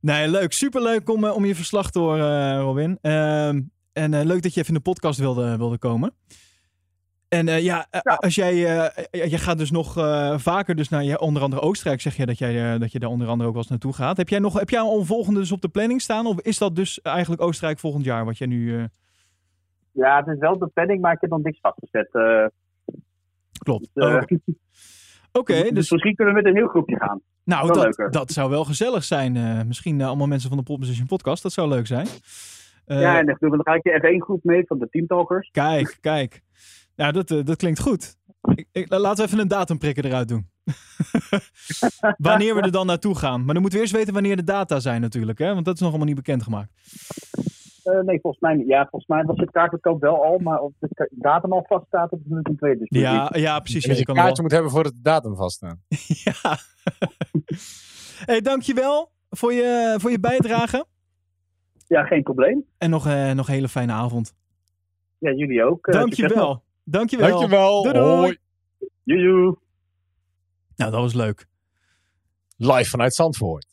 nee, 0.00 0.28
leuk. 0.28 0.52
Superleuk 0.52 1.10
om, 1.10 1.24
eh, 1.24 1.34
om 1.36 1.44
je 1.44 1.54
verslag 1.54 1.90
te 1.90 1.98
horen, 1.98 2.60
Robin. 2.60 2.98
Ehm, 3.00 3.60
en 3.92 4.14
eh, 4.14 4.24
leuk 4.24 4.42
dat 4.42 4.54
je 4.54 4.60
even 4.60 4.74
in 4.74 4.80
de 4.82 4.90
podcast 4.90 5.18
wilde, 5.18 5.56
wilde 5.56 5.78
komen. 5.78 6.12
En 7.34 7.48
eh, 7.48 7.62
ja, 7.62 7.86
eh, 7.90 8.00
Ja. 8.02 8.14
als 8.14 8.34
jij, 8.34 8.52
eh, 8.52 9.28
jij 9.28 9.38
gaat 9.38 9.58
dus 9.58 9.70
nog 9.70 9.92
vaker 10.36 10.74
dus 10.74 10.88
naar 10.88 11.04
je, 11.04 11.20
onder 11.20 11.42
andere 11.42 11.62
Oostenrijk, 11.62 12.00
zeg 12.00 12.16
je 12.16 12.26
dat, 12.26 12.38
jij, 12.38 12.78
dat 12.78 12.92
je 12.92 12.98
daar 12.98 13.10
onder 13.10 13.28
andere 13.28 13.48
ook 13.48 13.54
wel 13.54 13.62
eens 13.62 13.70
naartoe 13.70 13.92
gaat. 13.92 14.16
Heb 14.16 14.28
jij, 14.28 14.38
nog, 14.38 14.58
heb 14.58 14.70
jij 14.70 14.80
al 14.80 14.98
een 14.98 15.04
volgende 15.04 15.40
dus 15.40 15.52
op 15.52 15.60
de 15.60 15.68
planning 15.68 16.00
staan? 16.00 16.26
Of 16.26 16.40
is 16.40 16.58
dat 16.58 16.76
dus 16.76 17.02
eigenlijk 17.02 17.42
Oostenrijk 17.42 17.78
volgend 17.78 18.04
jaar, 18.04 18.24
wat 18.24 18.38
jij 18.38 18.46
nu... 18.46 18.88
Ja, 19.92 20.16
het 20.16 20.26
is 20.26 20.38
wel 20.38 20.58
de 20.58 20.66
planning, 20.66 21.00
maar 21.00 21.12
ik 21.12 21.20
heb 21.20 21.30
nog 21.30 21.42
niks 21.42 21.58
vastgezet. 21.60 22.08
klopt. 23.58 23.90
dus, 23.92 24.04
Oh, 24.04 24.22
Oké, 25.40 25.62
dus, 25.62 25.70
dus 25.70 25.90
misschien 25.90 26.14
kunnen 26.14 26.34
we 26.34 26.40
met 26.40 26.50
een 26.50 26.56
heel 26.56 26.68
groepje 26.68 26.96
gaan. 26.96 27.20
Nou, 27.44 27.72
dat, 27.72 28.12
dat 28.12 28.30
zou 28.30 28.50
wel 28.50 28.64
gezellig 28.64 29.04
zijn. 29.04 29.66
misschien 29.66 30.02
allemaal 30.02 30.26
mensen 30.26 30.48
van 30.48 30.58
de 30.58 30.64
Pole 30.64 30.78
Position 30.78 31.06
Podcast. 31.06 31.42
Dat 31.42 31.52
zou 31.52 31.68
leuk 31.68 31.86
zijn. 31.86 32.06
Ja, 32.86 33.18
en 33.18 33.26
dan 33.26 33.50
dan 33.50 33.60
ga 33.62 33.74
ik 33.74 33.82
de 33.82 34.00
F1-groep 34.00 34.44
mee 34.44 34.66
van 34.66 34.78
de 34.78 34.88
Teamtalkers. 34.88 35.50
Kijk, 35.50 35.98
kijk. 36.00 36.42
Ja, 36.96 37.12
dat, 37.12 37.30
eh, 37.30 37.44
dat 37.44 37.56
klinkt 37.56 37.80
goed. 37.80 38.16
Ik, 38.54 38.68
ik- 38.72 38.90
laten 38.90 39.16
we 39.16 39.30
even 39.30 39.38
een 39.38 39.48
datumprikker 39.48 40.04
eruit 40.04 40.28
doen. 40.28 40.48
wanneer 42.18 42.54
we 42.54 42.60
er 42.60 42.70
dan 42.72 42.86
naartoe 42.86 43.16
gaan. 43.16 43.44
Maar 43.44 43.52
dan 43.52 43.62
moeten 43.62 43.78
we 43.78 43.84
eerst 43.84 43.96
weten 43.96 44.12
wanneer 44.14 44.36
de 44.36 44.44
data 44.44 44.80
zijn 44.80 45.00
natuurlijk. 45.00 45.38
Hè? 45.38 45.52
Want 45.52 45.64
dat 45.64 45.74
is 45.74 45.80
nog 45.80 45.88
allemaal 45.88 46.06
niet 46.06 46.16
bekendgemaakt. 46.16 46.70
Eh, 47.84 48.00
nee, 48.00 48.20
volgens 48.20 48.42
mij 48.42 48.54
niet. 48.54 48.66
Ja, 48.66 48.80
volgens 48.80 49.06
mij 49.06 49.24
was 49.24 49.36
het 49.36 49.50
kaartverkoop 49.50 50.00
wel 50.00 50.24
al, 50.24 50.38
maar 50.38 50.60
of 50.60 50.72
de 50.78 51.08
datum 51.10 51.52
al 51.52 51.64
vaststaat, 51.68 52.10
dat 52.10 52.18
is 52.18 52.24
natuurlijk 52.24 52.48
een 52.48 52.56
tweede 52.56 52.78
discussie. 52.78 53.10
Ja, 53.10 53.30
ja 53.32 53.60
precies. 53.60 53.84
Je 53.84 53.98
een 53.98 54.04
kan 54.04 54.14
kaartje 54.14 54.32
wel... 54.32 54.42
moet 54.42 54.52
hebben 54.52 54.70
voordat 54.70 54.92
de 54.92 55.02
datum 55.02 55.36
vaststaat. 55.36 55.76
ja. 56.24 56.56
hey, 58.26 58.40
dankjewel 58.40 59.10
voor 59.30 59.52
je, 59.52 59.94
voor 60.00 60.10
je 60.10 60.20
bijdrage. 60.20 60.86
Ja, 61.86 62.04
geen 62.04 62.22
probleem. 62.22 62.64
En 62.78 62.90
nog, 62.90 63.06
eh, 63.06 63.30
nog 63.30 63.48
een 63.48 63.54
hele 63.54 63.68
fijne 63.68 63.92
avond. 63.92 64.34
Ja, 65.18 65.32
jullie 65.32 65.64
ook. 65.64 65.92
Dankjewel. 65.92 66.62
Dankjewel. 66.84 67.28
Dankjewel. 67.28 67.82
Doei, 67.82 67.94
doei. 67.94 68.06
Hoi. 68.16 68.38
Joejoe. 69.02 69.58
Nou, 70.76 70.90
dat 70.90 71.00
was 71.00 71.14
leuk. 71.14 71.46
Live 72.56 72.90
vanuit 72.90 73.14
Zandvoort. 73.14 73.66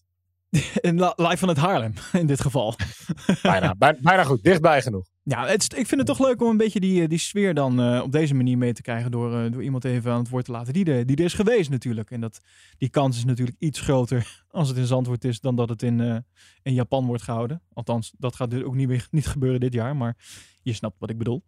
Live 1.15 1.38
van 1.38 1.47
het 1.47 1.58
Haarlem, 1.58 1.93
in 2.13 2.28
dit 2.28 2.41
geval. 2.41 2.76
Bijna, 3.41 3.76
bij- 3.76 3.97
bijna 4.02 4.24
goed, 4.24 4.43
dichtbij 4.43 4.82
genoeg. 4.82 5.06
Ja, 5.24 5.47
het 5.47 5.63
ik 5.78 5.88
vind 5.88 5.91
het 6.02 6.06
toch 6.06 6.28
leuk 6.28 6.41
om 6.41 6.50
een 6.50 6.58
beetje 6.58 6.80
die, 6.80 7.08
die 7.08 7.17
sfeer 7.17 7.54
dan 7.54 7.82
eh, 7.82 8.02
op 8.04 8.12
deze 8.12 8.34
manier 8.34 8.58
mee 8.58 8.74
te 8.74 8.82
krijgen 8.82 9.12
door, 9.12 9.39
eh, 9.43 9.52
door 9.52 9.63
iemand 9.63 9.86
even 9.86 10.12
aan 10.12 10.19
het 10.19 10.30
woord 10.30 10.45
te 10.45 10.52
laten 10.52 10.74
die 10.74 10.86
er, 10.86 11.06
die 11.06 11.15
er 11.15 11.24
is 11.24 11.34
geweest 11.34 11.69
natuurlijk. 11.69 12.12
En 12.12 12.21
dat, 12.21 12.39
die 12.78 12.89
kans 12.89 13.17
is 13.17 13.26
natuurlijk 13.26 13.58
iets 13.60 13.80
groter 13.80 14.43
als 14.52 14.67
het 14.67 14.78
in 14.78 14.86
Zandvoort 14.86 15.24
is 15.24 15.39
dan 15.39 15.56
dat 15.56 15.69
het 15.69 15.84
in, 15.84 16.02
eh, 16.02 16.17
in 16.62 16.74
Japan 16.74 17.06
wordt 17.06 17.24
gehouden. 17.24 17.62
Althans, 17.74 18.13
dat 18.17 18.36
gaat 18.36 18.50
dus 18.52 18.63
ook 18.63 18.76
niet, 18.76 18.88
meer, 18.88 19.08
niet 19.12 19.28
gebeuren 19.28 19.60
dit 19.60 19.74
jaar, 19.74 19.95
maar 19.95 20.17
je 20.62 20.74
snapt 20.74 21.00
wat 21.00 21.10
ik 21.10 21.17
bedoel. 21.17 21.43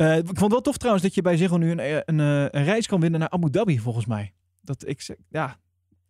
Eh, 0.00 0.16
ik 0.16 0.24
vond 0.26 0.40
het 0.40 0.50
wel 0.50 0.60
tof 0.60 0.76
trouwens 0.76 1.04
dat 1.04 1.14
je 1.14 1.22
bij 1.22 1.36
Ziggo 1.36 1.56
nu 1.56 1.70
een, 1.70 1.78
eh, 1.78 1.94
een, 2.04 2.20
eh, 2.20 2.42
een 2.60 2.64
reis 2.64 2.86
kan 2.86 3.00
winnen 3.00 3.20
naar 3.20 3.30
Abu 3.30 3.50
Dhabi 3.50 3.78
volgens 3.78 4.06
mij. 4.06 4.32
Dat 4.60 4.86
ik, 4.86 5.16
ja, 5.28 5.56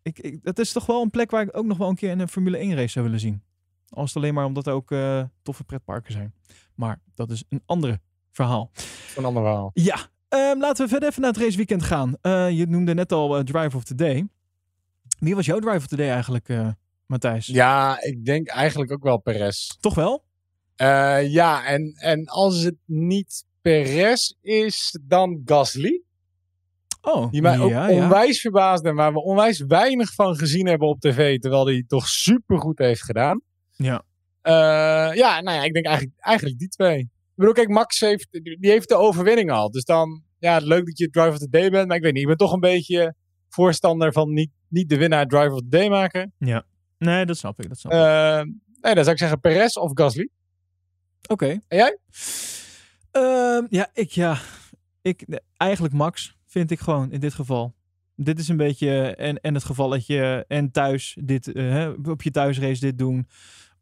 ik, 0.01 0.19
ik, 0.19 0.43
dat 0.43 0.59
is 0.59 0.71
toch 0.71 0.85
wel 0.85 1.01
een 1.01 1.09
plek 1.09 1.31
waar 1.31 1.41
ik 1.41 1.57
ook 1.57 1.65
nog 1.65 1.77
wel 1.77 1.89
een 1.89 1.95
keer 1.95 2.11
een 2.11 2.27
Formule 2.27 2.57
1 2.57 2.75
race 2.75 2.87
zou 2.87 3.05
willen 3.05 3.19
zien. 3.19 3.43
Als 3.89 4.13
het 4.13 4.23
alleen 4.23 4.33
maar 4.33 4.45
omdat 4.45 4.67
er 4.67 4.73
ook 4.73 4.93
toffe 5.41 5.63
pretparken 5.63 6.11
zijn. 6.11 6.33
Maar 6.75 6.99
dat 7.15 7.31
is 7.31 7.43
een 7.49 7.61
andere 7.65 7.99
verhaal. 8.31 8.71
Een 9.15 9.25
ander 9.25 9.43
verhaal. 9.43 9.71
Ja, 9.73 9.97
ehm, 10.27 10.59
laten 10.59 10.83
we 10.83 10.91
verder 10.91 11.09
even 11.09 11.21
naar 11.21 11.31
het 11.31 11.41
raceweekend 11.41 11.83
gaan. 11.83 12.17
Je 12.55 12.65
noemde 12.69 12.93
net 12.93 13.11
al 13.11 13.43
Drive 13.43 13.77
of 13.77 13.83
the 13.83 13.95
Day. 13.95 14.27
Wie 15.19 15.35
was 15.35 15.45
jouw 15.45 15.59
Drive 15.59 15.77
of 15.77 15.87
the 15.87 15.95
Day 15.95 16.09
eigenlijk, 16.09 16.49
Matthijs? 17.05 17.45
Ja, 17.45 18.01
ik 18.01 18.25
denk 18.25 18.47
eigenlijk 18.47 18.91
ook 18.91 19.03
wel 19.03 19.17
Perez. 19.17 19.67
Toch 19.79 19.95
wel? 19.95 20.23
Ja, 21.23 21.65
en, 21.65 21.93
en 21.95 22.25
als 22.25 22.63
het 22.63 22.75
niet 22.85 23.49
Perez 23.61 24.33
is, 24.41 24.99
dan 25.01 25.41
Gasly. 25.45 26.01
Oh, 27.01 27.31
Die 27.31 27.41
mij 27.41 27.59
ook 27.59 27.69
ja, 27.69 27.87
ja. 27.87 28.03
onwijs 28.03 28.41
verbaasde 28.41 28.89
en 28.89 28.95
waar 28.95 29.13
we 29.13 29.23
onwijs 29.23 29.59
weinig 29.59 30.13
van 30.13 30.35
gezien 30.35 30.67
hebben 30.67 30.87
op 30.87 30.99
tv. 30.99 31.39
Terwijl 31.39 31.65
hij 31.65 31.83
toch 31.87 32.07
supergoed 32.07 32.79
heeft 32.79 33.03
gedaan. 33.03 33.41
Ja. 33.75 34.03
Eh, 34.41 35.15
ja, 35.15 35.41
nou 35.41 35.57
ja, 35.57 35.63
ik 35.63 35.73
denk 35.73 35.85
eigenlijk, 35.85 36.17
eigenlijk 36.19 36.59
die 36.59 36.67
twee. 36.67 36.99
Ik 36.99 37.07
bedoel, 37.35 37.53
kijk, 37.53 37.69
Max 37.69 37.99
heeft, 37.99 38.27
die 38.31 38.69
heeft 38.69 38.89
de 38.89 38.95
overwinning 38.95 39.51
al. 39.51 39.71
Dus 39.71 39.83
dan, 39.83 40.23
ja, 40.39 40.57
leuk 40.57 40.85
dat 40.85 40.97
je 40.97 41.09
drive 41.09 41.29
of 41.29 41.37
the 41.37 41.49
day 41.49 41.69
bent. 41.69 41.87
Maar 41.87 41.97
ik 41.97 42.03
weet 42.03 42.13
niet, 42.13 42.21
ik 42.21 42.27
ben 42.27 42.37
toch 42.37 42.53
een 42.53 42.59
beetje 42.59 43.15
voorstander 43.49 44.11
van 44.13 44.33
niet, 44.33 44.49
niet 44.67 44.89
de 44.89 44.97
winnaar 44.97 45.25
drive 45.25 45.51
of 45.51 45.59
the 45.59 45.69
day 45.69 45.89
maken. 45.89 46.33
Nee, 46.97 47.25
dat 47.25 47.37
snap 47.37 47.61
ik. 47.61 47.67
Dat 47.67 47.77
snap 47.77 47.91
ik. 47.91 47.99
Eh, 47.99 48.41
nee, 48.81 48.93
dan 48.95 49.03
zou 49.03 49.11
ik 49.11 49.17
zeggen 49.17 49.39
Perez 49.39 49.75
of 49.75 49.91
Gasly. 49.93 50.29
Oké. 51.27 51.47
En 51.67 51.77
jij? 51.77 51.97
Ehm, 53.11 53.65
ja, 53.69 53.89
ik, 53.93 54.09
ja, 54.11 54.37
ik, 55.01 55.39
eigenlijk 55.57 55.93
Max 55.93 56.37
vind 56.45 56.71
ik 56.71 56.79
gewoon 56.79 57.11
in 57.11 57.19
dit 57.19 57.33
geval. 57.33 57.73
Dit 58.15 58.39
is 58.39 58.47
een 58.47 58.57
beetje 58.57 59.15
en, 59.15 59.41
en 59.41 59.53
het 59.53 59.63
gevalletje 59.63 60.45
en 60.47 60.71
thuis 60.71 61.17
dit, 61.23 61.51
eh, 61.53 61.89
op 62.03 62.21
je 62.21 62.31
thuisrace 62.31 62.79
dit 62.79 62.97
doen. 62.97 63.27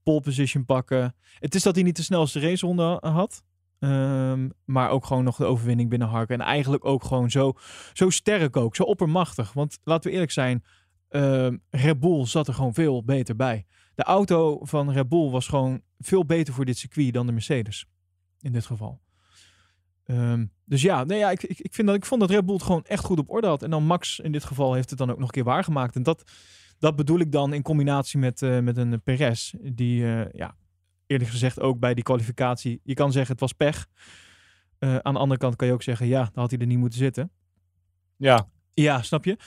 Pole 0.04 0.22
position 0.22 0.65
pakken. 0.65 1.15
Het 1.39 1.56
is 1.56 1.63
dat 1.63 1.76
hij 1.76 1.84
niet 1.84 1.96
de 1.96 2.04
snelste 2.04 2.39
raceronde 2.39 2.98
had. 3.02 3.44
ehm, 3.80 4.50
maar 4.65 4.89
ook 4.89 5.06
gewoon 5.06 5.24
nog 5.24 5.36
de 5.38 5.46
overwinning 5.46 5.89
binnenharken. 5.89 6.39
En 6.39 6.46
eigenlijk 6.46 6.86
ook 6.86 7.04
gewoon 7.04 7.32
zo, 7.32 7.54
zo 7.94 8.10
sterk 8.10 8.58
ook. 8.58 8.76
Zo 8.76 8.84
oppermachtig. 8.84 9.54
Want 9.54 9.80
laten 9.84 10.08
we 10.10 10.13
eerlijk 10.13 10.32
zijn. 10.32 10.63
ehm, 11.10 11.58
Red 11.70 12.00
Bull 12.00 12.26
zat 12.26 12.48
er 12.48 12.54
gewoon 12.54 12.74
veel 12.74 13.04
beter 13.04 13.36
bij. 13.36 13.65
De 13.96 14.04
auto 14.04 14.65
van 14.65 14.92
Red 14.92 15.10
Bull 15.10 15.30
was 15.30 15.48
gewoon 15.48 15.82
veel 16.00 16.26
beter 16.26 16.54
voor 16.54 16.65
dit 16.65 16.78
circuit 16.78 17.13
dan 17.13 17.26
de 17.26 17.32
Mercedes. 17.32 17.86
In 18.42 18.52
dit 18.52 18.65
geval. 18.65 19.00
Ehm, 20.10 20.45
dus 20.65 20.82
ja, 20.82 21.04
nee, 21.04 21.19
ja 21.19 21.32
ik, 21.32 21.43
ik, 21.43 21.60
ik, 21.60 21.74
vind 21.74 21.88
dat, 21.88 21.95
ik 21.95 22.06
vond 22.06 22.22
dat 22.22 22.30
Red 22.30 22.45
Bull 22.45 22.54
het 22.54 22.63
gewoon 22.63 22.86
echt 22.86 23.04
goed 23.04 23.19
op 23.19 23.30
orde 23.30 23.48
had. 23.48 23.63
En 23.63 23.69
dan 23.69 23.84
Max 23.84 24.19
in 24.19 24.32
dit 24.32 24.43
geval 24.43 24.74
heeft 24.74 24.89
het 24.89 25.00
dan 25.00 25.12
ook 25.12 25.17
nog 25.17 25.28
een 25.28 25.34
keer 25.34 25.43
waargemaakt. 25.43 25.95
En 25.95 26.04
dat, 26.04 26.32
dat 26.80 26.95
bedoel 26.95 27.19
ik 27.19 27.32
dan 27.32 27.54
in 27.54 27.62
combinatie 27.62 28.19
met, 28.19 28.41
eh, 28.41 28.60
met 28.60 28.78
een 28.78 29.02
Perez. 29.02 29.54
Die, 29.62 30.06
eh, 30.06 30.34
ja, 30.34 30.56
eerlijk 31.08 31.30
gezegd 31.30 31.60
ook 31.60 31.80
bij 31.80 31.93
die 31.93 32.04
kwalificatie. 32.04 32.80
Je 32.84 32.93
kan 32.93 33.12
zeggen 33.12 33.32
het 33.32 33.39
was 33.39 33.54
pech. 33.54 33.88
Eh, 34.80 34.95
aan 34.95 35.13
de 35.13 35.19
andere 35.19 35.39
kant 35.39 35.56
kan 35.56 35.67
je 35.67 35.74
ook 35.74 35.84
zeggen, 35.84 36.08
ja, 36.08 36.24
dan 36.24 36.41
had 36.41 36.52
hij 36.52 36.60
er 36.60 36.65
niet 36.65 36.78
moeten 36.78 37.00
zitten. 37.00 37.32
Ja. 38.17 38.50
Ja, 38.74 39.02
snap 39.02 39.26
je? 39.26 39.38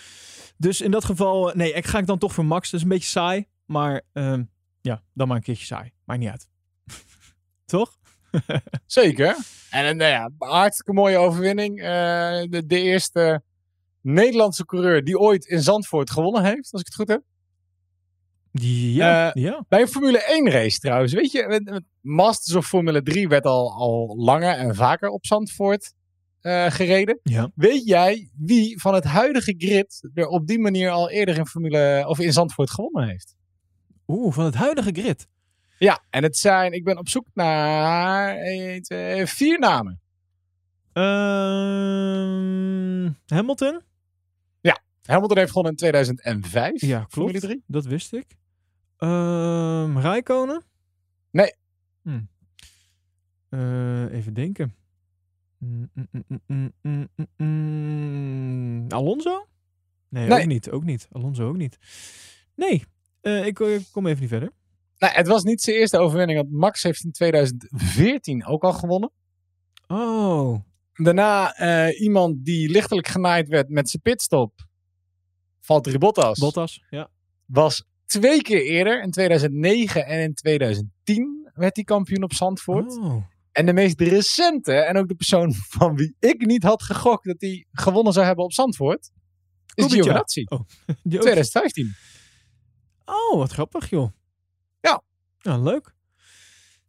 Dus 0.57 0.81
in 0.81 0.91
dat 0.91 1.05
geval, 1.05 1.53
nee, 1.55 1.73
ik 1.73 1.87
ga 1.87 1.99
ik 1.99 2.07
dan 2.07 2.19
toch 2.19 2.33
voor 2.33 2.47
Max. 2.47 2.71
Dat 2.71 2.81
is 2.81 2.87
een 2.87 2.93
beetje 2.93 3.09
saai. 3.09 3.47
Maar 3.65 4.03
ehm, 4.13 4.45
ja, 4.81 5.03
dan 5.13 5.29
maar 5.29 5.37
een 5.37 5.43
keertje 5.43 5.67
saai. 5.67 5.93
Maakt 6.05 6.21
niet 6.21 6.31
uit. 6.31 6.49
Toch? 7.65 7.99
Zeker. 8.87 9.37
En 9.71 9.87
een 9.87 9.97
nou 9.97 10.11
ja, 10.11 10.31
hartstikke 10.39 10.93
mooie 10.93 11.17
overwinning. 11.17 11.81
Eh, 11.81 11.87
de, 12.49 12.63
de 12.67 12.81
eerste 12.81 13.43
Nederlandse 14.01 14.65
coureur 14.65 15.05
die 15.05 15.19
ooit 15.19 15.45
in 15.45 15.63
Zandvoort 15.63 16.11
gewonnen 16.11 16.45
heeft, 16.45 16.73
als 16.73 16.81
ik 16.81 16.87
het 16.87 16.95
goed 16.95 17.09
heb. 17.09 17.23
Ja, 18.53 19.33
Eh, 19.33 19.43
ja. 19.43 19.65
Bij 19.69 19.81
een 19.81 19.89
Formule 19.89 20.23
1 20.25 20.51
race 20.51 20.79
trouwens. 20.79 21.13
Weet 21.13 21.33
je, 21.33 21.45
met- 21.49 21.65
met 21.65 21.83
Masters 22.01 22.57
of 22.57 22.67
Formule 22.67 23.03
3 23.03 23.29
werd 23.29 23.45
al, 23.45 23.73
al 23.73 24.15
langer 24.19 24.55
en 24.57 24.75
vaker 24.75 25.09
op 25.09 25.27
Zandvoort 25.27 25.93
eh, 26.41 26.67
gereden. 26.71 27.19
Ja. 27.23 27.51
Weet 27.55 27.85
jij 27.87 28.31
wie 28.37 28.81
van 28.81 28.95
het 28.95 29.05
huidige 29.05 29.55
grid 29.59 30.09
er 30.15 30.27
op 30.27 30.47
die 30.47 30.59
manier 30.59 30.91
al 30.91 31.11
eerder 31.11 31.37
in 31.39 31.47
Formule 31.47 32.05
of 32.09 32.19
in 32.19 32.33
Zandvoort 32.33 32.71
gewonnen 32.71 33.09
heeft? 33.09 33.35
Oeh, 34.07 34.33
van 34.35 34.45
het 34.45 34.55
huidige 34.55 34.91
grid. 34.93 35.27
Ja, 35.83 36.05
en 36.11 36.23
het 36.23 36.37
zijn, 36.37 36.73
ik 36.73 36.85
ben 36.85 36.99
op 36.99 37.09
zoek 37.09 37.27
naar 37.35 38.37
één, 38.37 38.83
twee, 38.83 39.27
vier 39.27 39.59
namen. 39.59 40.01
Ehm, 40.93 42.33
Hamilton? 43.27 43.83
Hamilton 45.03 45.39
heeft 45.39 45.51
gewonnen 45.51 45.73
in 45.73 45.79
2005. 45.79 46.81
Ja, 46.81 46.99
klopt. 46.99 47.13
Formule 47.13 47.41
3. 47.41 47.63
Dat 47.67 47.85
wist 47.85 48.13
ik. 48.13 48.27
Ehm 48.97 49.99
Rijkonen? 49.99 50.63
Nee. 51.31 51.55
Hm. 52.03 52.21
Eh, 53.49 54.13
even 54.13 54.35
denken. 54.35 54.75
Mm, 55.59 55.91
mm, 56.47 57.09
mm. 57.37 58.87
Alonso? 58.89 59.47
Nee, 60.09 60.29
Nee. 60.29 60.41
ook 60.41 60.47
niet. 60.47 60.71
Ook 60.71 60.85
niet. 60.85 61.09
Alonso 61.13 61.49
ook 61.49 61.57
niet. 61.57 61.79
Nee, 62.55 62.85
eh, 63.21 63.47
ik, 63.47 63.59
ik 63.59 63.87
kom 63.93 64.07
even 64.07 64.21
niet 64.21 64.29
verder. 64.29 64.51
Nou, 65.03 65.15
het 65.15 65.27
was 65.27 65.43
niet 65.43 65.63
zijn 65.63 65.77
eerste 65.77 65.99
overwinning, 65.99 66.39
want 66.39 66.53
Max 66.53 66.83
heeft 66.83 67.05
in 67.05 67.13
2014 67.13 68.47
ook 68.47 68.63
al 68.65 68.73
gewonnen. 68.73 69.11
Oh, 69.87 70.61
Daarna 70.93 71.55
eh, 71.55 72.01
iemand 72.01 72.45
die 72.45 72.69
lichtelijk 72.71 73.09
genaaid 73.09 73.49
werd 73.49 73.69
met 73.69 73.91
zijn 73.91 74.03
pitstop. 74.03 74.67
Valtteri 75.61 75.99
Bottas. 75.99 76.39
Bottas. 76.39 76.83
Ja. 76.91 77.11
Was 77.47 77.85
twee 78.07 78.43
keer 78.43 78.63
eerder, 78.63 79.03
in 79.03 79.11
2009 79.11 80.07
en 80.07 80.21
in 80.21 80.35
2010, 80.35 81.51
werd 81.55 81.77
hij 81.77 81.85
kampioen 81.85 82.23
op 82.23 82.33
Zandvoort. 82.33 82.99
Oh. 82.99 83.25
En 83.53 83.67
de 83.67 83.73
meest 83.73 84.01
recente, 84.01 84.73
en 84.73 84.97
ook 84.97 85.09
de 85.09 85.15
persoon 85.15 85.55
van 85.79 85.97
wie 85.97 86.17
ik 86.19 86.47
niet 86.47 86.63
had 86.63 86.83
gegokt 86.83 87.25
dat 87.25 87.41
hij 87.41 87.67
gewonnen 87.73 88.13
zou 88.13 88.27
hebben 88.27 88.45
op 88.45 88.53
Zandvoort, 88.53 89.11
is. 89.75 89.85
Giovinazzi. 89.85 90.45
Ook- 90.49 90.67
2015. 91.03 91.95
Oh, 93.05 93.37
wat 93.39 93.53
grappig, 93.53 93.91
joh. 93.91 94.13
Nou, 95.43 95.63
leuk. 95.63 95.95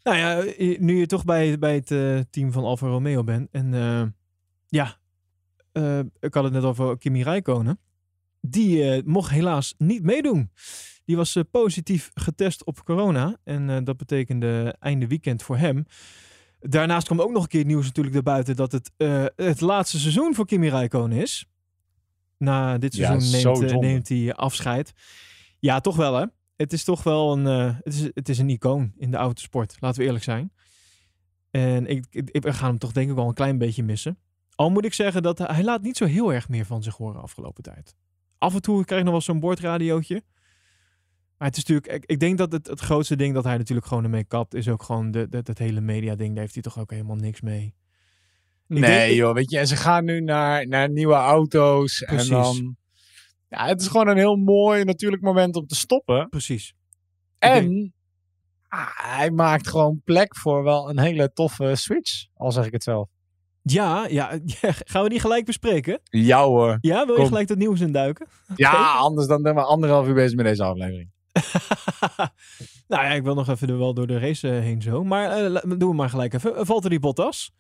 Nou 0.04 0.18
ja, 0.18 0.44
nu 0.80 0.98
je 0.98 1.06
toch 1.06 1.26
bij, 1.26 1.60
bij 1.60 1.76
het 1.76 1.92
eh, 1.92 2.20
team 2.30 2.52
van 2.52 2.64
Alfa 2.64 2.88
Romeo 2.88 3.24
bent. 3.24 3.50
En 3.52 3.74
eh, 3.74 4.04
ja, 4.68 4.98
eh, 5.72 6.00
ik 6.20 6.34
had 6.34 6.44
het 6.44 6.54
net 6.54 6.64
over 6.64 6.98
Kimi 6.98 7.24
Räikkönen. 7.24 7.80
Die 8.42 9.04
mocht 9.06 9.30
helaas 9.32 9.74
niet 9.78 10.04
meedoen. 10.04 10.52
Die 11.06 11.16
was 11.16 11.38
positief 11.52 12.12
getest 12.14 12.66
op 12.66 12.84
corona. 12.84 13.38
En 13.44 13.84
dat 13.84 13.98
betekende 13.98 14.76
einde 14.80 15.08
weekend 15.08 15.44
voor 15.44 15.58
hem. 15.58 15.86
Daarnaast 16.60 17.06
kwam 17.06 17.22
ook 17.22 17.32
nog 17.32 17.44
een 17.44 17.50
keer 17.50 17.60
het 17.60 17.70
nieuws 17.70 17.86
natuurlijk 17.86 18.16
erbuiten 18.16 18.56
dat 18.56 18.72
het 18.72 18.92
het 19.36 19.62
laatste 19.62 20.00
seizoen 20.00 20.36
voor 20.36 20.46
Kimi 20.46 20.70
Räikkönen 20.70 21.18
is. 21.18 21.46
Na 22.38 22.78
dit 22.78 22.94
seizoen 22.94 23.22
zo 23.22 23.54
neemt, 23.54 23.82
neemt 23.82 24.10
hij 24.10 24.34
afscheid. 24.34 24.94
Ja, 25.60 25.80
toch 25.80 25.96
wel 25.96 26.16
hè. 26.16 26.26
Het 26.56 26.74
is 26.74 26.84
toch 26.84 27.04
wel 27.04 27.32
een, 27.38 27.48
eh, 27.48 27.76
het, 27.84 27.94
is, 27.94 28.10
het 28.14 28.30
is 28.30 28.38
een 28.38 28.50
icoon 28.50 28.94
in 28.98 29.12
de 29.12 29.18
autosport. 29.18 29.76
Laten 29.80 30.00
we 30.00 30.06
eerlijk 30.06 30.24
zijn. 30.24 30.52
En 31.52 31.88
ik, 31.88 32.06
ik, 32.10 32.30
ik- 32.30 32.48
gaan 32.54 32.70
hem 32.70 32.78
toch 32.78 32.92
denk 32.92 33.10
ik 33.10 33.16
wel 33.16 33.28
een 33.28 33.34
klein 33.34 33.58
beetje 33.58 33.84
missen. 33.84 34.18
Al 34.56 34.70
moet 34.72 34.86
ik 34.86 34.94
zeggen 34.94 35.24
dat 35.24 35.38
hij, 35.38 35.64
laat 35.64 35.82
niet 35.82 35.98
zo 35.98 36.06
heel 36.06 36.34
erg 36.34 36.50
meer 36.50 36.66
van 36.66 36.84
zich 36.84 36.96
horen 36.98 37.22
afgelopen 37.22 37.64
tijd. 37.64 37.96
Af 38.38 38.54
en 38.54 38.62
toe 38.62 38.86
krijg 38.86 39.00
ik 39.00 39.06
nog 39.06 39.14
wel 39.16 39.24
zo'n 39.24 39.40
boordradiootje. 39.40 40.24
Maar 41.38 41.48
het 41.48 41.58
is 41.58 41.64
natuurlijk, 41.66 42.04
ik, 42.04 42.12
ik 42.12 42.20
denk 42.20 42.38
dat 42.38 42.52
het, 42.52 42.68
het 42.68 42.80
grootste 42.80 43.16
ding 43.16 43.34
dat 43.34 43.44
hij 43.44 43.58
natuurlijk 43.58 43.88
gewoon 43.88 44.04
ermee 44.04 44.24
kapt, 44.24 44.54
is 44.54 44.68
ook 44.68 44.84
gewoon 44.84 45.12
de, 45.12 45.30
de, 45.30 45.42
dat 45.44 45.58
hele 45.58 45.82
media 45.82 46.16
ding. 46.16 46.32
Daar 46.32 46.42
heeft 46.42 46.54
hij 46.54 46.64
toch 46.64 46.80
ook 46.80 46.92
helemaal 46.92 47.16
niks 47.16 47.42
mee. 47.42 47.66
Ik 48.68 48.80
Nee, 48.80 48.82
denk- 48.82 49.14
joh, 49.14 49.34
weet 49.34 49.50
je, 49.52 49.58
en 49.60 49.68
ze 49.68 49.76
gaan 49.76 50.06
nu 50.06 50.22
naar, 50.22 50.68
naar 50.68 50.90
nieuwe 50.90 51.14
auto's. 51.14 52.04
Precies. 52.06 52.30
En 52.30 52.36
dan. 52.36 52.78
Ja, 53.54 53.66
het 53.66 53.82
is 53.82 53.88
gewoon 53.88 54.08
een 54.08 54.18
heel 54.18 54.36
mooi 54.36 54.84
natuurlijk 54.84 55.22
moment 55.22 55.56
om 55.56 55.68
te 55.68 55.76
stoppen. 55.76 56.30
Precies. 56.30 56.74
En 57.40 57.94
ah, 58.68 58.90
hij 58.94 59.32
maakt 59.32 59.68
gewoon 59.68 60.02
plek 60.04 60.38
voor 60.38 60.64
wel 60.64 60.90
een 60.90 61.00
hele 61.00 61.34
toffe 61.34 61.76
switch, 61.76 62.26
al 62.36 62.52
zeg 62.52 62.66
ik 62.66 62.72
het 62.72 62.84
zelf. 62.84 63.10
Ja, 63.62 64.08
ja, 64.08 64.40
ja, 64.46 64.72
gaan 64.92 65.04
we 65.04 65.10
die 65.10 65.20
gelijk 65.20 65.46
bespreken? 65.46 66.00
Ja 66.04 66.44
hoor. 66.44 66.78
Ja, 66.82 67.06
wil 67.06 67.14
je 67.14 67.20
Kom. 67.20 67.30
gelijk 67.30 67.48
dat 67.48 67.58
nieuws 67.58 67.80
induiken? 67.80 68.28
Ja, 68.56 68.94
anders 68.94 69.28
dan 69.28 69.42
zijn 69.42 69.56
we 69.56 69.62
anderhalf 69.62 70.08
uur 70.08 70.14
bezig 70.14 70.36
met 70.36 70.46
deze 70.46 70.64
aflevering. 70.64 71.12
nou 72.88 73.04
ja, 73.04 73.10
ik 73.10 73.24
wil 73.24 73.36
nog 73.36 73.50
even 73.50 73.78
wel 73.78 73.94
door 73.94 74.08
de 74.08 74.20
race 74.20 74.50
eh, 74.50 74.60
heen 74.60 74.82
zo. 74.82 75.04
Maar 75.04 75.46
eh, 75.46 75.62
doen 75.64 75.90
we 75.90 75.96
maar 75.96 76.10
gelijk 76.10 76.34
even. 76.34 76.52
Uh, 76.52 76.60
Valtteri 76.64 77.00
Bottas. 77.00 77.54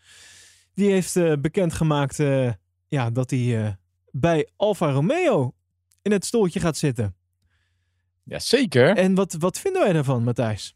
Die 0.73 0.91
heeft 0.91 1.15
eh, 1.15 1.33
bekendgemaakt 1.41 2.19
eh, 2.19 2.51
ja, 2.87 3.09
dat 3.09 3.29
hij 3.29 3.65
eh, 3.65 3.71
bij 4.11 4.49
Alfa 4.55 4.91
Romeo 4.91 5.53
in 6.03 6.11
het 6.11 6.25
stoeltje 6.25 6.59
gaat 6.59 6.77
zitten. 6.77 7.15
Jazeker. 8.23 8.97
En 8.97 9.15
wat, 9.15 9.33
wat 9.39 9.59
vinden 9.59 9.81
wij 9.81 9.93
daarvan, 9.93 10.23
Matthijs? 10.23 10.75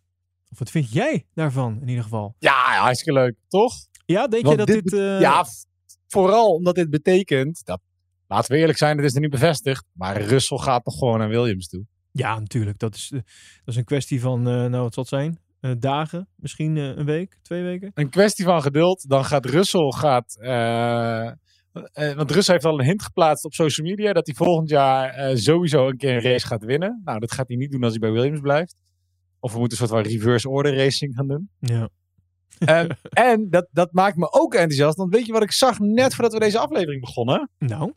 Of 0.51 0.59
wat 0.59 0.69
vind 0.69 0.91
jij 0.91 1.25
daarvan 1.33 1.81
in 1.81 1.87
ieder 1.87 2.03
geval? 2.03 2.35
Ja, 2.39 2.73
ja, 2.73 2.81
hartstikke 2.81 3.19
leuk, 3.19 3.35
toch? 3.47 3.73
Ja, 4.05 4.27
denk 4.27 4.43
Want 4.45 4.59
je 4.59 4.65
dat 4.65 4.75
dit 4.75 4.83
dit... 4.83 4.99
eh, 4.99 5.19
Ja, 5.21 5.45
vooral 6.07 6.53
omdat 6.53 6.75
dit 6.75 6.89
betekent 6.89 7.65
dat, 7.65 7.81
laten 8.27 8.51
we 8.51 8.57
eerlijk 8.57 8.77
zijn, 8.77 8.97
het 8.97 9.05
is 9.05 9.15
er 9.15 9.21
niet 9.21 9.29
bevestigd, 9.29 9.85
maar 9.93 10.21
Russell 10.21 10.57
gaat 10.57 10.85
nog 10.85 10.97
gewoon 10.97 11.19
naar 11.19 11.29
Williams 11.29 11.67
toe. 11.67 11.85
Ja, 12.11 12.39
natuurlijk. 12.39 12.79
Dat 12.79 12.95
is, 12.95 13.11
eh, 13.13 13.19
dat 13.57 13.65
is 13.65 13.75
een 13.75 13.83
kwestie 13.83 14.21
van, 14.21 14.39
eh, 14.39 14.53
nou 14.53 14.81
wat 14.83 14.93
zal 14.93 15.03
het 15.03 15.11
zijn? 15.11 15.39
Dagen, 15.79 16.29
misschien 16.35 16.75
een 16.75 17.05
week, 17.05 17.39
twee 17.41 17.63
weken. 17.63 17.91
Een 17.93 18.09
kwestie 18.09 18.45
van 18.45 18.61
geduld, 18.61 19.09
dan 19.09 19.25
gaat 19.25 19.45
Russell, 19.45 19.91
gaat, 19.91 20.37
eh, 21.83 22.13
want 22.13 22.31
Russell 22.31 22.53
heeft 22.53 22.65
al 22.65 22.79
een 22.79 22.85
hint 22.85 23.01
geplaatst 23.03 23.45
op 23.45 23.53
social 23.53 23.87
media 23.87 24.13
dat 24.13 24.25
hij 24.25 24.35
volgend 24.35 24.69
jaar 24.69 25.09
eh, 25.09 25.35
sowieso 25.35 25.87
een 25.87 25.97
keer 25.97 26.15
een 26.15 26.21
race 26.21 26.47
gaat 26.47 26.63
winnen. 26.63 27.01
Nou, 27.05 27.19
dat 27.19 27.31
gaat 27.31 27.47
hij 27.47 27.57
niet 27.57 27.71
doen 27.71 27.83
als 27.83 27.91
hij 27.91 27.99
bij 27.99 28.11
Williams 28.11 28.39
blijft. 28.39 28.75
Of 29.39 29.53
we 29.53 29.59
moeten 29.59 29.81
een 29.81 29.87
soort 29.87 30.01
van 30.01 30.11
reverse 30.11 30.49
order 30.49 30.75
racing 30.75 31.15
gaan 31.15 31.27
doen. 31.27 31.49
Ja. 31.59 31.89
Ehm, 32.59 32.89
en 33.31 33.49
dat, 33.49 33.67
dat 33.71 33.91
maakt 33.91 34.17
me 34.17 34.31
ook 34.31 34.53
enthousiast, 34.53 34.97
want 34.97 35.13
weet 35.13 35.25
je 35.25 35.31
wat 35.31 35.43
ik 35.43 35.51
zag 35.51 35.79
net 35.79 36.13
voordat 36.13 36.33
we 36.33 36.39
deze 36.39 36.59
aflevering 36.59 37.01
begonnen? 37.01 37.49
Nou, 37.59 37.93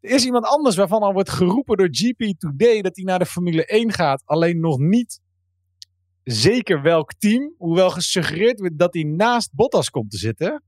Er 0.00 0.10
is 0.10 0.24
iemand 0.24 0.44
anders 0.44 0.76
waarvan 0.76 1.02
al 1.02 1.12
wordt 1.12 1.30
geroepen 1.30 1.76
door 1.76 1.88
GP 1.90 2.38
Today 2.38 2.82
dat 2.82 2.96
hij 2.96 3.04
naar 3.04 3.18
de 3.18 3.26
Formule 3.26 3.66
1 3.66 3.92
gaat. 3.92 4.22
Alleen 4.24 4.60
nog 4.60 4.78
niet 4.78 5.20
zeker 6.24 6.82
welk 6.82 7.12
team. 7.18 7.54
Hoewel 7.58 7.90
gesuggereerd 7.90 8.60
wordt 8.60 8.78
dat 8.78 8.94
hij 8.94 9.02
naast 9.02 9.50
Bottas 9.52 9.90
komt 9.90 10.10
te 10.10 10.18
zitten. 10.18 10.62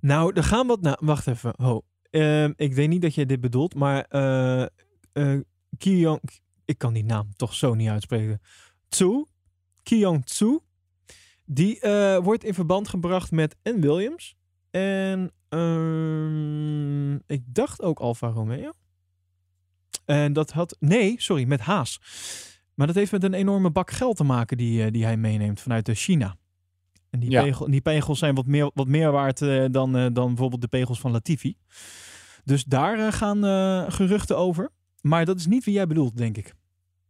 Nou, 0.00 0.32
er 0.34 0.44
gaan 0.44 0.66
wat... 0.66 0.80
Nou, 0.80 0.96
wacht 1.00 1.26
even. 1.26 1.54
Ho. 1.56 1.82
Ehm, 2.10 2.52
ik 2.56 2.74
weet 2.74 2.88
niet 2.88 3.02
dat 3.02 3.14
je 3.14 3.26
dit 3.26 3.40
bedoelt, 3.40 3.74
maar... 3.74 4.06
Kiyong... 5.78 6.20
Ik 6.64 6.78
kan 6.78 6.92
die 6.92 7.04
naam 7.04 7.28
toch 7.36 7.54
zo 7.54 7.74
niet 7.74 7.88
uitspreken. 7.88 8.40
Tsu. 8.88 9.24
Kiyong. 9.82 10.24
Die 11.44 11.80
eh, 11.80 12.18
wordt 12.18 12.44
in 12.44 12.54
verband 12.54 12.88
gebracht 12.88 13.30
met 13.30 13.56
en 13.62 13.80
Williams. 13.80 14.36
En 14.70 15.32
ehm, 15.48 17.14
ik 17.14 17.42
dacht 17.46 17.82
ook 17.82 17.98
Alfa 17.98 18.28
Romeo. 18.28 18.72
En 20.04 20.32
dat 20.32 20.50
had... 20.50 20.76
Nee, 20.80 21.14
sorry, 21.20 21.44
met 21.44 21.60
Haas. 21.60 22.00
Maar 22.74 22.86
dat 22.86 22.96
heeft 22.96 23.12
met 23.12 23.24
een 23.24 23.34
enorme 23.34 23.70
bak 23.70 23.90
geld 23.90 24.16
te 24.16 24.24
maken 24.24 24.56
die, 24.56 24.90
die 24.90 25.04
hij 25.04 25.16
meeneemt 25.16 25.60
vanuit 25.60 25.90
China. 25.92 26.36
En 27.10 27.20
die, 27.20 27.30
Ja. 27.30 27.42
pegel, 27.42 27.70
die 27.70 27.80
pegels 27.80 28.18
zijn 28.18 28.34
wat 28.34 28.46
meer, 28.46 28.70
wat 28.74 28.86
meer 28.86 29.10
waard 29.12 29.42
eh, 29.42 29.64
dan, 29.70 29.96
eh, 29.96 30.06
dan 30.12 30.26
bijvoorbeeld 30.28 30.60
de 30.60 30.68
pegels 30.68 31.00
van 31.00 31.10
Latifi. 31.10 31.56
Dus 32.44 32.64
daar 32.64 32.98
eh, 33.06 33.12
gaan 33.12 33.44
eh, 33.44 33.84
geruchten 33.88 34.36
over. 34.36 34.70
Maar 35.00 35.24
dat 35.24 35.38
is 35.38 35.46
niet 35.46 35.64
wie 35.64 35.74
jij 35.74 35.86
bedoelt, 35.86 36.16
denk 36.16 36.36
ik. 36.36 36.54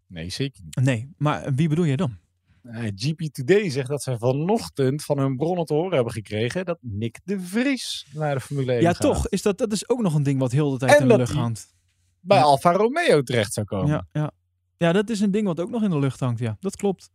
Nee, 0.07 0.30
zeker 0.30 0.61
niet. 0.64 0.80
Nee, 0.84 1.12
maar 1.16 1.55
wie 1.55 1.68
bedoel 1.68 1.86
jij 1.86 1.96
dan? 1.96 2.16
Eh, 2.62 2.84
GP 2.94 3.20
Today 3.32 3.70
zegt 3.70 3.88
dat 3.88 4.03
ze 4.03 4.18
vanochtend 4.18 5.05
van 5.05 5.18
hun 5.18 5.36
bronnen 5.36 5.64
te 5.64 5.74
horen 5.74 5.94
hebben 5.94 6.12
gekregen 6.12 6.64
dat 6.64 6.78
Nick 6.80 7.20
de 7.24 7.40
Vries 7.40 8.07
naar 8.14 8.34
de 8.34 8.40
Formule 8.40 8.72
1 8.72 8.80
Ja, 8.82 8.88
gaat. 8.92 9.01
toch. 9.01 9.28
Is 9.28 9.42
dat, 9.42 9.59
dat 9.59 9.72
is 9.72 9.88
ook 9.88 10.01
nog 10.03 10.14
een 10.14 10.22
ding 10.22 10.38
wat 10.40 10.53
heel 10.53 10.70
de 10.70 10.78
tijd 10.78 10.90
En 10.92 10.96
in 10.96 11.03
de 11.03 11.09
dat 11.09 11.18
lucht 11.18 11.32
hangt. 11.32 11.74
Bij 12.20 12.36
Ja. 12.38 12.42
Alfa 12.44 12.72
Romeo 12.72 13.22
terecht 13.22 13.53
zou 13.53 13.66
komen. 13.66 13.88
Ja, 13.88 14.07
ja. 14.12 14.30
ja, 14.76 14.92
dat 14.92 15.11
is 15.11 15.20
een 15.20 15.30
ding 15.30 15.46
wat 15.46 15.61
ook 15.61 15.70
nog 15.70 15.82
in 15.82 15.90
de 15.90 15.98
lucht 15.98 16.20
hangt. 16.20 16.40
Ja, 16.40 16.57
dat 16.61 16.76
klopt. 16.76 17.11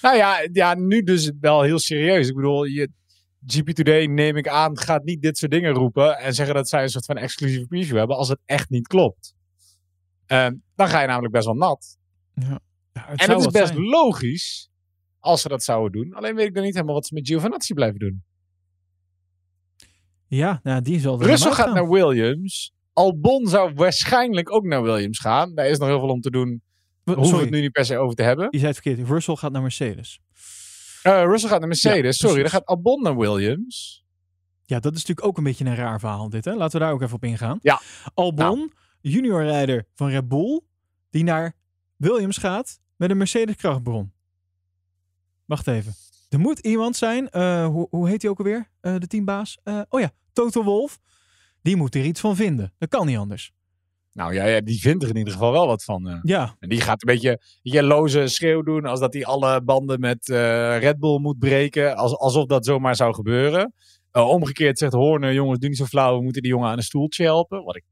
Nou 0.00 0.16
ja, 0.16 0.48
ja, 0.52 0.74
nu 0.74 1.02
dus 1.02 1.32
wel 1.40 1.62
heel 1.62 1.78
serieus. 1.78 2.28
Ik 2.28 2.34
bedoel, 2.34 2.64
je, 2.64 2.88
GP 3.46 3.70
Today, 3.70 4.06
neem 4.06 4.36
ik 4.36 4.48
aan, 4.48 4.78
gaat 4.78 5.04
niet 5.04 5.22
dit 5.22 5.38
soort 5.38 5.50
dingen 5.50 5.72
roepen 5.72 6.18
en 6.18 6.34
zeggen 6.34 6.54
dat 6.54 6.68
zij 6.68 6.82
een 6.82 6.88
soort 6.88 7.04
van 7.04 7.16
exclusieve 7.16 7.66
preview 7.66 7.96
hebben 7.96 8.16
als 8.16 8.28
het 8.28 8.38
echt 8.44 8.70
niet 8.70 8.86
klopt. 8.86 9.34
Ehm, 10.26 10.54
dan 10.74 10.88
ga 10.88 11.00
je 11.00 11.06
namelijk 11.06 11.32
best 11.32 11.46
wel 11.46 11.54
nat. 11.54 11.98
Ja, 12.34 12.60
het 12.92 13.20
en 13.20 13.30
het 13.30 13.40
is 13.40 13.46
best 13.46 13.72
zijn. 13.72 13.80
logisch 13.80 14.70
als 15.18 15.40
ze 15.42 15.48
dat 15.48 15.62
zouden 15.62 16.02
doen. 16.02 16.14
Alleen 16.14 16.34
weet 16.34 16.46
ik 16.46 16.54
dan 16.54 16.64
niet 16.64 16.74
helemaal 16.74 16.94
wat 16.94 17.06
ze 17.06 17.14
met 17.14 17.26
Giovinazzi 17.26 17.74
blijven 17.74 17.98
doen. 17.98 18.24
Ja, 20.26 20.60
nou, 20.62 20.82
die 20.82 21.00
zal 21.00 21.20
er 21.20 21.26
Russell 21.26 21.52
gaat 21.52 21.64
gaan. 21.66 21.74
naar 21.74 21.88
Williams. 21.88 22.72
Albon 22.92 23.46
zou 23.46 23.74
waarschijnlijk 23.74 24.52
ook 24.52 24.64
naar 24.64 24.82
Williams 24.82 25.18
gaan. 25.18 25.54
Daar 25.54 25.66
is 25.66 25.78
nog 25.78 25.88
heel 25.88 25.98
veel 25.98 26.08
om 26.08 26.20
te 26.20 26.30
doen. 26.30 26.62
Daar 27.06 27.14
hoeven 27.14 27.22
we 27.22 27.26
Sorry, 27.28 27.44
het 27.44 27.50
nu 27.54 27.60
niet 27.60 27.72
per 27.72 27.84
se 27.84 27.98
over 27.98 28.16
te 28.16 28.22
hebben. 28.22 28.48
je 28.50 28.58
zei 28.58 28.72
het 28.72 28.82
verkeerd. 28.82 29.08
Russell 29.08 29.34
gaat 29.36 29.52
naar 29.52 29.62
Mercedes. 29.62 30.20
Eh, 31.02 31.22
Russell 31.24 31.48
gaat 31.48 31.58
naar 31.58 31.68
Mercedes. 31.68 32.18
Ja, 32.20 32.26
Sorry, 32.28 32.42
dan 32.42 32.50
gaat 32.50 32.64
Albon 32.66 33.02
naar 33.02 33.16
Williams. 33.16 34.04
Ja, 34.64 34.80
dat 34.80 34.92
is 34.94 34.98
natuurlijk 35.00 35.26
ook 35.26 35.36
een 35.38 35.44
beetje 35.44 35.64
een 35.64 35.74
raar 35.74 36.00
verhaal 36.00 36.28
dit. 36.30 36.44
Hè? 36.44 36.54
Laten 36.54 36.78
we 36.78 36.84
daar 36.84 36.94
ook 36.94 37.02
even 37.02 37.14
op 37.14 37.24
ingaan. 37.24 37.58
Ja. 37.62 37.80
Albon, 38.14 38.72
juniorrijder 39.00 39.86
van 39.94 40.08
Red 40.10 40.28
Bull, 40.28 40.60
die 41.10 41.24
naar 41.24 41.56
Williams 41.96 42.36
gaat 42.38 42.80
met 42.96 43.10
een 43.10 43.16
Mercedes 43.16 43.56
krachtbron. 43.56 44.12
Wacht 45.44 45.66
even. 45.66 45.94
Er 46.28 46.38
moet 46.38 46.58
iemand 46.58 46.96
zijn, 46.96 47.30
eh, 47.30 47.66
hoe, 47.66 47.86
hoe 47.90 48.08
heet 48.08 48.22
hij 48.22 48.30
ook 48.30 48.38
alweer, 48.38 48.70
eh, 48.80 48.94
de 48.98 49.06
teambaas? 49.06 49.58
Oh 49.88 50.00
ja, 50.00 50.10
Toto 50.32 50.62
Wolf. 50.62 50.98
Die 51.62 51.76
moet 51.76 51.94
er 51.94 52.04
iets 52.04 52.20
van 52.20 52.36
vinden. 52.36 52.72
Dat 52.78 52.88
kan 52.88 53.06
niet 53.06 53.16
anders. 53.18 53.52
Nou 54.16 54.34
ja, 54.34 54.60
die 54.60 54.80
vindt 54.80 55.02
er 55.02 55.08
in 55.08 55.16
ieder 55.16 55.32
geval 55.32 55.52
wel 55.52 55.66
wat 55.66 55.84
van. 55.84 56.08
eh. 56.08 56.18
Ja, 56.22 56.56
En 56.58 56.68
die 56.68 56.80
gaat 56.80 57.02
een 57.02 57.14
beetje 57.14 57.40
je 57.62 57.82
loze 57.82 58.26
schreeuw 58.26 58.62
doen 58.62 58.84
als 58.84 59.00
dat 59.00 59.12
hij 59.12 59.24
alle 59.24 59.62
banden 59.62 60.00
met 60.00 60.28
eh, 60.28 60.78
Red 60.78 60.98
Bull 60.98 61.18
moet 61.18 61.38
breken. 61.38 61.96
Als, 61.96 62.16
alsof 62.16 62.46
dat 62.46 62.64
zomaar 62.64 62.96
zou 62.96 63.14
gebeuren. 63.14 63.72
Eh, 64.10 64.28
omgekeerd 64.28 64.78
zegt 64.78 64.92
Horner, 64.92 65.32
jongens, 65.32 65.58
doe 65.58 65.68
niet 65.68 65.78
zo 65.78 65.84
flauw. 65.84 66.16
We 66.16 66.22
moeten 66.22 66.42
die 66.42 66.50
jongen 66.50 66.68
aan 66.68 66.76
een 66.76 66.82
stoeltje 66.82 67.24
helpen. 67.24 67.64
Wat 67.64 67.76
ik 67.76 67.84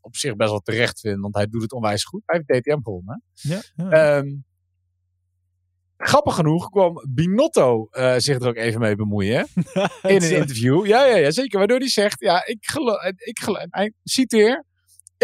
op 0.00 0.16
zich 0.16 0.36
best 0.36 0.50
wel 0.50 0.60
terecht 0.60 1.00
vind, 1.00 1.20
want 1.20 1.34
hij 1.34 1.46
doet 1.46 1.62
het 1.62 1.72
onwijs 1.72 2.04
goed. 2.04 2.22
Hij 2.26 2.42
heeft 2.46 2.62
DTM 2.62 2.82
gewonnen. 2.82 3.22
ja, 3.34 3.60
ja. 3.76 3.90
Ehm, 3.90 4.28
grappig 5.96 6.34
genoeg 6.34 6.68
kwam 6.70 7.04
Binotto 7.08 7.88
zich 8.16 8.40
er 8.40 8.48
ook 8.48 8.56
even 8.56 8.80
mee 8.80 8.96
bemoeien. 8.96 9.46
in 10.02 10.22
een 10.22 10.36
interview. 10.36 10.86
Ja, 10.86 11.04
ja, 11.04 11.16
ja, 11.16 11.30
zeker. 11.30 11.58
Waardoor 11.58 11.78
hij 11.78 11.88
zegt, 11.88 12.20
ja, 12.20 12.46
ik 12.46 12.58
geloof, 12.66 13.02
ik 13.16 13.38
geloof, 13.38 13.64
hij 13.70 13.92
citeer, 14.04 14.64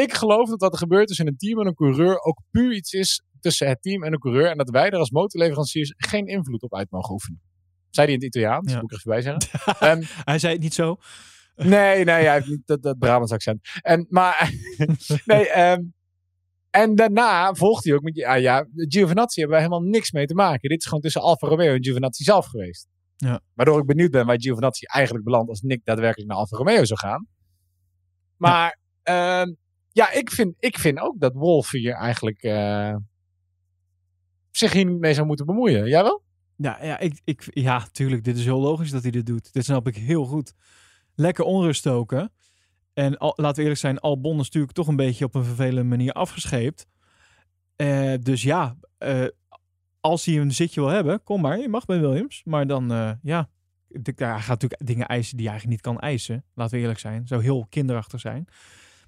ik 0.03 0.13
geloof 0.15 0.49
dat 0.49 0.61
wat 0.61 0.73
er 0.73 0.79
gebeurt 0.79 1.07
tussen 1.07 1.27
een 1.27 1.37
team 1.37 1.61
en 1.61 1.67
een 1.67 1.75
coureur 1.75 2.21
ook 2.21 2.41
puur 2.51 2.73
iets 2.73 2.93
is 2.93 3.23
tussen 3.41 3.69
het 3.69 3.83
team 3.83 4.05
en 4.05 4.11
de 4.11 4.19
coureur. 4.19 4.51
En 4.51 4.57
dat 4.59 4.71
wij 4.71 4.91
er 4.91 4.99
als 4.99 5.11
motorleveranciers 5.11 5.95
geen 5.97 6.27
invloed 6.27 6.63
op 6.63 6.75
uit 6.75 6.91
mogen 6.91 7.13
oefenen. 7.13 7.41
Zei 7.91 8.07
hij 8.07 8.17
in 8.17 8.23
het 8.25 8.35
Italiaans, 8.35 8.73
Ja. 8.73 8.81
moet 8.81 8.85
ik 8.85 8.91
er 8.91 8.97
even 8.97 9.11
bij 9.11 9.23
zeggen. 9.23 9.65
Ehm, 9.89 10.03
Hij 10.25 10.39
zei 10.39 10.53
het 10.53 10.63
niet 10.63 10.75
zo. 10.75 10.97
Nee, 11.55 12.05
nee, 12.05 12.25
hij 12.25 12.33
heeft 12.33 12.47
niet 12.49 12.67
dat, 12.67 12.83
dat 12.83 12.99
Brabants 12.99 13.33
accent. 13.33 13.69
En, 13.83 14.07
maar, 14.09 14.53
nee, 15.25 15.49
ehm, 15.49 15.83
en 16.71 16.95
daarna 16.95 17.55
volgt 17.55 17.85
hij 17.85 17.95
ook 17.95 18.03
met, 18.03 18.17
ja, 18.17 18.35
ja, 18.35 18.67
Giovinazzi 18.75 19.41
hebben 19.41 19.59
wij 19.59 19.67
helemaal 19.69 19.89
niks 19.91 20.11
mee 20.13 20.27
te 20.27 20.35
maken. 20.35 20.69
Dit 20.69 20.79
is 20.79 20.85
gewoon 20.85 21.01
tussen 21.01 21.21
Alfa 21.23 21.47
Romeo 21.49 21.75
en 21.75 21.85
Giovinazzi 21.85 22.25
zelf 22.25 22.47
geweest. 22.47 22.89
Ja. 23.17 23.41
Waardoor 23.55 23.81
ik 23.81 23.87
benieuwd 23.87 24.11
ben 24.11 24.27
waar 24.27 24.41
Giovinazzi 24.41 24.85
eigenlijk 24.85 25.25
belandt 25.25 25.49
als 25.49 25.61
Nick 25.61 25.81
daadwerkelijk 25.85 26.29
naar 26.31 26.39
Alfa 26.39 26.57
Romeo 26.57 26.85
zou 26.85 26.99
gaan. 27.01 27.27
Maar, 28.37 28.79
ja, 29.03 29.55
ja 29.97 30.13
ik, 30.13 30.31
vind, 30.31 30.55
ik 30.59 30.79
vind 30.79 30.99
ook 30.99 31.21
dat 31.21 31.35
Wolf 31.35 31.71
hier 31.71 31.95
eigenlijk 31.95 32.43
eh, 32.43 32.97
zich 34.51 34.73
hier 34.73 34.85
niet 34.85 34.99
mee 34.99 35.15
zou 35.15 35.27
moeten 35.27 35.47
bemoeien. 35.47 35.89
Jij 35.89 36.03
wel? 36.03 36.23
Ja, 36.57 36.85
ja, 36.85 36.99
ik, 36.99 37.21
ik, 37.25 37.49
ja, 37.51 37.87
tuurlijk. 37.93 38.25
Dit 38.25 38.37
is 38.37 38.45
heel 38.45 38.61
logisch 38.61 38.91
dat 38.91 39.03
hij 39.03 39.11
dit 39.11 39.27
doet. 39.27 39.53
Dit 39.53 39.65
snap 39.65 39.87
ik 39.87 39.97
heel 39.97 40.25
goed. 40.25 40.53
Lekker 41.15 41.45
onrust 41.45 41.81
stoken. 41.81 42.33
En 42.93 43.19
al, 43.19 43.33
laten 43.37 43.57
we 43.57 43.63
eerlijk 43.63 43.81
zijn, 43.81 43.99
Albon 43.99 44.39
is 44.39 44.45
natuurlijk 44.45 44.73
toch 44.73 44.89
een 44.89 44.97
beetje 44.97 45.25
op 45.25 45.35
een 45.35 45.45
vervelende 45.45 45.89
manier 45.89 46.13
afgescheept. 46.13 46.87
Eh, 47.77 48.15
dus 48.21 48.43
ja, 48.43 48.77
eh, 48.99 49.27
als 50.01 50.25
hij 50.25 50.39
een 50.39 50.53
zitje 50.53 50.81
wil 50.81 50.91
hebben, 50.91 51.23
kom 51.23 51.41
maar. 51.41 51.59
Je 51.59 51.69
mag 51.69 51.85
bij 51.85 52.01
Williams. 52.01 52.43
Maar 52.45 52.67
dan, 52.67 53.19
ja, 53.23 53.49
hij 53.89 54.15
gaat 54.15 54.49
natuurlijk 54.49 54.87
dingen 54.87 55.07
eisen 55.07 55.37
die 55.37 55.47
hij 55.47 55.55
eigenlijk 55.55 55.83
niet 55.83 55.95
kan 55.95 56.09
eisen. 56.09 56.45
Laten 56.55 56.75
we 56.75 56.81
eerlijk 56.81 56.99
zijn. 56.99 57.27
Zou 57.27 57.43
heel 57.43 57.67
kinderachtig 57.69 58.21
zijn. 58.21 58.49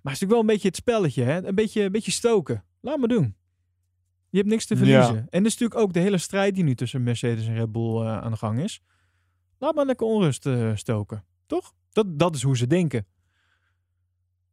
Maar 0.03 0.13
het 0.13 0.23
is 0.23 0.29
natuurlijk 0.29 0.31
wel 0.31 0.41
een 0.41 0.47
beetje 0.47 0.69
het 0.69 0.77
spelletje. 0.77 1.23
Hè? 1.23 1.47
Een, 1.47 1.55
beetje, 1.55 1.83
een 1.83 1.93
beetje 1.93 2.11
stoken. 2.11 2.65
Laat 2.81 2.99
maar 2.99 3.09
doen. 3.09 3.37
Je 4.31 4.39
hebt 4.39 4.51
niks 4.51 4.67
te 4.67 4.75
Ja. 4.75 4.81
verliezen. 4.81 5.27
En 5.31 5.43
dus 5.43 5.53
natuurlijk 5.53 5.81
ook 5.81 5.93
de 5.93 6.01
hele 6.01 6.19
strijd 6.19 6.55
die 6.55 6.65
nu 6.65 6.75
tussen 6.75 7.03
Mercedes 7.03 7.47
en 7.47 7.55
Red 7.55 7.73
Bull 7.73 8.01
eh, 8.01 8.19
aan 8.19 8.31
de 8.31 8.37
gang 8.37 8.61
is. 8.61 8.81
Laat 9.59 9.75
maar 9.75 9.87
lekker 9.87 10.07
onrust 10.07 10.47
eh, 10.47 10.71
stoken. 10.75 11.25
Toch? 11.47 11.73
Dat, 11.93 12.19
dat 12.19 12.35
is 12.35 12.43
hoe 12.43 12.57
ze 12.57 12.67
denken. 12.67 13.07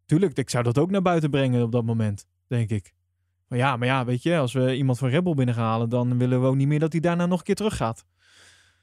Tuurlijk, 0.06 0.38
ik 0.38 0.50
zou 0.50 0.64
dat 0.64 0.78
ook 0.78 0.92
naar 0.92 1.02
buiten 1.02 1.30
brengen 1.30 1.64
op 1.64 1.72
dat 1.72 1.86
moment, 1.86 2.26
denk 2.48 2.70
ik. 2.70 2.94
Maar 3.48 3.60
ja, 3.60 3.78
maar 3.78 3.88
ja, 3.88 4.06
weet 4.06 4.24
je, 4.24 4.38
als 4.38 4.54
we 4.54 4.76
iemand 4.76 4.98
van 4.98 5.10
Red 5.10 5.24
Bull 5.24 5.34
binnen 5.34 5.56
gaan 5.56 5.64
halen, 5.66 5.90
dan 5.90 6.18
willen 6.18 6.42
we 6.42 6.48
ook 6.48 6.56
niet 6.56 6.68
meer 6.68 6.80
dat 6.80 6.92
hij 6.92 7.02
daarna 7.02 7.26
nog 7.26 7.40
een 7.40 7.46
keer 7.46 7.56
terug 7.56 7.76
gaat. 7.78 8.06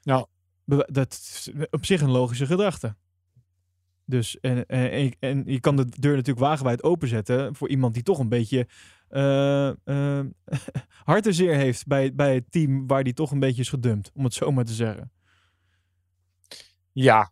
Ja. 0.01 0.25
Be- 0.65 0.89
Dat 0.91 1.11
is 1.13 1.49
op 1.69 1.85
zich 1.85 2.01
een 2.01 2.11
logische 2.11 2.45
gedachte. 2.45 2.95
Dus, 4.05 4.39
en, 4.39 4.65
en, 5.19 5.43
je 5.45 5.59
kan 5.59 5.75
de 5.75 5.85
deur 5.99 6.15
natuurlijk 6.15 6.45
wagenwijd 6.45 6.83
openzetten 6.83 7.55
voor 7.55 7.69
iemand 7.69 7.93
die 7.93 8.03
toch 8.03 8.19
een 8.19 8.29
beetje 8.29 8.67
uh, 9.11 9.71
uh, 9.85 10.19
hart 11.05 11.25
en 11.27 11.33
zeer 11.33 11.55
heeft 11.55 11.87
bij, 11.87 12.13
bij 12.15 12.33
het 12.33 12.51
team 12.51 12.87
waar 12.87 13.03
die 13.03 13.13
toch 13.13 13.31
een 13.31 13.39
beetje 13.39 13.61
is 13.61 13.69
gedumpt, 13.69 14.11
om 14.13 14.23
het 14.23 14.33
zo 14.33 14.51
maar 14.51 14.65
te 14.65 14.73
zeggen. 14.73 15.11
Ja. 16.91 17.31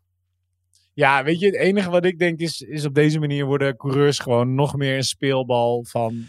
Ja, 0.93 1.24
weet 1.24 1.39
je, 1.39 1.45
het 1.45 1.55
enige 1.55 1.89
wat 1.89 2.05
ik 2.05 2.19
denk 2.19 2.39
is, 2.39 2.61
is 2.61 2.86
op 2.86 2.93
deze 2.93 3.19
manier 3.19 3.45
worden 3.45 3.78
coureurs 3.78 4.19
gewoon 4.19 4.55
nog 4.55 4.76
meer 4.76 4.95
een 4.95 5.03
speelbal 5.03 5.86
van 5.88 6.26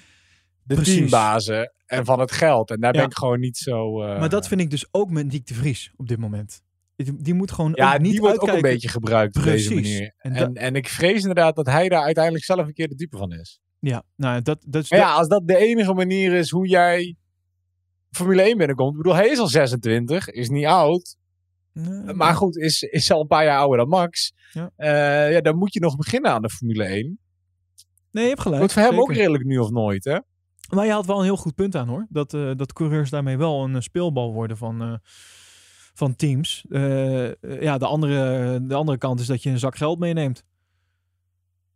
de 0.63 0.75
Precies. 0.75 0.95
teambazen 0.97 1.73
en 1.87 2.05
van 2.05 2.21
het 2.21 2.33
geld. 2.33 2.71
En 2.71 2.81
daar 2.81 2.95
Ja. 2.95 3.01
ben 3.01 3.11
ik 3.11 3.17
gewoon 3.17 3.41
niet 3.41 3.57
zo... 3.57 4.03
eh, 4.03 4.19
Maar 4.19 4.29
dat 4.29 4.49
vind 4.49 4.61
ik 4.61 4.71
dus 4.71 4.87
ook 4.91 5.11
met 5.11 5.31
Diek 5.31 5.47
de 5.47 5.55
Vries 5.55 5.93
op 5.97 6.09
dit 6.09 6.19
moment. 6.19 6.63
Die, 7.05 7.23
die 7.23 7.35
moet 7.35 7.53
gewoon 7.53 7.73
Ja, 7.75 7.95
ook 7.95 8.01
niet 8.01 8.13
die 8.13 8.21
wordt 8.21 8.41
ook 8.41 8.49
een 8.49 8.61
beetje 8.61 8.89
gebruikt 8.89 9.37
op 9.37 9.43
deze 9.43 9.69
Precies. 9.69 9.91
manier. 9.91 10.15
En 10.19 10.55
En, 10.55 10.75
ik 10.75 10.89
vrees 10.89 11.21
inderdaad 11.21 11.57
dat 11.57 11.67
hij 11.67 11.89
daar 11.89 12.03
uiteindelijk 12.03 12.45
zelf 12.45 12.67
een 12.67 12.73
keer 12.73 12.89
de 12.89 12.95
dupe 12.95 13.17
van 13.17 13.33
is. 13.33 13.61
Ja, 13.79 14.03
nou, 14.17 14.43
dat, 14.43 14.65
dat 14.67 14.83
is... 14.83 14.91
Maar 14.91 14.99
ja, 14.99 15.15
als 15.15 15.29
dat 15.29 15.47
de 15.47 15.57
enige 15.57 15.95
manier 15.95 16.33
is 16.33 16.51
hoe 16.51 16.69
jij 16.69 17.17
Formule 18.11 18.43
1 18.43 18.57
binnenkomt. 18.57 18.91
Ik 18.91 18.97
bedoel, 18.97 19.15
hij 19.15 19.29
is 19.29 19.39
al 19.39 19.47
26, 19.47 20.29
is 20.31 20.49
niet 20.49 20.67
oud. 20.67 21.17
Nee, 21.73 22.15
Maar 22.15 22.35
goed, 22.35 22.57
is, 22.57 22.83
is 22.83 23.11
al 23.11 23.21
een 23.21 23.27
paar 23.27 23.45
jaar 23.45 23.59
ouder 23.59 23.79
dan 23.79 23.89
Max. 23.89 24.33
Ja. 24.53 24.71
Eh, 24.77 25.33
ja, 25.33 25.41
dan 25.41 25.57
moet 25.57 25.73
je 25.73 25.81
nog 25.81 25.97
beginnen 25.97 26.31
aan 26.31 26.43
de 26.43 26.51
Formule 26.51 26.85
1. 26.85 27.19
Nee, 28.11 28.23
je 28.23 28.29
hebt 28.29 28.41
gelijk. 28.41 28.59
Wordt 28.59 28.73
voor 28.75 28.83
hem 28.83 29.01
ook 29.01 29.13
redelijk 29.13 29.45
nu 29.45 29.59
of 29.59 29.71
nooit, 29.71 30.05
hè? 30.05 30.19
Maar 30.75 30.87
je 30.87 30.93
had 30.93 31.07
wel 31.07 31.19
een 31.19 31.25
heel 31.25 31.37
goed 31.37 31.55
punt 31.55 31.77
aan 31.77 31.89
hoor. 31.89 32.07
Dat, 32.09 32.35
eh, 32.35 32.51
dat 32.57 32.73
coureurs 32.73 33.11
daarmee 33.11 33.37
wel 33.37 33.65
een 33.65 33.75
eh, 33.75 33.81
speelbal 33.81 34.33
worden 34.33 34.57
van, 34.57 35.01
van 35.95 36.17
teams. 36.17 36.65
Eh, 36.71 37.27
eh, 37.29 37.35
ja, 37.61 37.79
de 37.79 37.87
andere, 37.87 38.67
de 38.67 38.75
andere 38.75 38.99
kant 38.99 39.21
is 39.21 39.27
dat 39.27 39.43
je 39.43 39.51
een 39.51 39.59
zak 39.59 39.77
geld 39.77 39.99
meeneemt. 39.99 40.45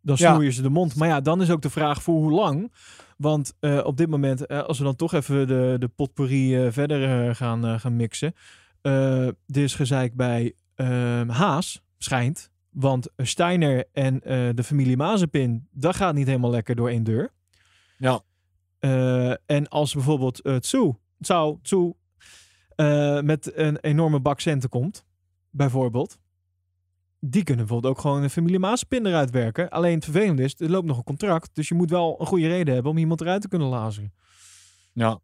Dan 0.01 0.15
Ja. 0.19 0.31
snoeien 0.33 0.53
ze 0.53 0.61
de 0.61 0.69
mond. 0.69 0.95
Maar 0.95 1.07
ja, 1.07 1.21
dan 1.21 1.41
is 1.41 1.49
ook 1.49 1.61
de 1.61 1.69
vraag 1.69 2.03
voor 2.03 2.15
hoe 2.15 2.31
lang. 2.31 2.73
Want 3.17 3.53
eh, 3.59 3.79
op 3.83 3.97
dit 3.97 4.09
moment, 4.09 4.47
als 4.47 4.77
we 4.77 4.83
dan 4.83 4.95
toch 4.95 5.13
even 5.13 5.47
de, 5.47 5.75
de 5.79 5.87
potpourri 5.87 6.71
verder 6.71 7.35
gaan, 7.35 7.79
gaan 7.79 7.95
mixen. 7.95 8.33
er 8.81 9.35
is 9.45 9.75
gezeik 9.75 10.15
bij 10.15 10.53
ehm, 10.75 11.29
Haas, 11.29 11.81
schijnt. 11.97 12.51
Want 12.69 13.09
Steiner 13.17 13.85
en 13.93 14.19
de 14.55 14.63
familie 14.63 14.97
Mazepin, 14.97 15.67
dat 15.71 15.95
gaat 15.95 16.13
niet 16.13 16.27
helemaal 16.27 16.51
lekker 16.51 16.75
door 16.75 16.89
één 16.89 17.03
deur. 17.03 17.31
Ja. 17.97 18.21
En 19.45 19.67
als 19.67 19.93
bijvoorbeeld 19.93 20.45
uh, 20.45 20.55
Tsu, 20.55 20.93
Tsao, 21.21 21.59
Tsu 21.61 21.93
eh, 22.77 23.21
met 23.21 23.51
een 23.55 23.77
enorme 23.77 24.19
bak 24.19 24.39
centen 24.39 24.69
komt, 24.69 25.05
bijvoorbeeld. 25.49 26.17
Die 27.19 27.43
kunnen 27.43 27.65
bijvoorbeeld 27.65 27.95
ook 27.95 28.01
gewoon 28.01 28.23
een 28.23 28.29
familie 28.29 28.59
Mazepin 28.59 29.05
eruit 29.05 29.31
werken. 29.31 29.69
Alleen 29.69 29.95
het 29.95 30.03
vervelende 30.03 30.43
is, 30.43 30.59
er 30.59 30.69
loopt 30.69 30.85
nog 30.85 30.97
een 30.97 31.03
contract. 31.03 31.49
Dus 31.53 31.67
je 31.67 31.75
moet 31.75 31.89
wel 31.89 32.15
een 32.19 32.25
goede 32.25 32.47
reden 32.47 32.73
hebben 32.73 32.91
om 32.91 32.97
iemand 32.97 33.21
eruit 33.21 33.41
te 33.41 33.47
kunnen 33.47 33.67
lazeren. 33.67 34.13
Ja. 34.93 35.19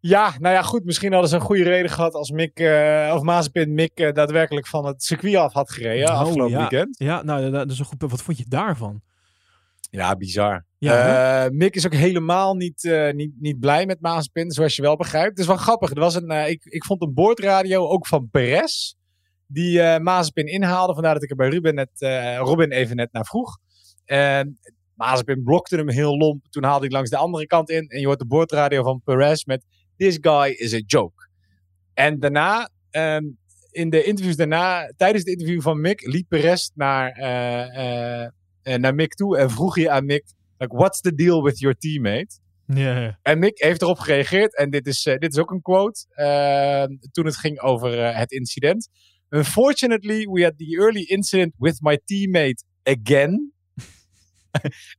Ja, 0.00 0.34
nou 0.38 0.54
ja, 0.54 0.62
goed. 0.62 0.84
Misschien 0.84 1.12
hadden 1.12 1.30
ze 1.30 1.36
een 1.36 1.42
goede 1.42 1.62
reden 1.62 1.90
gehad 1.90 2.14
als 2.14 2.30
Mick, 2.30 2.58
eh, 2.58 3.12
of 3.14 3.22
Mazepin 3.22 3.74
Mick 3.74 3.98
eh, 3.98 4.12
daadwerkelijk 4.12 4.66
van 4.66 4.86
het 4.86 5.02
circuit 5.02 5.36
af 5.36 5.52
had 5.52 5.70
gereden 5.70 6.08
Oh, 6.08 6.18
afgelopen 6.18 6.50
ja. 6.52 6.58
weekend. 6.58 6.98
Ja, 6.98 7.22
nou, 7.22 7.42
dat, 7.42 7.52
dat 7.52 7.70
is 7.70 7.78
een 7.78 7.84
goed 7.84 7.98
punt. 7.98 8.10
Wat 8.10 8.22
vond 8.22 8.38
je 8.38 8.44
daarvan? 8.48 9.02
Ja, 9.94 10.16
bizar. 10.16 10.64
Ja, 10.78 11.44
Eh, 11.44 11.50
Mick 11.50 11.74
is 11.74 11.86
ook 11.86 11.94
helemaal 11.94 12.54
niet, 12.54 12.84
eh, 12.84 13.12
niet, 13.12 13.32
niet 13.40 13.58
blij 13.60 13.86
met 13.86 14.00
Mazepin, 14.00 14.50
zoals 14.50 14.76
je 14.76 14.82
wel 14.82 14.96
begrijpt. 14.96 15.30
Het 15.30 15.38
is 15.38 15.46
wel 15.46 15.56
grappig. 15.56 15.90
Er 15.90 16.00
was 16.00 16.14
een, 16.14 16.30
eh, 16.30 16.48
ik, 16.48 16.64
ik 16.64 16.84
vond 16.84 17.02
een 17.02 17.14
boordradio 17.14 17.88
ook 17.88 18.06
van 18.06 18.28
Perez, 18.30 18.94
die 19.46 19.80
eh 19.80 20.00
Mazepin 20.00 20.46
inhaalde. 20.46 20.94
Vandaar 20.94 21.14
dat 21.14 21.22
ik 21.22 21.30
er 21.30 21.36
bij 21.36 21.48
Ruben 21.48 21.74
net, 21.74 21.90
Robin 22.38 22.70
even 22.70 22.96
net 22.96 23.12
naar 23.12 23.24
vroeg. 23.24 23.58
En 24.04 24.58
Mazepin 24.94 25.42
blokte 25.42 25.76
hem 25.76 25.88
heel 25.90 26.16
lomp. 26.16 26.46
Toen 26.50 26.64
haalde 26.64 26.84
hij 26.84 26.94
langs 26.94 27.10
de 27.10 27.16
andere 27.16 27.46
kant 27.46 27.70
in. 27.70 27.88
En 27.88 28.00
je 28.00 28.06
hoort 28.06 28.18
de 28.18 28.26
boordradio 28.26 28.82
van 28.82 29.00
Perez 29.04 29.44
met 29.44 29.64
This 29.96 30.18
guy 30.20 30.48
is 30.50 30.74
a 30.74 30.80
joke. 30.86 31.28
En 31.94 32.20
daarna, 32.20 32.68
ehm, 32.90 33.24
in 33.70 33.90
de 33.90 34.02
interviews 34.02 34.36
daarna, 34.36 34.92
tijdens 34.96 35.24
het 35.24 35.32
interview 35.32 35.60
van 35.62 35.80
Mick, 35.80 36.06
liep 36.06 36.28
Perez 36.28 36.70
naar, 36.74 37.12
naar 38.64 38.94
Mick 38.94 39.14
toe 39.14 39.38
en 39.38 39.50
vroeg 39.50 39.78
je 39.78 39.90
aan 39.90 40.04
Mick, 40.04 40.24
like, 40.58 40.76
what's 40.76 41.00
the 41.00 41.14
deal 41.14 41.42
with 41.42 41.58
your 41.58 41.76
teammate? 41.78 42.42
Ja. 42.66 43.18
En 43.22 43.38
Mick 43.38 43.58
heeft 43.62 43.82
erop 43.82 43.98
gereageerd. 43.98 44.56
En 44.56 44.70
dit 44.70 44.86
is, 44.86 45.06
eh, 45.06 45.18
dit 45.18 45.32
is 45.32 45.38
ook 45.38 45.50
een 45.50 45.62
quote. 45.62 46.06
eh, 46.08 46.84
toen 47.12 47.24
het 47.24 47.36
ging 47.36 47.60
over 47.60 47.98
eh, 47.98 48.16
het 48.18 48.32
incident. 48.32 48.88
Unfortunately, 49.28 50.26
we 50.26 50.42
had 50.42 50.58
the 50.58 50.76
early 50.80 51.02
incident 51.02 51.54
with 51.58 51.80
my 51.80 52.00
teammate 52.04 52.64
again. 52.82 53.52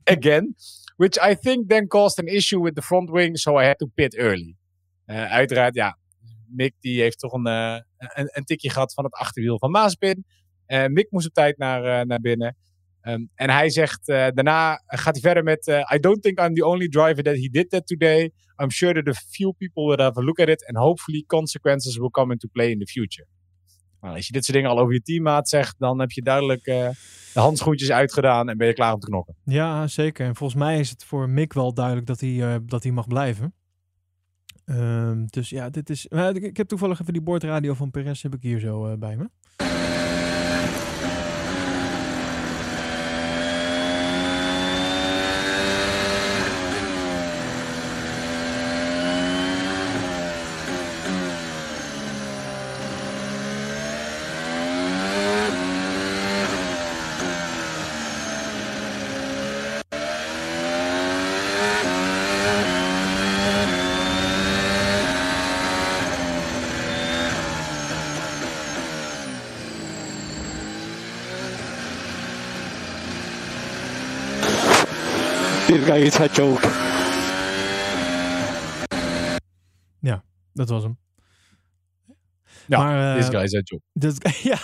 again. 0.17 0.55
Which 0.95 1.29
I 1.29 1.35
think 1.35 1.69
then 1.69 1.87
caused 1.87 2.19
an 2.19 2.33
issue 2.33 2.63
with 2.63 2.75
the 2.75 2.81
front 2.81 3.09
wing. 3.09 3.37
So 3.37 3.59
I 3.59 3.65
had 3.65 3.77
to 3.77 3.87
pit 3.93 4.15
early. 4.17 4.55
Eh, 5.05 5.31
uiteraard, 5.31 5.75
ja. 5.75 5.97
Mick 6.47 6.73
die 6.79 7.01
heeft 7.01 7.19
toch 7.19 7.33
een, 7.33 7.45
een, 7.45 8.29
een 8.31 8.43
tikje 8.43 8.69
gehad 8.69 8.93
van 8.93 9.03
het 9.03 9.13
achterwiel 9.13 9.59
van 9.59 9.71
Maaspin. 9.71 10.25
Mick 10.87 11.11
moest 11.11 11.27
op 11.27 11.33
tijd 11.33 11.57
naar, 11.57 12.05
naar 12.05 12.19
binnen. 12.19 12.57
Um, 13.07 13.29
en 13.35 13.49
hij 13.49 13.69
zegt, 13.69 14.09
uh, 14.09 14.27
daarna 14.33 14.81
gaat 14.85 15.13
hij 15.13 15.21
verder 15.21 15.43
met, 15.43 15.67
uh, 15.67 15.91
I 15.93 15.99
don't 15.99 16.21
think 16.21 16.39
I'm 16.39 16.53
the 16.53 16.65
only 16.65 16.87
driver 16.87 17.23
that 17.23 17.35
he 17.35 17.49
did 17.51 17.69
that 17.69 17.87
today. 17.87 18.31
I'm 18.61 18.69
sure 18.69 18.93
that 18.93 19.15
a 19.15 19.19
few 19.29 19.53
people 19.53 19.85
will 19.85 20.05
have 20.05 20.19
a 20.19 20.23
look 20.23 20.39
at 20.39 20.47
it 20.47 20.67
and 20.67 20.77
hopefully 20.77 21.23
consequences 21.27 21.97
will 21.97 22.09
come 22.09 22.31
into 22.31 22.47
play 22.47 22.71
in 22.71 22.79
the 22.79 22.85
future. 22.85 23.27
Nou, 24.01 24.15
als 24.15 24.27
je 24.27 24.33
dit 24.33 24.45
soort 24.45 24.57
dingen 24.57 24.71
al 24.71 24.79
over 24.79 24.93
je 24.93 25.01
teammaat 25.01 25.49
zegt, 25.49 25.75
dan 25.77 25.99
heb 25.99 26.11
je 26.11 26.21
duidelijk 26.21 26.67
uh, 26.67 26.89
de 27.33 27.39
handschoentjes 27.39 27.91
uitgedaan 27.91 28.49
en 28.49 28.57
ben 28.57 28.67
je 28.67 28.73
klaar 28.73 28.93
om 28.93 28.99
te 28.99 29.07
knokken. 29.07 29.35
Ja, 29.43 29.87
zeker. 29.87 30.25
En 30.25 30.35
volgens 30.35 30.59
mij 30.59 30.79
is 30.79 30.89
het 30.89 31.03
voor 31.03 31.29
Mick 31.29 31.53
wel 31.53 31.73
duidelijk 31.73 32.07
dat 32.07 32.19
hij, 32.19 32.59
dat 32.65 32.83
hij 32.83 32.91
mag 32.91 33.07
blijven. 33.07 33.53
Um, 34.65 35.25
dus 35.25 35.49
ja, 35.49 35.69
dit 35.69 35.89
is. 35.89 36.05
Ik 36.33 36.57
heb 36.57 36.67
toevallig 36.67 37.01
even 37.01 37.13
die 37.13 37.21
boordradio 37.21 37.73
van 37.73 37.91
Perez 37.91 38.21
heb 38.21 38.35
ik 38.35 38.41
hier 38.41 38.59
zo 38.59 38.97
bij 38.97 39.17
me. 39.17 39.29
This 75.67 75.85
guy 75.85 75.97
is 75.97 76.19
a 76.19 76.27
joke. 76.27 76.67
Ja, 79.99 80.23
dat 80.53 80.69
was 80.69 80.83
hem. 80.83 80.97
Ja, 82.67 82.77
maar, 82.77 83.15
uh, 83.15 83.21
this 83.21 83.29
guy 83.29 83.43
is 83.43 83.55
a 83.55 83.61
joke. 83.63 83.83
Dat, 83.93 84.31
ja, 84.51 84.57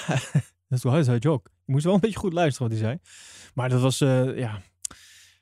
dat 0.67 0.81
was 0.81 1.07
een 1.07 1.17
joke. 1.17 1.49
Je 1.65 1.71
moest 1.71 1.83
wel 1.83 1.93
een 1.93 1.99
beetje 1.99 2.19
goed 2.19 2.33
luisteren 2.33 2.69
wat 2.69 2.79
hij 2.79 2.87
zei. 2.87 2.99
Maar 3.53 3.69
dat 3.69 3.81
was, 3.81 4.01
uh, 4.01 4.37
ja... 4.37 4.61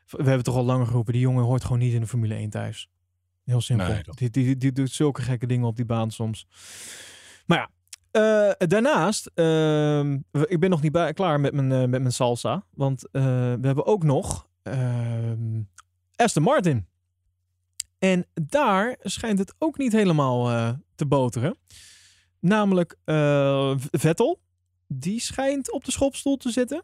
We 0.09 0.23
hebben 0.23 0.43
toch 0.43 0.55
al 0.55 0.65
langer 0.65 0.87
geroepen, 0.87 1.13
die 1.13 1.21
jongen 1.21 1.43
hoort 1.43 1.63
gewoon 1.63 1.79
niet 1.79 1.93
in 1.93 2.01
de 2.01 2.07
Formule 2.07 2.33
1 2.33 2.49
thuis. 2.49 2.89
Heel 3.45 3.61
simpel. 3.61 3.87
Nee, 3.87 4.03
die, 4.03 4.29
die, 4.29 4.57
die, 4.57 4.71
doet 4.71 4.91
zulke 4.91 5.21
gekke 5.21 5.45
dingen 5.45 5.67
op 5.67 5.75
die 5.75 5.85
baan 5.85 6.11
soms. 6.11 6.47
Maar 7.45 7.57
ja, 7.57 7.69
uh, 8.11 8.67
daarnaast, 8.67 9.31
uh, 9.35 9.99
ik 10.31 10.59
ben 10.59 10.69
nog 10.69 10.81
niet 10.81 10.91
bij, 10.91 11.13
klaar 11.13 11.39
met 11.39 11.53
mijn, 11.53 11.71
uh, 11.71 11.79
met 11.79 11.89
mijn 11.89 12.11
salsa. 12.11 12.65
Want 12.73 13.03
uh, 13.11 13.23
we 13.61 13.67
hebben 13.67 13.85
ook 13.85 14.03
nog 14.03 14.27
ehm, 14.31 14.48
Aston 16.15 16.43
Martin. 16.43 16.87
En 17.99 18.25
daar 18.33 18.97
schijnt 19.01 19.39
het 19.39 19.55
ook 19.57 19.77
niet 19.77 19.91
helemaal 19.91 20.51
uh, 20.51 20.71
te 20.95 21.05
boteren. 21.05 21.57
Namelijk 22.39 22.95
uh, 23.05 23.75
Vettel. 23.91 24.39
Die 24.87 25.19
schijnt 25.19 25.71
op 25.71 25.85
de 25.85 25.91
schopstoel 25.91 26.37
te 26.37 26.51
zitten. 26.51 26.83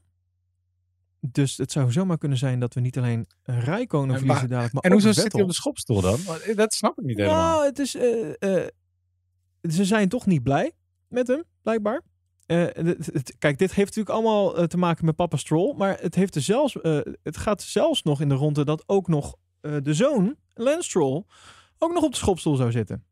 Dus 1.20 1.58
het 1.58 1.72
zou 1.72 1.92
zomaar 1.92 2.18
kunnen 2.18 2.38
zijn 2.38 2.60
dat 2.60 2.74
we 2.74 2.80
niet 2.80 2.98
alleen 2.98 3.28
Rijkonen 3.44 4.18
verliezen 4.18 4.50
dadelijk, 4.50 4.74
maar 4.74 4.84
En 4.84 4.92
ook 4.94 5.02
hoezo 5.02 5.08
Vettel. 5.08 5.24
zit 5.24 5.34
hij 5.34 5.42
op 5.42 5.48
de 5.48 5.56
schopstoel 5.56 6.02
dan? 6.02 6.20
Dat 6.56 6.74
snap 6.74 7.00
ik 7.00 7.06
niet 7.06 7.18
helemaal. 7.18 7.52
Nou, 7.52 7.66
het 7.66 7.80
is... 7.80 7.96
Uh, 7.96 8.34
ze 9.72 9.86
zijn 9.86 10.10
toch 10.10 10.26
niet 10.26 10.44
blij 10.44 10.72
met 11.08 11.28
hem, 11.28 11.44
blijkbaar. 11.62 12.02
Het, 12.46 13.36
kijk, 13.40 13.58
dit 13.58 13.74
heeft 13.74 13.96
natuurlijk 13.96 14.16
allemaal 14.16 14.60
uh, 14.60 14.66
te 14.66 14.78
maken 14.78 15.06
met 15.06 15.16
papa 15.16 15.38
Stroll. 15.38 15.74
Maar 15.78 15.98
het, 16.00 16.16
heeft 16.16 16.36
er 16.36 16.42
zelfs, 16.42 16.76
uh, 16.76 17.00
het 17.24 17.38
gaat 17.38 17.62
zelfs 17.62 18.04
nog 18.04 18.22
in 18.22 18.30
de 18.30 18.36
ronde 18.36 18.66
dat 18.66 18.84
ook 18.86 19.08
nog 19.08 19.36
de 19.62 19.94
zoon, 19.94 20.36
Lance 20.54 20.90
Stroll, 20.90 21.24
ook 21.78 21.94
nog 21.94 22.04
op 22.04 22.12
de 22.12 22.18
schopstoel 22.18 22.56
zou 22.56 22.72
zitten. 22.72 23.04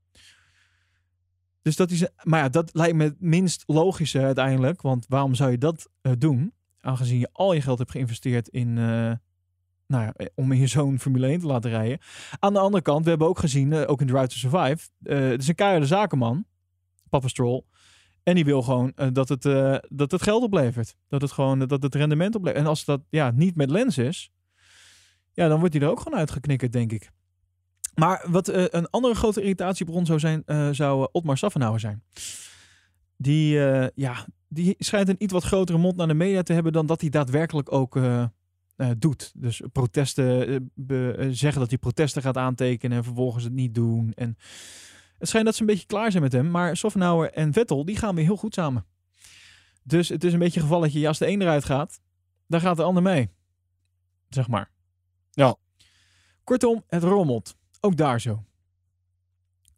Dus 1.61 1.75
dat 1.75 1.91
is, 1.91 2.07
maar 2.23 2.39
ja, 2.39 2.49
dat 2.49 2.69
lijkt 2.73 2.95
me 2.95 3.03
het 3.03 3.21
minst 3.21 3.63
logische 3.65 4.19
uiteindelijk. 4.19 4.81
Want 4.81 5.05
waarom 5.07 5.35
zou 5.35 5.51
je 5.51 5.57
dat 5.57 5.89
doen? 6.17 6.53
Aangezien 6.79 7.19
je 7.19 7.29
al 7.31 7.53
je 7.53 7.61
geld 7.61 7.77
hebt 7.77 7.91
geïnvesteerd 7.91 8.47
in, 8.47 8.77
nou 9.93 10.03
ja, 10.05 10.27
om 10.35 10.51
in 10.51 10.69
zo'n 10.69 10.99
Formule 10.99 11.27
1 11.27 11.39
te 11.39 11.45
laten 11.45 11.69
rijden. 11.69 11.99
Aan 12.39 12.53
de 12.53 12.59
andere 12.59 12.83
kant, 12.83 13.03
we 13.03 13.09
hebben 13.09 13.27
ook 13.27 13.39
gezien, 13.39 13.73
eh, 13.73 13.89
ook 13.89 14.01
in 14.01 14.07
Drive 14.07 14.27
to 14.27 14.35
Survive, 14.35 14.89
eh, 15.03 15.19
het 15.19 15.41
is 15.41 15.47
een 15.47 15.55
keiharde 15.55 15.85
zakenman, 15.85 16.45
Papa 17.09 17.27
Stroll. 17.27 17.63
En 18.23 18.35
die 18.35 18.45
wil 18.45 18.61
gewoon 18.61 18.91
eh, 18.95 19.07
dat, 19.11 19.29
het, 19.29 19.45
eh, 19.45 19.75
dat 19.89 20.11
het 20.11 20.21
geld 20.21 20.43
oplevert. 20.43 20.95
Dat 21.07 21.21
het 21.21 21.31
gewoon 21.31 21.59
dat 21.59 21.83
het 21.83 21.95
rendement 21.95 22.35
oplevert. 22.35 22.61
En 22.61 22.69
als 22.69 22.85
dat 22.85 23.01
ja, 23.09 23.31
niet 23.31 23.55
met 23.55 23.69
lens 23.69 23.97
is, 23.97 24.31
ja, 25.33 25.47
dan 25.47 25.59
wordt 25.59 25.73
hij 25.73 25.83
er 25.83 25.89
ook 25.89 25.99
gewoon 25.99 26.19
uitgeknikkerd, 26.19 26.71
denk 26.71 26.91
ik. 26.91 27.11
Maar 27.95 28.25
wat 28.29 28.47
eh, 28.47 28.65
een 28.69 28.89
andere 28.89 29.15
grote 29.15 29.41
irritatiebron 29.41 30.05
zou 30.05 30.19
zijn, 30.19 30.43
eh, 30.45 30.69
zou 30.71 31.01
eh, 31.01 31.07
Otmar 31.11 31.37
Saffenhauer 31.37 31.79
zijn. 31.79 32.03
Die, 33.17 33.65
eh, 33.65 33.87
ja, 33.95 34.27
die 34.47 34.75
schijnt 34.79 35.09
een 35.09 35.23
iets 35.23 35.33
wat 35.33 35.43
grotere 35.43 35.77
mond 35.77 35.95
naar 35.95 36.07
de 36.07 36.13
media 36.13 36.43
te 36.43 36.53
hebben 36.53 36.73
dan 36.73 36.85
dat 36.85 37.01
hij 37.01 37.09
daadwerkelijk 37.09 37.71
ook 37.71 37.95
eh, 37.95 38.23
eh, 38.75 38.89
doet. 38.97 39.31
Dus 39.35 39.61
protesten, 39.71 40.47
eh, 40.87 41.09
eh, 41.09 41.29
zeggen 41.31 41.59
dat 41.59 41.69
hij 41.69 41.77
protesten 41.77 42.21
gaat 42.21 42.37
aantekenen 42.37 42.97
en 42.97 43.03
vervolgens 43.03 43.43
het 43.43 43.53
niet 43.53 43.75
doen. 43.75 44.11
En 44.15 44.37
het 45.23 45.31
schijnt 45.31 45.47
dat 45.47 45.57
ze 45.57 45.61
een 45.61 45.73
beetje 45.73 45.85
klaar 45.85 46.11
zijn 46.11 46.23
met 46.23 46.31
hem. 46.31 46.51
Maar 46.51 46.77
Saffenhauer 46.77 47.31
en 47.31 47.53
Vettel, 47.53 47.85
die 47.85 47.97
gaan 47.97 48.15
weer 48.15 48.25
heel 48.25 48.37
goed 48.37 48.53
samen. 48.53 48.85
Dus 49.83 50.09
het 50.09 50.23
is 50.23 50.33
een 50.33 50.39
beetje 50.39 50.59
een 50.59 50.65
gevalletje, 50.65 50.99
ja, 50.99 51.07
als 51.07 51.17
de 51.17 51.27
een 51.27 51.41
eruit 51.41 51.65
gaat, 51.65 52.01
dan 52.47 52.61
gaat 52.61 52.77
de 52.77 52.83
ander 52.83 53.03
mee. 53.03 53.29
Zeg 54.29 54.47
maar. 54.47 54.71
Ja. 55.31 55.55
Kortom, 56.43 56.83
het 56.87 57.03
rommelt. 57.03 57.55
Ook 57.79 57.97
daar 57.97 58.21
zo. 58.21 58.43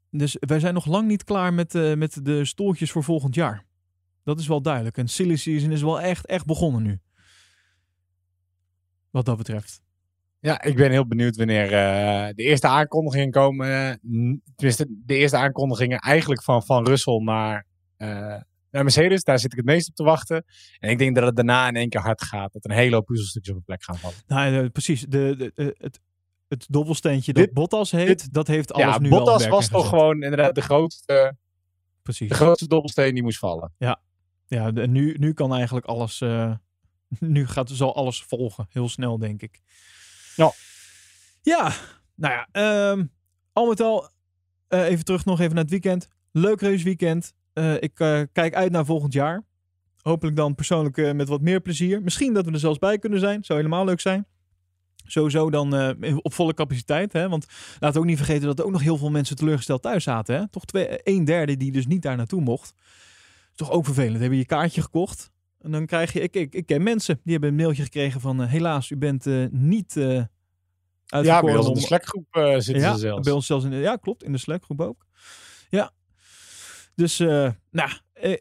Dus 0.10 0.38
wij 0.40 0.60
zijn 0.60 0.74
nog 0.74 0.86
lang 0.86 1.08
niet 1.08 1.24
klaar 1.24 1.54
met, 1.54 1.76
eh, 1.76 1.96
met 1.96 2.26
de 2.26 2.46
stoeltjes 2.46 2.92
voor 2.92 3.04
volgend 3.04 3.36
jaar. 3.36 3.66
Dat 4.24 4.40
is 4.40 4.48
wel 4.48 4.62
duidelijk. 4.62 4.98
En 4.98 5.08
silly 5.08 5.36
season 5.36 5.72
is 5.72 5.82
wel 5.82 6.02
echt, 6.02 6.26
echt 6.26 6.46
begonnen 6.46 6.84
nu. 6.84 7.00
Wat 9.10 9.26
dat 9.26 9.38
betreft. 9.38 9.84
Ja, 10.46 10.62
ik 10.64 10.76
ben 10.76 10.92
heel 10.92 11.08
benieuwd 11.08 11.36
wanneer 11.36 11.64
eh, 11.74 12.28
de 12.36 12.44
eerste 12.44 12.68
aankondigingen 12.68 13.32
komen. 13.32 14.00
tenminste, 14.56 14.86
de 15.06 15.16
eerste 15.16 15.38
aankondigingen 15.38 15.98
eigenlijk 16.00 16.44
van, 16.44 16.64
van 16.64 16.86
Russell 16.88 17.18
naar, 17.24 17.66
eh, 17.98 18.08
naar 18.72 18.84
Mercedes. 18.84 19.24
Daar 19.24 19.40
zit 19.40 19.52
ik 19.52 19.58
het 19.58 19.66
meest 19.66 19.90
op 19.90 19.96
te 19.96 20.04
wachten. 20.04 20.46
En 20.80 20.90
ik 20.90 20.98
denk 20.98 21.16
dat 21.16 21.26
het 21.26 21.36
daarna 21.36 21.68
in 21.68 21.76
één 21.76 21.90
keer 21.90 22.02
hard 22.02 22.24
gaat. 22.24 22.54
Dat 22.54 22.64
er 22.66 22.72
een 22.72 22.78
hele 22.78 22.96
hoop 22.96 23.06
puzzelstukjes 23.06 23.52
op 23.54 23.60
een 23.60 23.66
plek 23.66 23.84
gaan 23.84 23.98
vallen. 23.98 24.18
Nou, 24.28 24.64
eh, 24.64 24.70
precies. 24.72 25.02
De, 25.02 25.36
de, 25.56 25.76
het, 25.78 26.00
het 26.48 26.66
dobbelsteentje 26.70 27.34
dat 27.34 27.44
Dit- 27.44 27.54
Bottas 27.54 27.92
heet, 27.92 28.08
dit- 28.08 28.34
dat 28.34 28.48
heeft 28.48 28.74
alles 28.74 28.94
ja, 28.96 29.00
nu 29.00 29.10
wel 29.10 29.18
in 29.20 29.24
Bottas 29.26 29.48
was 29.48 29.68
toch 29.70 29.90
gewoon 29.90 30.22
inderdaad 30.24 30.56
de 30.56 30.62
grootste, 30.62 31.36
Precies. 32.02 32.30
de 32.30 32.36
grootste 32.36 32.68
dobbelsteen 32.68 33.14
die 33.14 33.24
moest 33.24 33.40
vallen. 33.40 33.74
Ja, 34.48 34.72
de- 34.72 34.88
nu, 34.88 35.16
nu 35.20 35.34
kan 35.34 35.54
eigenlijk 35.54 35.86
alles. 35.86 36.20
nu 37.20 37.48
gaat, 37.48 37.70
zal 37.70 37.96
alles 37.96 38.24
volgen. 38.24 38.66
Heel 38.70 38.90
snel, 38.90 39.18
denk 39.18 39.42
ik. 39.42 39.62
Ja. 40.36 40.52
Ja, 41.42 41.74
nou 42.16 42.34
ja. 42.34 42.48
ehm, 42.52 43.06
al 43.54 43.68
met 43.68 43.82
al, 43.82 44.10
eh, 44.68 44.86
even 44.86 45.06
terug 45.06 45.26
nog 45.26 45.40
even 45.40 45.54
naar 45.54 45.64
het 45.64 45.72
weekend. 45.72 46.08
Leuk 46.32 46.62
raceweekend. 46.62 47.34
Eh 47.54 47.74
ik 47.74 48.00
eh, 48.00 48.22
kijk 48.32 48.56
uit 48.56 48.72
naar 48.72 48.86
volgend 48.86 49.14
jaar. 49.14 49.44
Hopelijk 50.02 50.36
dan 50.36 50.56
persoonlijk 50.56 51.14
met 51.14 51.28
wat 51.28 51.42
meer 51.42 51.60
plezier. 51.62 52.02
Misschien 52.02 52.34
dat 52.34 52.46
we 52.46 52.52
er 52.52 52.60
zelfs 52.60 52.80
bij 52.80 53.00
kunnen 53.00 53.20
zijn. 53.20 53.44
Zou 53.44 53.60
helemaal 53.60 53.86
leuk 53.86 54.00
zijn. 54.00 54.26
Sowieso 55.06 55.50
dan 55.50 55.96
op 56.22 56.34
volle 56.34 56.54
capaciteit. 56.54 57.14
Hè? 57.14 57.30
Want 57.30 57.46
we 57.80 57.98
ook 57.98 58.06
niet 58.06 58.18
vergeten 58.18 58.46
dat 58.46 58.60
er 58.60 58.66
ook 58.66 58.72
nog 58.72 58.82
heel 58.82 58.98
veel 58.98 59.10
mensen 59.10 59.36
teleurgesteld 59.36 59.82
thuis 59.82 60.04
zaten. 60.04 60.36
Hè? 60.36 60.50
Toch 60.50 60.66
twee, 60.66 61.00
een 61.04 61.26
derde 61.26 61.58
die 61.58 61.72
dus 61.72 61.88
niet 61.88 62.02
daar 62.02 62.18
naartoe 62.18 62.42
mocht. 62.42 62.74
Toch 63.56 63.72
ook 63.72 63.86
vervelend. 63.86 64.20
Hebben 64.20 64.38
je 64.38 64.38
je 64.38 64.46
kaartje 64.46 64.82
gekocht. 64.82 65.32
En 65.66 65.72
dan 65.72 65.86
krijg 65.86 66.14
je, 66.14 66.22
ik, 66.22 66.36
ik, 66.36 66.54
ik 66.54 66.66
ken 66.66 66.84
mensen 66.84 67.20
die 67.24 67.32
hebben 67.32 67.50
een 67.50 67.56
mailtje 67.56 67.84
gekregen 67.84 68.22
van 68.22 68.42
eh, 68.42 68.50
helaas, 68.50 68.90
u 68.90 68.98
bent 68.98 69.28
eh, 69.28 69.46
niet 69.52 69.98
eh 69.98 70.24
Ja, 71.06 71.42
bij 71.42 71.56
ons 71.56 71.68
in 71.68 71.74
de 71.74 71.80
Slack-groep 71.80 72.28
zitten 72.58 72.80
ja, 72.80 72.94
ze 72.94 73.00
zelfs. 73.00 73.24
bij 73.24 73.34
ons 73.34 73.46
zelfs 73.46 73.64
in 73.64 73.70
de, 73.70 73.76
ja, 73.76 73.96
klopt, 73.96 74.24
in 74.24 74.32
de 74.32 74.38
Slack-groep 74.38 74.82
ook. 74.82 75.06
Ja. 75.70 75.92
Dus, 76.96 77.18
nou, 77.72 77.90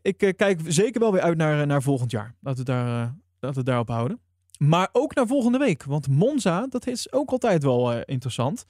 ik 0.03 0.33
kijk 0.37 0.61
zeker 0.66 1.01
wel 1.01 1.12
weer 1.12 1.20
uit 1.20 1.37
naar, 1.37 1.66
naar 1.66 1.83
volgend 1.83 2.11
jaar. 2.11 2.35
Laten 2.41 2.64
we, 2.64 2.70
daar, 2.70 2.87
laten 2.97 3.16
we 3.41 3.57
het 3.57 3.66
daarop 3.66 3.89
houden. 3.89 4.20
Maar 4.59 4.89
ook 4.93 5.14
naar 5.14 5.27
volgende 5.27 5.59
week. 5.59 5.85
Want 5.85 6.09
Monza, 6.09 6.66
dat 6.66 6.87
is 6.87 7.12
ook 7.12 7.31
altijd 7.31 7.62
wel 7.62 8.03
interessant. 8.05 8.64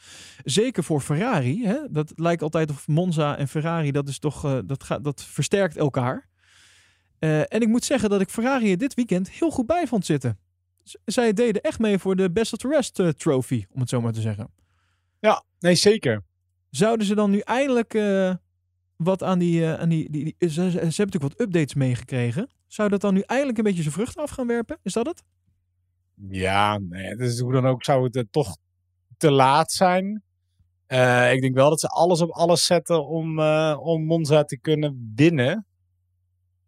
Zeker 0.44 0.84
voor 0.84 1.00
Ferrari. 1.00 1.66
Hè? 1.66 1.78
Dat 1.90 2.12
lijkt 2.16 2.42
altijd 2.42 2.70
of 2.70 2.88
Monza 2.88 3.36
en 3.36 3.48
Ferrari, 3.48 3.90
dat, 3.90 4.08
is 4.08 4.18
toch, 4.18 4.62
dat, 4.64 4.84
gaat, 4.84 5.04
dat 5.04 5.24
versterkt 5.24 5.76
elkaar. 5.76 6.28
Eh, 7.24 7.40
en 7.40 7.60
ik 7.60 7.68
moet 7.68 7.84
zeggen 7.84 8.10
dat 8.10 8.20
ik 8.20 8.28
Ferrari 8.28 8.70
er 8.70 8.78
dit 8.78 8.94
weekend 8.94 9.30
heel 9.30 9.50
goed 9.50 9.66
bij 9.66 9.86
vond 9.86 10.06
zitten. 10.06 10.38
Z- 10.82 10.94
zij 11.04 11.32
deden 11.32 11.62
echt 11.62 11.78
mee 11.78 11.98
voor 11.98 12.16
de 12.16 12.30
Best 12.30 12.52
of 12.52 12.58
the 12.58 12.68
Rest 12.68 12.98
eh, 12.98 13.08
trophy, 13.08 13.64
om 13.72 13.80
het 13.80 13.88
zo 13.88 14.00
maar 14.00 14.12
te 14.12 14.20
zeggen. 14.20 14.50
Ja, 15.20 15.44
nee, 15.60 15.74
zeker. 15.74 16.22
Zouden 16.70 17.06
ze 17.06 17.14
dan 17.14 17.30
nu 17.30 17.38
eindelijk 17.38 17.94
eh, 17.94 18.34
wat 18.96 19.22
aan 19.22 19.38
die... 19.38 19.66
aan 19.66 19.88
die, 19.88 20.10
die, 20.10 20.34
die- 20.38 20.48
ze, 20.50 20.60
hebben 20.60 20.82
natuurlijk 20.84 21.22
wat 21.22 21.40
updates 21.40 21.74
meegekregen. 21.74 22.50
Zou 22.66 22.88
dat 22.88 23.00
dan 23.00 23.14
nu 23.14 23.20
eindelijk 23.20 23.58
een 23.58 23.64
beetje 23.64 23.82
zijn 23.82 23.94
vruchten 23.94 24.22
af 24.22 24.30
gaan 24.30 24.46
werpen? 24.46 24.78
Is 24.82 24.92
dat 24.92 25.06
het? 25.06 25.22
Ja, 26.28 26.78
nee, 26.78 27.16
dus 27.16 27.40
hoe 27.40 27.52
dan 27.52 27.66
ook 27.66 27.84
zou 27.84 28.08
het 28.10 28.32
toch 28.32 28.56
te 29.16 29.30
laat 29.30 29.72
zijn. 29.72 30.22
Ik 31.32 31.40
denk 31.40 31.54
wel 31.54 31.68
dat 31.68 31.80
ze 31.80 31.88
alles 31.88 32.20
op 32.20 32.30
alles 32.30 32.66
zetten 32.66 33.06
om, 33.06 33.40
om 33.74 34.04
Monza 34.04 34.44
te 34.44 34.58
kunnen 34.58 35.12
winnen. 35.14 35.66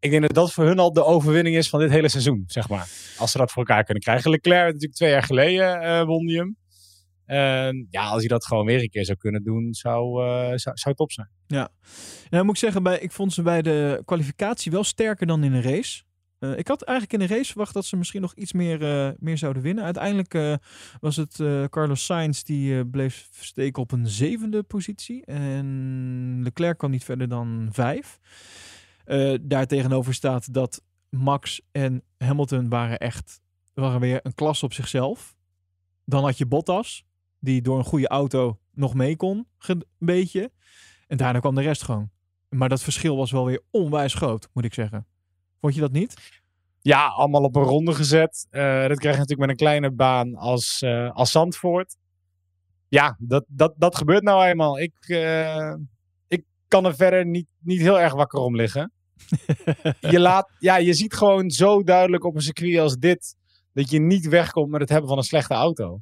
Ik 0.07 0.12
denk 0.12 0.22
dat 0.22 0.34
dat 0.34 0.52
voor 0.52 0.64
hun 0.64 0.78
al 0.78 0.92
de 0.92 1.04
overwinning 1.04 1.57
is 1.57 1.68
van 1.68 1.80
dit 1.80 1.90
hele 1.90 2.09
seizoen, 2.09 2.44
zeg 2.46 2.68
maar. 2.68 2.88
Als 3.18 3.30
ze 3.30 3.38
dat 3.38 3.50
voor 3.50 3.64
elkaar 3.66 3.84
kunnen 3.84 4.02
krijgen. 4.02 4.30
Leclerc 4.30 4.64
natuurlijk 4.66 4.94
twee 4.94 5.11
jaar 5.11 5.22
geleden 5.22 5.80
eh 5.80 6.04
won 6.04 6.26
hij 6.26 6.36
hem. 6.36 6.57
En 7.24 7.86
ja, 7.90 8.04
als 8.04 8.18
hij 8.18 8.28
dat 8.28 8.46
gewoon 8.46 8.66
weer 8.66 8.80
een 8.80 8.88
keer 8.88 9.04
zou 9.04 9.18
kunnen 9.18 9.42
doen, 9.44 9.74
zou, 9.74 10.24
eh 10.24 10.52
zou, 10.54 10.94
top 10.94 11.12
zijn. 11.12 11.28
En 12.22 12.28
dan 12.30 12.44
moet 12.44 12.54
ik 12.54 12.61
zeggen, 12.61 12.82
bij, 12.82 12.98
ik 12.98 13.12
vond 13.12 13.32
ze 13.32 13.42
bij 13.42 13.62
de 13.62 14.02
kwalificatie 14.04 14.72
wel 14.72 14.84
sterker 14.84 15.26
dan 15.26 15.44
in 15.44 15.52
een 15.52 15.62
race. 15.62 16.02
Eh, 16.38 16.59
ik 16.59 16.68
had 16.68 16.82
eigenlijk 16.82 17.22
in 17.22 17.28
een 17.28 17.36
race 17.36 17.50
verwacht 17.50 17.74
dat 17.74 17.84
ze 17.84 17.96
misschien 17.96 18.20
nog 18.20 18.34
iets 18.34 18.52
meer, 18.52 18.78
meer 19.18 19.38
zouden 19.38 19.62
winnen. 19.62 19.84
Uiteindelijk 19.84 20.61
was 21.00 21.16
het 21.16 21.34
Carlos 21.70 22.04
Sainz 22.04 22.42
die 22.42 22.86
bleef 22.86 23.28
steken 23.32 23.82
op 23.82 23.92
een 23.92 24.09
zevende 24.09 24.62
positie. 24.62 25.24
En 25.24 26.40
Leclerc 26.42 26.78
kwam 26.78 26.90
niet 26.90 27.04
verder 27.04 27.28
dan 27.28 27.68
vijf. 27.72 28.18
Eh 29.07 29.34
daar 29.42 29.66
tegenover 29.66 30.14
staat 30.14 30.54
dat 30.54 30.82
Max 31.11 31.61
en 31.72 32.02
Hamilton 32.18 32.68
waren 32.68 32.98
echt 32.98 33.40
waren 33.74 34.00
weer 34.00 34.20
een 34.22 34.34
klas 34.34 34.62
op 34.62 34.72
zichzelf. 34.72 35.34
Dan 36.04 36.24
had 36.24 36.38
je 36.38 36.46
Bottas, 36.46 37.04
die 37.38 37.62
door 37.62 37.78
een 37.78 37.84
goede 37.84 38.09
auto 38.09 38.59
nog 38.72 38.94
mee 38.94 39.16
kon, 39.16 39.46
een 39.59 39.84
beetje. 39.98 40.50
En 41.07 41.16
daarna 41.16 41.38
kwam 41.38 41.54
de 41.54 41.62
rest 41.62 41.82
gewoon. 41.82 42.11
Maar 42.48 42.68
dat 42.68 42.82
verschil 42.82 43.16
was 43.16 43.30
wel 43.30 43.44
weer 43.44 43.62
onwijs 43.70 44.14
groot, 44.14 44.48
moet 44.52 44.64
ik 44.64 44.74
zeggen. 44.74 45.07
Vond 45.61 45.74
je 45.74 45.80
dat 45.80 45.92
niet? 45.92 46.40
Ja, 46.80 47.07
allemaal 47.07 47.42
op 47.42 47.57
een 47.57 47.62
ronde 47.62 47.94
gezet. 47.94 48.46
Eh, 48.50 48.62
dat 48.62 48.98
krijg 48.98 49.14
je 49.14 49.20
natuurlijk 49.20 49.38
met 49.38 49.50
een 49.50 49.57
kleine 49.57 49.90
baan 49.90 50.34
als, 50.36 50.82
eh, 50.82 51.11
als 51.11 51.30
Zandvoort. 51.30 51.96
Ja, 52.88 53.16
dat, 53.18 53.44
dat, 53.48 53.74
dat 53.76 53.96
gebeurt 53.96 54.22
nou 54.22 54.44
eenmaal. 54.44 54.78
Ik, 54.78 55.07
ik 56.28 56.44
kan 56.68 56.84
er 56.84 56.94
verder 56.94 57.26
niet, 57.26 57.46
niet 57.59 57.80
heel 57.80 58.00
erg 58.00 58.14
wakker 58.14 58.38
om 58.38 58.57
liggen. 58.57 58.92
Je, 60.01 60.21
laat, 60.21 60.51
ja, 60.59 60.77
je 60.77 60.95
ziet 60.95 61.14
gewoon 61.14 61.51
zo 61.51 61.83
duidelijk 61.83 62.25
op 62.25 62.35
een 62.35 62.41
circuit 62.41 62.79
als 62.79 62.97
dit... 62.97 63.37
dat 63.73 63.91
je 63.91 64.01
niet 64.01 64.29
wegkomt 64.29 64.71
met 64.71 64.81
het 64.81 64.89
hebben 64.91 65.09
van 65.09 65.19
een 65.19 65.25
slechte 65.25 65.55
auto. 65.55 66.01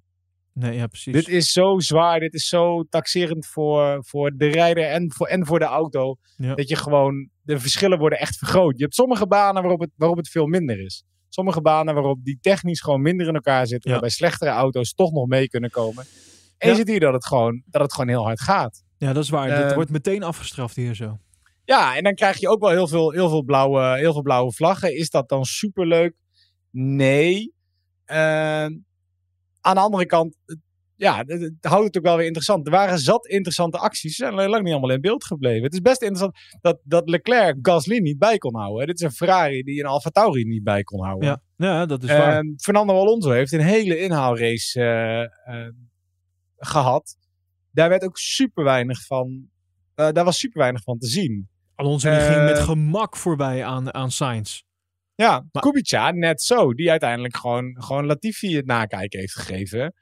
Nee, 0.52 0.74
ja, 0.76 0.86
precies. 0.86 1.12
Dit 1.12 1.28
is 1.28 1.52
zo 1.52 1.78
zwaar, 1.78 2.20
dit 2.20 2.34
is 2.34 2.48
zo 2.48 2.82
taxerend 2.82 3.46
voor, 3.46 4.04
voor 4.04 4.32
de 4.36 4.46
rijder 4.46 4.84
en 4.84 5.12
voor, 5.12 5.26
en 5.26 5.46
voor 5.46 5.58
de 5.58 5.64
auto. 5.64 6.16
Ja. 6.36 6.54
Dat 6.54 6.68
je 6.68 6.76
gewoon, 6.76 7.28
de 7.42 7.58
verschillen 7.60 7.98
worden 7.98 8.18
echt 8.18 8.36
vergroot. 8.38 8.76
Je 8.76 8.82
hebt 8.82 8.94
sommige 8.94 9.26
banen 9.26 9.62
waarop 9.62 9.80
het, 9.80 9.90
waarop 9.96 10.16
het 10.16 10.28
veel 10.28 10.46
minder 10.46 10.80
is. 10.84 11.04
Sommige 11.28 11.60
banen 11.60 11.94
waarop 11.94 12.24
die 12.24 12.38
technisch 12.40 12.80
gewoon 12.80 13.02
minder 13.02 13.26
in 13.28 13.34
elkaar 13.34 13.66
zitten. 13.66 13.90
Ja. 13.90 13.90
Waarbij 13.90 14.10
slechtere 14.16 14.50
auto's 14.50 14.94
toch 14.94 15.12
nog 15.12 15.26
mee 15.26 15.48
kunnen 15.48 15.70
komen. 15.70 16.04
En 16.58 16.68
je 16.68 16.74
ziet 16.74 16.88
hier 16.88 17.00
dat 17.00 17.12
het, 17.12 17.26
gewoon, 17.26 17.62
dat 17.66 17.82
het 17.82 17.92
gewoon 17.92 18.08
heel 18.08 18.24
hard 18.24 18.40
gaat. 18.40 18.82
Ja, 18.98 19.12
dat 19.12 19.22
is 19.22 19.30
waar. 19.30 19.48
Dit 19.48 19.70
Eh, 19.70 19.74
wordt 19.74 19.90
meteen 19.90 20.22
afgestraft 20.22 20.76
hier 20.76 20.94
zo. 20.94 21.18
Ja, 21.64 21.96
en 21.96 22.02
dan 22.04 22.14
krijg 22.14 22.38
je 22.38 22.48
ook 22.48 22.60
wel 22.60 22.70
heel 22.70 22.88
veel, 22.88 23.10
heel 23.10 23.28
veel, 23.28 23.42
blauwe, 23.42 23.96
heel 23.98 24.12
veel 24.12 24.22
blauwe 24.22 24.52
vlaggen. 24.52 24.96
Is 24.96 25.10
dat 25.10 25.28
dan 25.28 25.44
superleuk? 25.44 26.14
Nee. 26.70 27.54
Eh, 28.04 28.16
aan 29.60 29.74
de 29.74 29.80
andere 29.80 30.06
kant, 30.06 30.36
het- 30.46 30.58
ja, 30.96 31.16
het, 31.26 31.40
het 31.40 31.52
houdt 31.60 31.84
het 31.86 31.96
ook 31.96 32.02
wel 32.04 32.16
weer 32.16 32.26
interessant. 32.26 32.66
Er 32.66 32.72
waren 32.72 32.98
zat 32.98 33.26
interessante 33.26 33.78
acties. 33.78 34.16
Ze 34.16 34.24
zijn 34.24 34.34
lang 34.48 34.62
niet 34.62 34.72
allemaal 34.72 34.90
in 34.90 35.00
beeld 35.00 35.24
gebleven. 35.24 35.62
Het 35.62 35.72
is 35.72 35.80
best 35.80 36.02
interessant 36.02 36.36
dat, 36.60 36.80
dat 36.84 37.08
Leclerc 37.08 37.56
Gasly 37.62 37.98
niet 37.98 38.18
bij 38.18 38.38
kon 38.38 38.56
houden. 38.56 38.86
Dit 38.86 38.94
is 39.00 39.00
een 39.06 39.12
Ferrari 39.12 39.62
die 39.62 39.80
een 39.80 39.86
Alfa 39.86 40.10
Tauri 40.10 40.44
niet 40.44 40.62
bij 40.62 40.82
kon 40.82 41.04
houden. 41.04 41.28
Ja, 41.28 41.66
ja 41.68 41.86
dat 41.86 42.02
is 42.02 42.08
waar. 42.18 42.36
En 42.36 42.54
Fernando 42.56 42.94
Alonso 43.00 43.30
heeft 43.30 43.52
een 43.52 43.60
hele 43.60 43.98
inhaalrace 43.98 44.80
eh, 45.44 45.68
gehad. 46.56 47.16
Daar 47.70 47.88
werd 47.88 48.04
ook 48.04 48.18
super 48.18 48.64
weinig 48.64 49.06
van. 49.06 49.48
eh, 49.94 50.08
daar 50.12 50.24
was 50.24 50.38
super 50.38 50.60
weinig 50.60 50.82
van 50.82 50.98
te 50.98 51.06
zien. 51.06 51.48
Alonso 51.74 52.10
die 52.10 52.18
ging 52.20 52.44
met 52.44 52.56
eh, 52.58 52.64
gemak 52.64 53.16
voorbij 53.16 53.64
aan, 53.64 53.94
aan 53.94 54.10
Sainz. 54.10 54.62
Ja, 55.14 55.46
Maar- 55.52 55.62
Kubica 55.62 56.10
net 56.10 56.42
zo. 56.42 56.74
Die 56.74 56.90
uiteindelijk 56.90 57.36
gewoon, 57.36 57.82
gewoon 57.82 58.06
Latifi 58.06 58.56
het 58.56 58.66
nakijken 58.66 59.20
heeft 59.20 59.34
gegeven. 59.34 59.94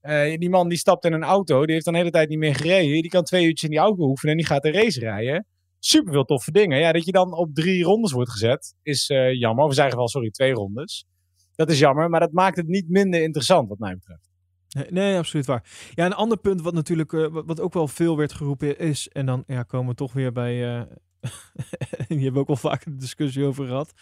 Eh, 0.00 0.38
die 0.38 0.50
man 0.50 0.68
die 0.68 0.78
stapt 0.78 1.04
in 1.04 1.12
een 1.12 1.22
auto, 1.22 1.64
die 1.64 1.72
heeft 1.72 1.84
dan 1.84 1.94
de 1.94 2.00
hele 2.00 2.12
tijd 2.12 2.28
niet 2.28 2.38
meer 2.38 2.54
gereden. 2.54 3.02
Die 3.02 3.10
kan 3.10 3.24
twee 3.24 3.44
uurtjes 3.44 3.62
in 3.62 3.70
die 3.70 3.78
auto 3.78 4.08
oefenen 4.08 4.32
en 4.32 4.38
die 4.40 4.46
gaat 4.46 4.64
een 4.64 4.72
race 4.72 5.00
rijden. 5.00 5.46
Super 5.78 6.12
veel 6.12 6.24
toffe 6.24 6.50
dingen. 6.52 6.78
Ja, 6.78 6.92
dat 6.92 7.04
je 7.04 7.12
dan 7.12 7.32
op 7.32 7.54
drie 7.54 7.82
rondes 7.84 8.12
wordt 8.12 8.30
gezet, 8.30 8.74
is 8.82 9.10
uh, 9.10 9.32
jammer. 9.34 9.64
Of 9.64 9.74
zeggen 9.74 9.96
wel, 9.96 10.08
sorry, 10.08 10.30
twee 10.30 10.52
rondes. 10.52 11.06
Dat 11.54 11.70
is 11.70 11.78
jammer, 11.78 12.10
maar 12.10 12.20
dat 12.20 12.32
maakt 12.32 12.56
het 12.56 12.66
niet 12.66 12.88
minder 12.88 13.22
interessant, 13.22 13.68
wat 13.68 13.78
mij 13.78 13.94
betreft. 13.94 14.28
Nee, 14.68 14.86
nee, 14.90 15.18
absoluut 15.18 15.46
waar. 15.46 15.64
Ja, 15.94 16.06
een 16.06 16.12
ander 16.12 16.38
punt 16.38 16.62
wat 16.62 16.74
natuurlijk, 16.74 17.12
uh, 17.12 17.26
wat 17.30 17.60
ook 17.60 17.74
wel 17.74 17.88
veel 17.88 18.16
werd 18.16 18.32
geroepen 18.32 18.78
is, 18.78 19.08
en 19.08 19.26
dan 19.26 19.44
ja, 19.46 19.62
komen 19.62 19.88
we 19.88 19.94
toch 19.94 20.12
weer 20.12 20.32
bij, 20.32 20.86
hier 22.08 22.20
hebben 22.20 22.32
we 22.32 22.38
ook 22.38 22.48
al 22.48 22.56
vaak 22.56 22.84
een 22.84 22.98
discussie 22.98 23.44
over 23.44 23.66
gehad. 23.66 23.92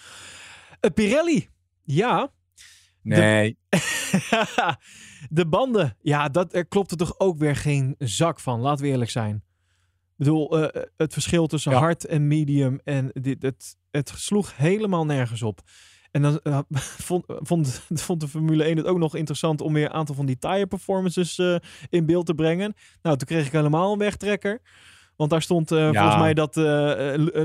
Uh, 0.81 0.91
Pirelli, 0.95 1.49
ja. 1.83 2.33
Nee. 3.03 3.59
De, 3.68 3.77
de 5.31 5.47
banden, 5.47 5.97
ja, 6.01 6.29
dat, 6.29 6.55
er 6.55 6.66
klopt 6.66 6.91
er 6.91 6.97
toch 6.97 7.18
ook 7.18 7.39
weer 7.39 7.57
geen 7.57 7.95
zak 7.99 8.41
van, 8.41 8.61
laten 8.61 8.85
we 8.85 8.91
eerlijk 8.91 9.11
zijn. 9.11 9.35
Ik 9.37 10.20
bedoel, 10.20 10.51
het 10.97 11.12
verschil 11.12 11.47
tussen 11.47 11.72
ja. 11.72 11.79
hard 11.79 12.07
en 12.07 12.27
medium, 12.27 12.81
en 12.85 13.11
dit, 13.12 13.43
het, 13.43 13.77
het 13.91 14.12
sloeg 14.16 14.57
helemaal 14.57 15.05
nergens 15.05 15.43
op. 15.43 15.62
En 16.14 16.22
dan 16.22 16.41
uh, 16.43 16.59
vond, 17.09 17.25
vond, 17.27 17.83
vond, 17.89 18.20
de 18.20 18.29
Formule 18.29 18.64
1 18.64 18.77
het 18.77 18.87
ook 18.87 18.99
nog 18.99 19.14
interessant 19.14 19.61
om 19.61 19.72
weer 19.72 19.85
een 19.85 19.93
aantal 19.93 20.14
van 20.14 20.27
die 20.27 20.39
tire 20.39 20.66
performances 20.66 21.39
uh, 21.39 21.57
in 21.89 22.07
beeld 22.07 22.27
te 22.27 22.35
brengen. 22.35 22.75
Nou, 23.03 23.16
toen 23.16 23.27
kreeg 23.27 23.47
ik 23.47 23.53
helemaal 23.53 23.93
een 23.93 23.99
wegtrekker. 23.99 24.61
Want 25.17 25.31
daar 25.31 25.43
stond 25.43 25.69
ja. 25.69 25.93
volgens 25.93 26.17
mij 26.17 26.35
dat 26.35 26.57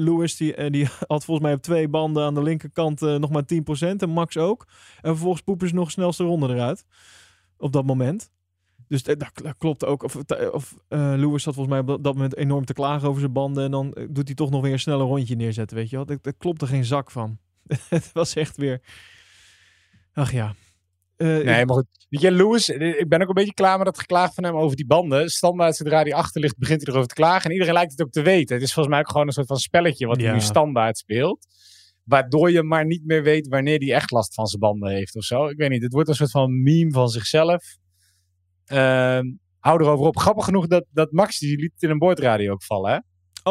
Lewis, 0.01 0.37
die, 0.37 0.69
die 0.69 0.87
had 1.07 1.25
volgens 1.25 1.45
mij 1.47 1.55
op 1.55 1.61
twee 1.61 1.87
banden 1.87 2.23
aan 2.23 2.33
de 2.33 2.43
linkerkant 2.43 3.01
nog 3.01 3.29
maar 3.29 3.43
10%. 3.43 3.95
En 3.97 4.09
Max 4.09 4.37
ook. 4.37 4.67
En 5.01 5.11
vervolgens 5.11 5.41
poepen 5.41 5.67
ze 5.67 5.75
nog 5.75 5.91
snelste 5.91 6.23
ronde 6.23 6.47
eruit. 6.53 6.85
Op 7.57 7.73
dat 7.73 7.85
moment. 7.85 8.31
Dus 8.87 9.03
dat, 9.03 9.19
dat 9.19 9.55
klopt 9.57 9.85
ook. 9.85 10.03
Of, 10.03 10.15
of 10.51 10.75
Lewis 10.89 11.43
zat 11.43 11.53
volgens 11.53 11.75
mij 11.75 11.95
op 11.95 12.03
dat 12.03 12.13
moment 12.13 12.35
enorm 12.35 12.65
te 12.65 12.73
klagen 12.73 13.07
over 13.07 13.19
zijn 13.19 13.33
banden. 13.33 13.63
En 13.63 13.71
dan 13.71 13.95
doet 14.09 14.27
hij 14.27 14.35
toch 14.35 14.49
nog 14.49 14.61
weer 14.61 14.71
een 14.71 14.79
snelle 14.79 15.03
rondje 15.03 15.35
neerzetten, 15.35 15.77
weet 15.77 15.89
je 15.89 15.95
wel. 15.95 16.05
Daar 16.05 16.33
klopt 16.37 16.61
er 16.61 16.67
geen 16.67 16.85
zak 16.85 17.11
van. 17.11 17.37
het 17.89 18.11
was 18.13 18.35
echt 18.35 18.57
weer. 18.57 18.81
Ach 20.13 20.31
ja. 20.31 20.55
Uh, 21.21 21.43
nee, 21.43 21.65
maar 21.65 21.75
goed. 21.75 21.85
Weet 22.09 22.21
je, 22.21 22.31
Lewis, 22.31 22.69
ik 22.69 23.09
ben 23.09 23.21
ook 23.21 23.27
een 23.27 23.33
beetje 23.33 23.53
klaar 23.53 23.77
met 23.77 23.85
dat 23.85 23.99
geklaag 23.99 24.33
van 24.33 24.43
hem 24.43 24.55
over 24.55 24.75
die 24.75 24.85
banden. 24.85 25.29
Standaard, 25.29 25.75
zodra 25.75 26.01
hij 26.01 26.13
achter 26.13 26.41
ligt, 26.41 26.57
begint 26.57 26.81
hij 26.81 26.89
erover 26.89 27.09
te 27.09 27.15
klagen. 27.15 27.45
En 27.45 27.51
iedereen 27.51 27.73
lijkt 27.73 27.91
het 27.91 28.01
ook 28.01 28.11
te 28.11 28.21
weten. 28.21 28.55
Het 28.55 28.63
is 28.63 28.73
volgens 28.73 28.95
mij 28.95 29.03
ook 29.03 29.11
gewoon 29.11 29.27
een 29.27 29.33
soort 29.33 29.47
van 29.47 29.57
spelletje 29.57 30.07
wat 30.07 30.19
ja. 30.19 30.25
hij 30.25 30.33
nu 30.33 30.41
standaard 30.41 30.97
speelt. 30.97 31.47
Waardoor 32.03 32.51
je 32.51 32.63
maar 32.63 32.85
niet 32.85 33.05
meer 33.05 33.23
weet 33.23 33.47
wanneer 33.47 33.79
hij 33.79 33.93
echt 33.93 34.11
last 34.11 34.33
van 34.33 34.47
zijn 34.47 34.61
banden 34.61 34.89
heeft 34.91 35.15
of 35.15 35.23
zo. 35.23 35.47
Ik 35.47 35.57
weet 35.57 35.69
niet, 35.69 35.83
het 35.83 35.93
wordt 35.93 36.09
een 36.09 36.15
soort 36.15 36.31
van 36.31 36.61
meme 36.63 36.91
van 36.91 37.09
zichzelf. 37.09 37.63
Uh, 38.71 39.19
hou 39.59 39.83
erover 39.83 40.05
op. 40.05 40.17
Grappig 40.17 40.45
genoeg 40.45 40.67
dat, 40.67 40.85
dat 40.91 41.11
Max, 41.11 41.39
die 41.39 41.57
liet 41.57 41.71
het 41.73 41.83
in 41.83 41.89
een 41.89 41.97
boordradio 41.97 42.51
ook 42.51 42.63
vallen, 42.63 42.91
hè? 42.91 42.97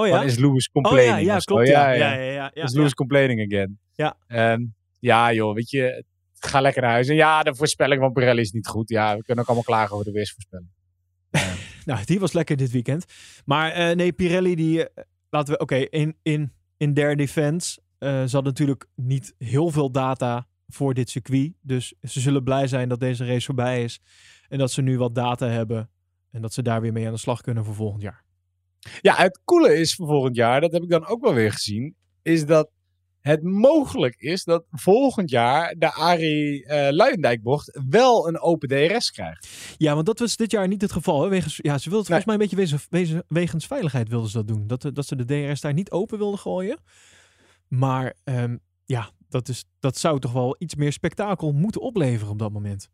Oh 0.00 0.06
ja? 0.06 0.12
Dan 0.12 0.24
is 0.24 0.38
Lewis 0.38 0.68
complaining. 0.68 1.16
Oh 1.16 1.22
ja, 1.22 1.34
ja 1.34 1.38
klopt. 1.38 1.68
Ja, 1.68 1.90
ja, 1.90 2.12
ja. 2.12 2.22
ja, 2.22 2.50
ja, 2.54 2.62
is 2.62 2.72
Lewis 2.72 2.94
complaining 2.94 3.52
again. 3.52 3.78
Ja. 3.94 4.16
Um, 4.52 4.74
ja, 4.98 5.32
joh, 5.32 5.54
weet 5.54 5.70
je, 5.70 6.04
ga 6.40 6.60
lekker 6.60 6.82
naar 6.82 6.90
huis. 6.90 7.08
En 7.08 7.14
ja, 7.14 7.42
de 7.42 7.54
voorspelling 7.54 8.00
van 8.00 8.12
Pirelli 8.12 8.40
is 8.40 8.52
niet 8.52 8.66
goed. 8.66 8.88
Ja, 8.88 9.16
we 9.16 9.22
kunnen 9.22 9.44
ook 9.44 9.48
allemaal 9.48 9.66
klagen 9.66 9.92
over 9.92 10.06
de 10.06 10.12
weersvoorspelling. 10.12 10.68
Uh. 11.30 11.54
nou, 11.84 12.04
die 12.04 12.20
was 12.20 12.32
lekker 12.32 12.56
dit 12.56 12.70
weekend. 12.70 13.04
Maar 13.44 13.78
uh, 13.78 13.96
nee, 13.96 14.12
Pirelli, 14.12 14.54
die, 14.54 14.78
uh, 14.78 14.84
laten 15.30 15.52
we, 15.52 15.60
oké, 15.60 15.74
okay, 15.74 15.86
in, 15.90 16.16
in, 16.22 16.52
in 16.76 16.94
their 16.94 17.16
defense, 17.16 17.80
ze 17.98 18.06
hadden 18.06 18.44
natuurlijk 18.44 18.86
niet 18.94 19.34
heel 19.38 19.70
veel 19.70 19.90
data 19.90 20.46
voor 20.68 20.94
dit 20.94 21.10
circuit. 21.10 21.52
Dus 21.60 21.94
ze 22.02 22.20
zullen 22.20 22.44
blij 22.44 22.66
zijn 22.66 22.88
dat 22.88 23.00
deze 23.00 23.26
race 23.26 23.46
voorbij 23.46 23.84
is. 23.84 24.00
En 24.48 24.58
dat 24.58 24.70
ze 24.70 24.82
nu 24.82 24.98
wat 24.98 25.14
data 25.14 25.46
hebben. 25.46 25.90
En 26.30 26.42
dat 26.42 26.52
ze 26.52 26.62
daar 26.62 26.80
weer 26.80 26.92
mee 26.92 27.06
aan 27.06 27.12
de 27.12 27.18
slag 27.18 27.40
kunnen 27.40 27.64
voor 27.64 27.74
volgend 27.74 28.02
jaar. 28.02 28.24
Ja, 29.00 29.14
het 29.14 29.40
coole 29.44 29.78
is 29.78 29.94
voor 29.94 30.06
volgend 30.06 30.36
jaar, 30.36 30.60
dat 30.60 30.72
heb 30.72 30.82
ik 30.82 30.90
dan 30.90 31.06
ook 31.06 31.22
wel 31.22 31.34
weer 31.34 31.52
gezien, 31.52 31.94
is 32.22 32.46
dat 32.46 32.70
het 33.20 33.42
mogelijk 33.42 34.14
is 34.18 34.44
dat 34.44 34.64
volgend 34.70 35.30
jaar 35.30 35.74
de 35.78 35.92
Arie 35.92 36.64
uh, 36.64 36.88
Luijendijkbocht 36.90 37.80
wel 37.88 38.28
een 38.28 38.40
open 38.40 38.68
DRS 38.68 39.10
krijgt. 39.10 39.48
Ja, 39.76 39.94
want 39.94 40.06
dat 40.06 40.18
was 40.18 40.36
dit 40.36 40.50
jaar 40.50 40.68
niet 40.68 40.82
het 40.82 40.92
geval. 40.92 41.22
Hè? 41.22 41.28
Wegens, 41.28 41.56
ja, 41.62 41.78
ze 41.78 41.90
wilden 41.90 42.14
het 42.14 42.24
nee. 42.24 42.24
volgens 42.24 42.24
mij 42.24 42.34
een 42.34 42.40
beetje 42.40 42.56
wezen, 42.56 42.80
wezen, 42.90 43.24
wegens 43.28 43.66
veiligheid 43.66 44.08
wilden 44.08 44.30
ze 44.30 44.36
dat 44.36 44.48
doen. 44.48 44.66
Dat, 44.66 44.90
dat 44.94 45.06
ze 45.06 45.16
de 45.16 45.24
DRS 45.24 45.60
daar 45.60 45.72
niet 45.72 45.90
open 45.90 46.18
wilden 46.18 46.38
gooien. 46.38 46.78
Maar 47.68 48.14
um, 48.24 48.60
ja, 48.84 49.10
dat, 49.28 49.48
is, 49.48 49.64
dat 49.80 49.98
zou 49.98 50.20
toch 50.20 50.32
wel 50.32 50.56
iets 50.58 50.74
meer 50.74 50.92
spektakel 50.92 51.52
moeten 51.52 51.80
opleveren 51.80 52.32
op 52.32 52.38
dat 52.38 52.52
moment. 52.52 52.90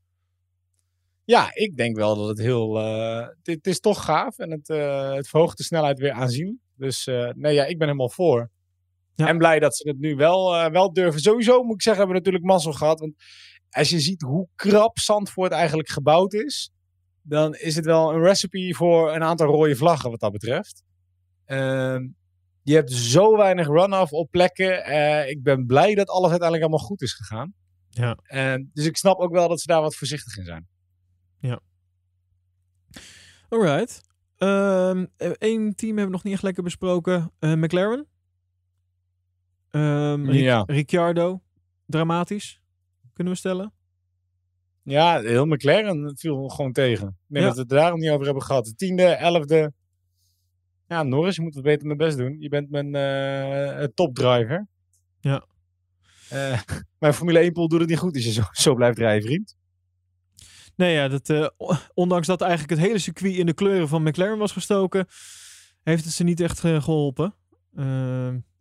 Ja, 1.25 1.51
ik 1.55 1.77
denk 1.77 1.97
wel 1.97 2.17
dat 2.17 2.29
het 2.29 2.39
heel. 2.39 2.81
Uh, 2.81 3.27
het 3.43 3.67
is 3.67 3.81
toch 3.81 4.05
gaaf 4.05 4.39
en 4.39 4.51
het, 4.51 4.69
uh, 4.69 5.13
het 5.13 5.29
verhoogt 5.29 5.57
de 5.57 5.65
snelheid 5.65 5.99
weer 5.99 6.13
aanzien. 6.13 6.61
Dus 6.77 7.07
uh, 7.07 7.31
nee, 7.35 7.55
ja, 7.55 7.65
ik 7.65 7.79
ben 7.79 7.87
helemaal 7.87 8.11
voor. 8.11 8.51
Ja. 9.15 9.29
En 9.29 9.39
blij 9.39 9.59
dat 9.59 9.77
ze 9.77 9.89
het 9.89 9.99
nu 9.99 10.17
wel, 10.17 10.71
wel 10.71 10.93
durven. 10.93 11.21
Sowieso 11.21 11.63
moet 11.63 11.75
ik 11.75 11.83
zeggen, 11.83 12.03
hebben 12.03 12.23
we 12.23 12.23
natuurlijk 12.23 12.53
mazzel 12.53 12.73
gehad. 12.73 13.01
Want 13.01 13.15
als 13.71 13.89
je 13.89 14.01
ziet 14.01 14.23
hoe 14.23 14.49
krap 14.55 14.99
Zandvoort 14.99 15.53
eigenlijk 15.53 15.89
gebouwd 15.89 16.33
is, 16.33 16.71
dan 17.23 17.55
is 17.55 17.77
het 17.77 17.85
wel 17.85 18.13
een 18.13 18.23
recipe 18.23 18.75
voor 18.77 19.15
een 19.15 19.23
aantal 19.23 19.47
rode 19.47 19.77
vlaggen 19.77 20.11
wat 20.11 20.21
dat 20.21 20.33
betreft. 20.33 20.83
Ehm, 21.45 22.07
je 22.63 22.75
hebt 22.75 22.93
zo 22.93 23.37
weinig 23.37 23.67
run-off 23.67 24.13
op 24.13 24.31
plekken. 24.31 25.29
ik 25.29 25.43
ben 25.43 25.67
blij 25.67 25.95
dat 25.95 26.09
alles 26.09 26.31
uiteindelijk 26.31 26.71
allemaal 26.71 26.87
goed 26.87 27.03
is 27.03 27.13
gegaan. 27.13 27.55
Ja. 27.89 28.19
dus 28.73 28.87
ik 28.87 28.97
snap 28.97 29.19
ook 29.19 29.33
wel 29.33 29.49
dat 29.49 29.61
ze 29.61 29.67
daar 29.67 29.81
wat 29.81 29.95
voorzichtig 29.95 30.37
in 30.37 30.45
zijn. 30.45 30.69
Ja. 31.41 31.61
Alright. 33.49 34.01
Eén 34.37 35.09
um, 35.41 35.75
team 35.75 35.97
hebben 35.97 36.05
we 36.05 36.11
nog 36.11 36.23
niet 36.23 36.33
echt 36.33 36.43
lekker 36.43 36.63
besproken. 36.63 37.33
Uh, 37.41 37.55
McLaren. 37.55 38.07
Um, 39.75 40.33
ja. 40.33 40.63
Ricciardo. 40.67 41.43
Dramatisch. 41.87 42.61
Kunnen 43.13 43.33
we 43.33 43.39
stellen? 43.39 43.73
Ja, 44.83 45.21
heel 45.21 45.47
McLaren 45.47 46.13
viel 46.17 46.49
gewoon 46.49 46.73
tegen. 46.73 47.09
Ik 47.09 47.35
denk 47.35 47.41
ja. 47.41 47.47
dat 47.47 47.55
we 47.55 47.61
het 47.61 47.69
daarom 47.69 48.01
niet 48.01 48.11
over 48.11 48.25
hebben 48.25 48.43
gehad. 48.43 48.65
De 48.65 48.75
tiende, 48.75 49.03
elfde. 49.03 49.73
Ja, 50.89 51.03
Norris, 51.03 51.37
je 51.37 51.43
moet 51.43 51.55
wat 51.55 51.63
beter 51.63 51.87
mijn 51.87 51.99
best 51.99 52.17
doen. 52.17 52.37
Je 52.39 52.49
bent 52.49 52.71
mijn 52.71 52.95
uh, 52.95 53.85
topdriver. 53.95 54.67
Ja. 55.21 55.45
Uh, 56.33 56.61
mijn 56.99 57.15
Formule 57.15 57.39
1 57.39 57.53
pool 57.53 57.69
doet 57.69 57.81
het 57.81 57.89
niet 57.89 57.99
goed 57.99 58.15
als 58.15 58.25
je 58.25 58.33
zo, 58.33 58.43
zo 58.53 58.75
blijft 58.75 58.99
rijden, 58.99 59.23
vriend. 59.23 59.57
Nee, 60.77 60.95
ja, 60.95 61.09
dat, 61.09 61.29
uh, 61.29 61.49
ondanks 61.95 62.27
dat 62.27 62.41
eigenlijk 62.41 62.71
het 62.71 62.81
hele 62.81 62.99
circuit 62.99 63.35
in 63.35 63.47
de 63.47 63.55
kleuren 63.55 63.89
van 63.89 64.03
McLaren 64.03 64.39
was 64.39 64.53
gestoken, 64.53 65.07
heeft 65.83 66.05
het 66.05 66.13
ze 66.13 66.25
niet 66.25 66.41
echt 66.41 66.61
geholpen. 66.61 67.35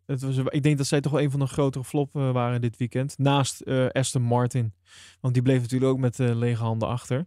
Het 0.05 0.21
was, 0.21 0.37
ik 0.37 0.63
denk 0.63 0.77
dat 0.77 0.87
zij 0.87 1.01
toch 1.01 1.11
wel 1.11 1.21
een 1.21 1.31
van 1.31 1.39
de 1.39 1.47
grotere 1.47 1.83
flop 1.83 2.13
waren 2.13 2.61
dit 2.61 2.77
weekend. 2.77 3.17
Naast 3.17 3.65
Aston 3.91 4.21
Martin. 4.21 4.73
Want 5.21 5.33
die 5.33 5.43
bleef 5.43 5.61
natuurlijk 5.61 5.91
ook 5.91 5.99
met 5.99 6.17
lege 6.17 6.63
handen 6.63 6.87
achter. 6.87 7.25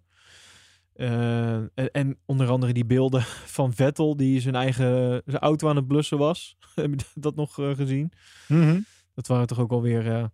En, 0.94 1.70
en, 1.92 2.18
onder 2.24 2.48
andere 2.48 2.72
die 2.72 2.84
beelden 2.84 3.22
van 3.56 3.72
Vettel, 3.72 4.16
die 4.16 4.40
zijn 4.40 4.54
eigen 4.54 5.22
zijn 5.26 5.42
auto 5.42 5.68
aan 5.68 5.76
het 5.76 5.86
blussen 5.86 6.18
was. 6.18 6.56
Heb 6.74 6.90
je 6.90 7.06
dat 7.14 7.36
nog 7.36 7.54
gezien? 7.54 8.12
Mm 8.48 8.62
-hmm. 8.62 8.84
Dat 9.14 9.26
waren 9.26 9.46
toch 9.46 9.58
ook 9.58 9.72
alweer 9.72 10.30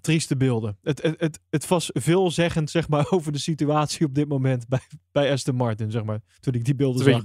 trieste 0.00 0.36
beelden. 0.36 0.78
Het, 0.82 1.02
het, 1.02 1.20
het, 1.20 1.40
het 1.50 1.68
was 1.68 1.90
veelzeggend, 1.92 2.70
zeg 2.70 2.88
maar, 2.88 3.10
over 3.12 3.32
de 3.32 3.38
situatie 3.38 4.06
op 4.06 4.14
dit 4.14 4.28
moment 4.28 4.68
bij, 4.68 4.80
bij 5.12 5.32
Aston 5.32 5.54
Martin, 5.54 5.90
zeg 5.90 6.04
maar. 6.04 6.20
Toen 6.40 6.54
ik 6.54 6.64
die 6.64 6.74
beelden 6.74 7.04
zag. 7.04 7.22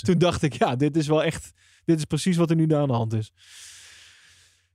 Toen 0.00 0.18
dacht 0.18 0.42
ik, 0.42 0.52
ja, 0.52 0.76
dit 0.76 0.96
is 0.96 1.06
wel 1.06 1.22
echt, 1.22 1.52
dit 1.84 1.98
is 1.98 2.04
precies 2.04 2.36
wat 2.36 2.50
er 2.50 2.56
nu 2.56 2.74
aan 2.74 2.88
de 2.88 2.94
hand 2.94 3.12
is. 3.12 3.32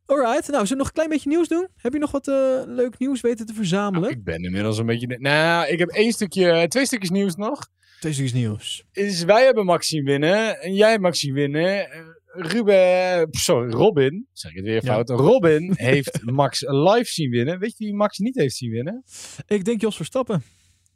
Alright, 0.07 0.47
nou, 0.47 0.65
zullen 0.65 0.69
we 0.69 0.75
nog 0.75 0.87
een 0.87 0.93
klein 0.93 1.09
beetje 1.09 1.29
nieuws 1.29 1.47
doen? 1.47 1.67
Heb 1.75 1.93
je 1.93 1.99
nog 1.99 2.11
wat 2.11 2.27
uh, 2.27 2.61
leuk 2.65 2.97
nieuws 2.97 3.21
weten 3.21 3.45
te 3.45 3.53
verzamelen? 3.53 4.01
Nou, 4.01 4.13
ik 4.13 4.23
ben 4.23 4.43
inmiddels 4.43 4.77
een 4.77 4.85
beetje... 4.85 5.17
Nou, 5.19 5.67
ik 5.67 5.79
heb 5.79 5.89
één 5.89 6.11
stukje, 6.11 6.67
twee 6.67 6.85
stukjes 6.85 7.09
nieuws 7.09 7.35
nog. 7.35 7.69
Twee 7.99 8.13
stukjes 8.13 8.33
nieuws. 8.33 8.83
Is, 8.91 9.23
wij 9.23 9.45
hebben 9.45 9.65
Max 9.65 9.87
zien 9.87 10.03
winnen 10.03 10.61
en 10.61 10.73
jij 10.73 10.99
Max 10.99 11.19
zien 11.19 11.33
winnen. 11.33 11.87
Ruben, 12.25 13.27
sorry, 13.31 13.71
Robin, 13.71 14.27
zeg 14.33 14.51
ik 14.51 14.57
het 14.57 14.65
weer 14.65 14.81
fout. 14.81 15.09
Ja. 15.09 15.15
Robin 15.15 15.73
heeft 15.75 16.21
Max 16.31 16.61
live 16.61 17.11
zien 17.11 17.29
winnen. 17.29 17.59
Weet 17.59 17.77
je 17.77 17.85
wie 17.85 17.93
Max 17.93 18.17
niet 18.17 18.35
heeft 18.35 18.55
zien 18.55 18.71
winnen? 18.71 19.03
Ik 19.47 19.65
denk 19.65 19.81
Jos 19.81 19.95
Verstappen. 19.95 20.43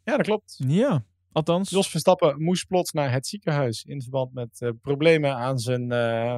Ja, 0.04 0.18
dat 0.18 0.26
klopt. 0.26 0.60
Ja, 0.68 1.06
althans. 1.32 1.70
Jos 1.70 1.90
Verstappen 1.90 2.42
moest 2.44 2.68
plots 2.68 2.92
naar 2.92 3.12
het 3.12 3.28
ziekenhuis 3.28 3.84
in 3.84 4.02
verband 4.02 4.34
met 4.34 4.62
uh, 4.62 4.70
problemen 4.82 5.36
aan 5.36 5.60
zijn 5.60 5.92
uh, 5.92 6.38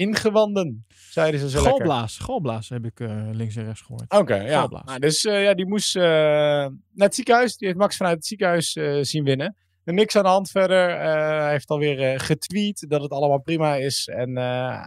ingewanden, 0.00 0.86
zeiden 1.10 1.40
ze 1.40 1.50
zo 1.50 1.62
galblaas, 1.62 2.18
Galblaas 2.18 2.68
heb 2.68 2.84
ik 2.84 3.00
uh, 3.00 3.28
links 3.32 3.56
en 3.56 3.64
rechts 3.64 3.80
gehoord. 3.80 4.02
Oké, 4.02 4.16
okay, 4.16 4.46
ja. 4.46 4.66
Nou, 4.66 4.98
dus 4.98 5.22
ja, 5.22 5.54
die 5.54 5.66
moest 5.66 5.94
naar 5.94 6.70
het 6.94 7.14
ziekenhuis. 7.14 7.56
Die 7.56 7.66
heeft 7.66 7.80
Max 7.80 7.96
vanuit 7.96 8.16
het 8.16 8.26
ziekenhuis 8.26 8.72
zien 9.00 9.24
winnen. 9.24 9.56
Er 9.84 9.94
niks 9.94 10.16
aan 10.16 10.22
de 10.22 10.28
hand 10.28 10.50
verder. 10.50 10.98
Hij 10.98 11.50
heeft 11.50 11.68
alweer 11.68 12.20
getweet 12.20 12.84
dat 12.88 13.02
het 13.02 13.10
allemaal 13.10 13.40
prima 13.40 13.74
is. 13.74 14.08
En 14.08 14.36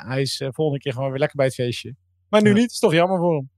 hij 0.08 0.22
is 0.22 0.44
volgende 0.50 0.80
keer 0.80 0.94
gewoon 0.94 1.10
weer 1.10 1.20
lekker 1.20 1.38
bij 1.38 1.46
het 1.46 1.56
feestje. 1.56 1.96
Maar 2.30 2.42
nu 2.42 2.50
ja. 2.50 2.56
niet. 2.56 2.72
is 2.72 2.80
toch 2.80 2.94
jammer 2.94 3.18
voor 3.18 3.36
hem. 3.36 3.50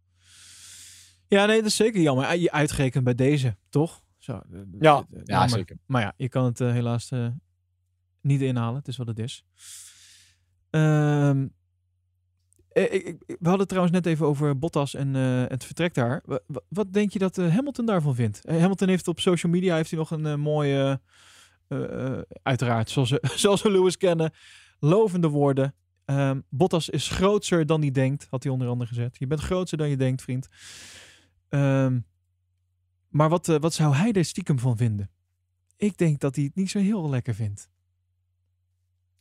Ja, 1.27 1.45
nee, 1.45 1.57
dat 1.57 1.65
is 1.65 1.75
zeker 1.75 2.01
jammer. 2.01 2.35
Je 2.35 2.51
uitgerekend 2.51 3.03
bij 3.03 3.15
deze, 3.15 3.55
toch? 3.69 4.03
Zo, 4.17 4.31
eh, 4.51 4.59
Ja, 4.79 5.05
eh, 5.11 5.21
ja, 5.23 5.47
zeker. 5.47 5.77
Maar 5.85 6.01
ja, 6.01 6.13
je 6.17 6.29
kan 6.29 6.45
het 6.45 6.61
eh, 6.61 6.71
helaas 6.71 7.11
eh, 7.11 7.27
niet 8.21 8.41
inhalen. 8.41 8.75
Het 8.75 8.87
is 8.87 8.97
wat 8.97 9.07
het 9.07 9.19
is. 9.19 9.45
Ehm, 10.75 11.47
eh, 12.69 12.93
ik- 12.93 13.23
we 13.27 13.35
hadden 13.39 13.59
het 13.59 13.67
trouwens 13.67 13.95
net 13.95 14.05
even 14.05 14.25
over 14.25 14.59
Bottas 14.59 14.93
en 14.93 15.15
eh, 15.15 15.43
het 15.47 15.65
vertrek 15.65 15.93
daar. 15.93 16.21
Wa- 16.25 16.39
wa- 16.47 16.61
wat 16.69 16.93
denk 16.93 17.11
je 17.11 17.19
dat 17.19 17.37
eh, 17.37 17.53
Hamilton 17.55 17.85
daarvan 17.85 18.15
vindt? 18.15 18.41
Hamilton 18.49 18.87
heeft 18.87 19.07
op 19.07 19.19
social 19.19 19.51
media 19.51 19.75
heeft 19.75 19.89
hij 19.89 19.99
nog 19.99 20.11
een 20.11 20.39
mooie, 20.39 21.01
uiteraard, 22.43 22.89
zoals, 22.89 23.09
zoals 23.43 23.61
we 23.61 23.71
Lewis 23.71 23.97
kennen, 23.97 24.31
lovende 24.79 25.27
woorden. 25.29 25.75
Ehm, 26.05 26.39
Bottas 26.49 26.89
is 26.89 27.09
grootser 27.09 27.65
dan 27.65 27.81
hij 27.81 27.91
denkt, 27.91 28.27
had 28.29 28.43
hij 28.43 28.51
onder 28.51 28.67
andere 28.67 28.89
gezet. 28.89 29.15
Je 29.19 29.27
bent 29.27 29.41
grootser 29.41 29.77
dan 29.77 29.89
je 29.89 29.97
denkt, 29.97 30.21
vriend. 30.21 30.47
Ehm, 31.49 31.99
maar 33.09 33.29
wat, 33.29 33.45
wat 33.47 33.73
zou 33.73 33.93
hij 33.95 34.11
er 34.11 34.25
stiekem 34.25 34.59
van 34.59 34.77
vinden? 34.77 35.09
Ik 35.77 35.97
denk 35.97 36.19
dat 36.19 36.35
hij 36.35 36.43
het 36.45 36.55
niet 36.55 36.69
zo 36.69 36.79
heel 36.79 37.09
lekker 37.09 37.35
vindt. 37.35 37.69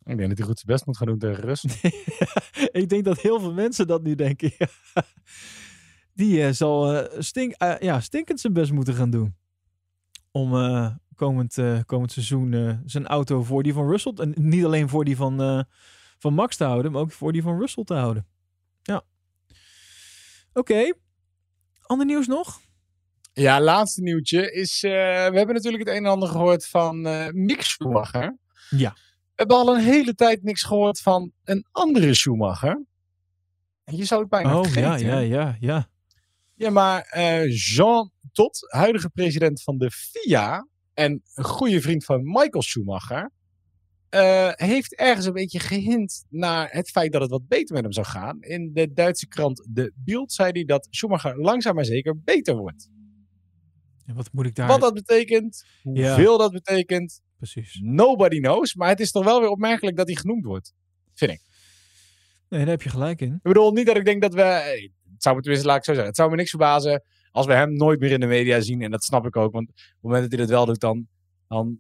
Ik 0.05 0.17
denk 0.17 0.29
dat 0.29 0.39
hij 0.39 0.47
goed 0.47 0.59
zijn 0.59 0.73
best 0.73 0.87
moet 0.87 0.97
gaan 0.97 1.07
doen 1.07 1.19
tegen 1.19 1.43
Rus. 1.45 1.65
ik 2.83 2.89
denk 2.89 3.05
dat 3.05 3.21
heel 3.21 3.41
veel 3.41 3.53
mensen 3.53 3.87
dat 3.87 4.03
nu 4.03 4.15
denken. 4.15 4.53
Die 6.15 6.43
eh, 6.45 6.53
zal 6.53 6.93
eh, 6.95 7.21
stink, 7.21 7.53
eh, 7.53 7.79
ja, 7.79 8.01
stinkend 8.01 8.41
zijn 8.41 8.53
best 8.53 8.73
moeten 8.73 8.95
gaan 8.95 9.11
doen. 9.11 9.37
Om 10.31 10.55
eh, 10.55 10.91
komend, 11.15 11.59
eh, 11.59 11.79
komend 11.87 12.13
seizoen 12.13 12.53
eh, 12.53 12.77
zijn 12.85 13.07
auto 13.07 13.43
voor 13.43 13.63
die 13.63 13.73
van 13.73 13.89
Russell... 13.89 14.13
En 14.13 14.33
niet 14.37 14.65
alleen 14.65 14.89
voor 14.89 15.05
die 15.05 15.17
van, 15.17 15.43
eh, 15.43 15.61
van 16.19 16.35
Max 16.35 16.57
te 16.57 16.65
houden, 16.65 16.93
maar 16.93 17.01
ook 17.01 17.13
voor 17.13 17.33
die 17.33 17.43
van 17.43 17.59
Russell 17.59 17.85
te 17.85 17.95
houden. 17.95 18.27
Ja. 18.83 19.03
Oké. 20.53 20.93
Ander 21.83 22.07
nieuws 22.07 22.27
nog? 22.27 22.61
Ja, 23.33 23.61
laatste 23.61 24.03
nieuwtje 24.03 24.53
is... 24.53 24.83
eh, 24.83 24.91
we 25.31 25.37
hebben 25.37 25.55
natuurlijk 25.55 25.85
het 25.85 25.97
een 25.97 26.05
en 26.05 26.11
ander 26.11 26.29
gehoord 26.29 26.67
van 26.67 27.07
eh 27.07 27.29
Mick 27.33 27.63
Schumacher. 27.63 28.37
Ja. 28.71 28.97
We 29.35 29.41
hebben 29.43 29.57
al 29.57 29.75
een 29.75 29.83
hele 29.83 30.15
tijd 30.15 30.43
niks 30.43 30.63
gehoord 30.63 31.01
van 31.01 31.33
een 31.45 31.67
andere 31.71 32.15
Schumacher. 32.15 32.85
En 33.85 33.97
je 33.97 34.05
zou 34.05 34.21
het 34.21 34.31
bijna 34.31 34.57
oh, 34.59 34.63
vergeten. 34.63 35.07
ja, 35.07 35.19
ja, 35.19 35.19
ja, 35.19 35.57
ja. 35.61 35.89
Ja, 36.55 36.71
maar 36.71 37.03
eh, 37.03 37.57
Jean 37.57 38.11
Todt, 38.33 38.73
huidige 38.73 39.09
president 39.09 39.63
van 39.63 39.79
de 39.79 39.91
FIA 39.91 40.69
en 40.95 41.23
een 41.35 41.45
goede 41.45 41.81
vriend 41.81 42.05
van 42.05 42.23
Michael 42.23 42.63
Schumacher, 42.63 43.31
eh, 44.09 44.51
heeft 44.53 44.95
ergens 44.95 45.27
een 45.27 45.33
beetje 45.33 45.59
gehint 45.59 46.25
naar 46.29 46.69
het 46.71 46.91
feit 46.91 47.13
dat 47.13 47.21
het 47.21 47.31
wat 47.31 47.49
beter 47.49 47.75
met 47.75 47.83
hem 47.83 47.93
zou 47.93 48.07
gaan. 48.07 48.43
In 48.43 48.71
de 48.73 48.93
Duitse 48.93 49.27
krant 49.27 49.69
De 49.71 49.93
Bild 49.95 50.33
zei 50.33 50.51
hij 50.53 50.65
dat 50.65 50.87
Schumacher 50.91 51.39
langzaam 51.41 51.75
maar 51.75 51.85
zeker 51.85 52.21
beter 52.21 52.57
wordt. 52.57 52.89
En 54.07 54.15
wat 54.15 54.33
moet 54.33 54.47
ik 54.47 54.55
daar... 54.55 54.69
Wat 54.69 54.81
dat 54.81 54.95
betekent, 54.95 55.65
Ja. 55.83 56.07
hoeveel 56.07 56.39
dat 56.39 56.53
betekent, 56.53 57.21
Precies. 57.53 57.81
nobody 57.83 58.41
knows. 58.41 58.75
Maar 58.75 58.89
het 58.89 59.01
is 59.01 59.11
toch 59.11 59.25
wel 59.25 59.41
weer 59.41 59.49
opmerkelijk 59.49 59.97
dat 59.97 60.07
hij 60.07 60.17
genoemd 60.17 60.45
wordt. 60.45 60.73
Nee, 62.49 62.61
daar 62.61 62.69
heb 62.69 62.83
je 62.83 62.89
gelijk 62.89 63.21
in. 63.21 63.35
Ik 63.35 63.43
bedoel, 63.43 63.73
niet 63.73 63.87
dat 63.87 63.97
ik 63.97 64.05
denk 64.05 64.23
dat 64.23 64.35
we. 64.35 64.43
eh, 64.43 64.91
Het 65.13 65.23
zou 65.23 65.35
me 65.37 65.41
tenminste, 65.43 65.69
laat 65.69 65.77
ik 65.79 65.85
zo 65.85 65.91
zeggen. 65.93 66.09
Het 66.09 66.17
zou 66.17 66.31
me 66.31 66.37
niks 66.37 66.51
verbazen 66.51 67.03
als 67.31 67.47
we 67.47 67.53
hem 67.55 67.73
nooit 67.73 68.01
meer 68.01 68.11
in 68.11 68.21
de 68.21 68.27
media 68.27 68.61
zien. 68.61 68.83
En 68.83 68.91
dat 68.91 69.05
snap 69.05 69.27
ik 69.27 69.37
ook. 69.37 69.53
Want 69.53 69.69
op 69.69 69.75
het 69.77 69.97
moment 70.01 70.23
dat 70.23 70.31
hij 70.31 70.41
dat 70.41 70.49
wel 70.49 70.67
doet, 70.67 70.81
dan. 70.81 71.07
dan 71.49 71.79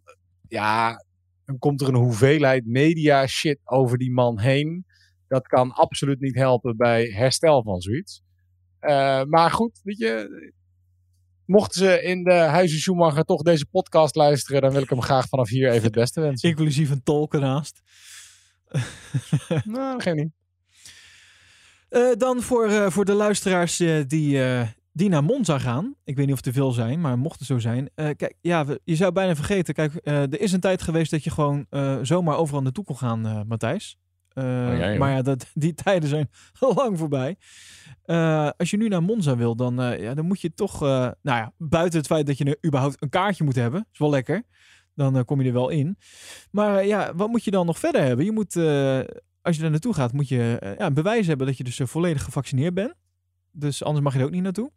ja, 0.48 1.04
dan 1.44 1.58
komt 1.58 1.80
er 1.80 1.88
een 1.88 1.94
hoeveelheid 1.94 2.66
media 2.66 3.26
shit 3.26 3.58
over 3.64 3.98
die 3.98 4.12
man 4.12 4.38
heen. 4.40 4.86
Dat 5.28 5.46
kan 5.46 5.72
absoluut 5.72 6.20
niet 6.20 6.34
helpen 6.34 6.76
bij 6.76 7.04
herstel 7.06 7.62
van 7.62 7.80
zoiets. 7.80 8.22
Eh, 8.78 9.24
maar 9.24 9.50
goed, 9.50 9.80
weet 9.82 9.98
je. 9.98 10.52
Mochten 11.46 11.78
ze 11.80 12.02
in 12.02 12.24
de 12.24 12.32
Huizen 12.32 12.78
Schumacher 12.78 13.24
toch 13.24 13.42
deze 13.42 13.66
podcast 13.66 14.14
luisteren, 14.14 14.62
dan 14.62 14.72
wil 14.72 14.82
ik 14.82 14.88
hem 14.88 15.02
graag 15.02 15.28
vanaf 15.28 15.48
hier 15.48 15.70
even 15.70 15.82
het 15.82 15.92
beste 15.92 16.20
wensen. 16.20 16.48
Inclusief 16.48 16.90
een 16.90 17.02
tolk 17.02 17.34
ernaast. 17.34 17.80
nou, 19.64 20.00
geen 20.02 20.16
niet. 20.16 20.32
Eh, 21.88 22.12
dan 22.18 22.42
voor, 22.42 22.68
eh, 22.68 22.90
voor 22.90 23.04
de 23.04 23.12
luisteraars 23.12 23.80
eh, 23.80 24.02
die, 24.06 24.40
die 24.92 25.08
naar 25.08 25.24
Monza 25.24 25.58
gaan. 25.58 25.94
Ik 26.04 26.16
weet 26.16 26.26
niet 26.26 26.34
of 26.34 26.40
te 26.40 26.52
veel 26.52 26.70
zijn, 26.72 27.00
maar 27.00 27.18
mocht 27.18 27.38
het 27.38 27.48
zo 27.48 27.58
zijn. 27.58 27.90
Kijk, 27.94 28.34
ja, 28.40 28.64
we- 28.66 28.80
je 28.84 28.96
zou 28.96 29.12
bijna 29.12 29.34
vergeten. 29.34 29.74
Kijk, 29.74 29.92
er 30.02 30.40
is 30.40 30.52
een 30.52 30.60
tijd 30.60 30.82
geweest 30.82 31.10
dat 31.10 31.24
je 31.24 31.30
gewoon 31.30 31.66
zomaar 32.02 32.36
overal 32.36 32.62
naartoe 32.62 32.84
kon 32.84 32.96
gaan, 32.96 33.26
eh 33.26 33.40
Matthijs. 34.34 34.80
Eh, 34.80 34.92
ja, 34.92 34.98
maar 34.98 35.10
ja, 35.10 35.22
dat, 35.22 35.46
die 35.54 35.74
tijden 35.74 36.08
zijn 36.08 36.30
lang 36.74 36.98
voorbij. 36.98 37.36
Eh, 38.04 38.50
als 38.56 38.70
je 38.70 38.76
nu 38.76 38.88
naar 38.88 39.02
Monza 39.02 39.36
wil, 39.36 39.56
dan, 39.56 39.80
eh, 39.80 40.00
ja, 40.00 40.14
dan 40.14 40.26
moet 40.26 40.40
je 40.40 40.54
toch... 40.54 40.80
nou 40.80 41.14
ja, 41.22 41.52
buiten 41.58 41.98
het 41.98 42.06
feit 42.06 42.26
dat 42.26 42.38
je 42.38 42.44
er 42.44 42.66
überhaupt 42.66 43.02
een 43.02 43.08
kaartje 43.08 43.44
moet 43.44 43.54
hebben. 43.54 43.86
is 43.92 43.98
wel 43.98 44.10
lekker. 44.10 44.42
Dan 44.94 45.24
kom 45.24 45.40
je 45.40 45.46
er 45.46 45.52
wel 45.52 45.68
in. 45.68 45.98
Maar 46.50 46.86
ja, 46.86 47.14
wat 47.14 47.28
moet 47.28 47.44
je 47.44 47.50
dan 47.50 47.66
nog 47.66 47.78
verder 47.78 48.02
hebben? 48.02 48.24
Je 48.24 48.32
moet, 48.32 48.56
als 49.42 49.56
je 49.56 49.62
daar 49.62 49.70
naartoe 49.70 49.94
gaat, 49.94 50.12
moet 50.12 50.28
je 50.28 50.56
ja, 50.78 50.86
een 50.86 50.94
bewijs 50.94 51.26
hebben 51.26 51.46
dat 51.46 51.56
je 51.56 51.64
dus 51.64 51.80
volledig 51.84 52.22
gevaccineerd 52.22 52.74
bent. 52.74 52.94
Dus 53.52 53.84
anders 53.84 54.04
mag 54.04 54.12
je 54.12 54.18
er 54.18 54.24
ook 54.24 54.30
niet 54.30 54.42
naartoe. 54.42 54.70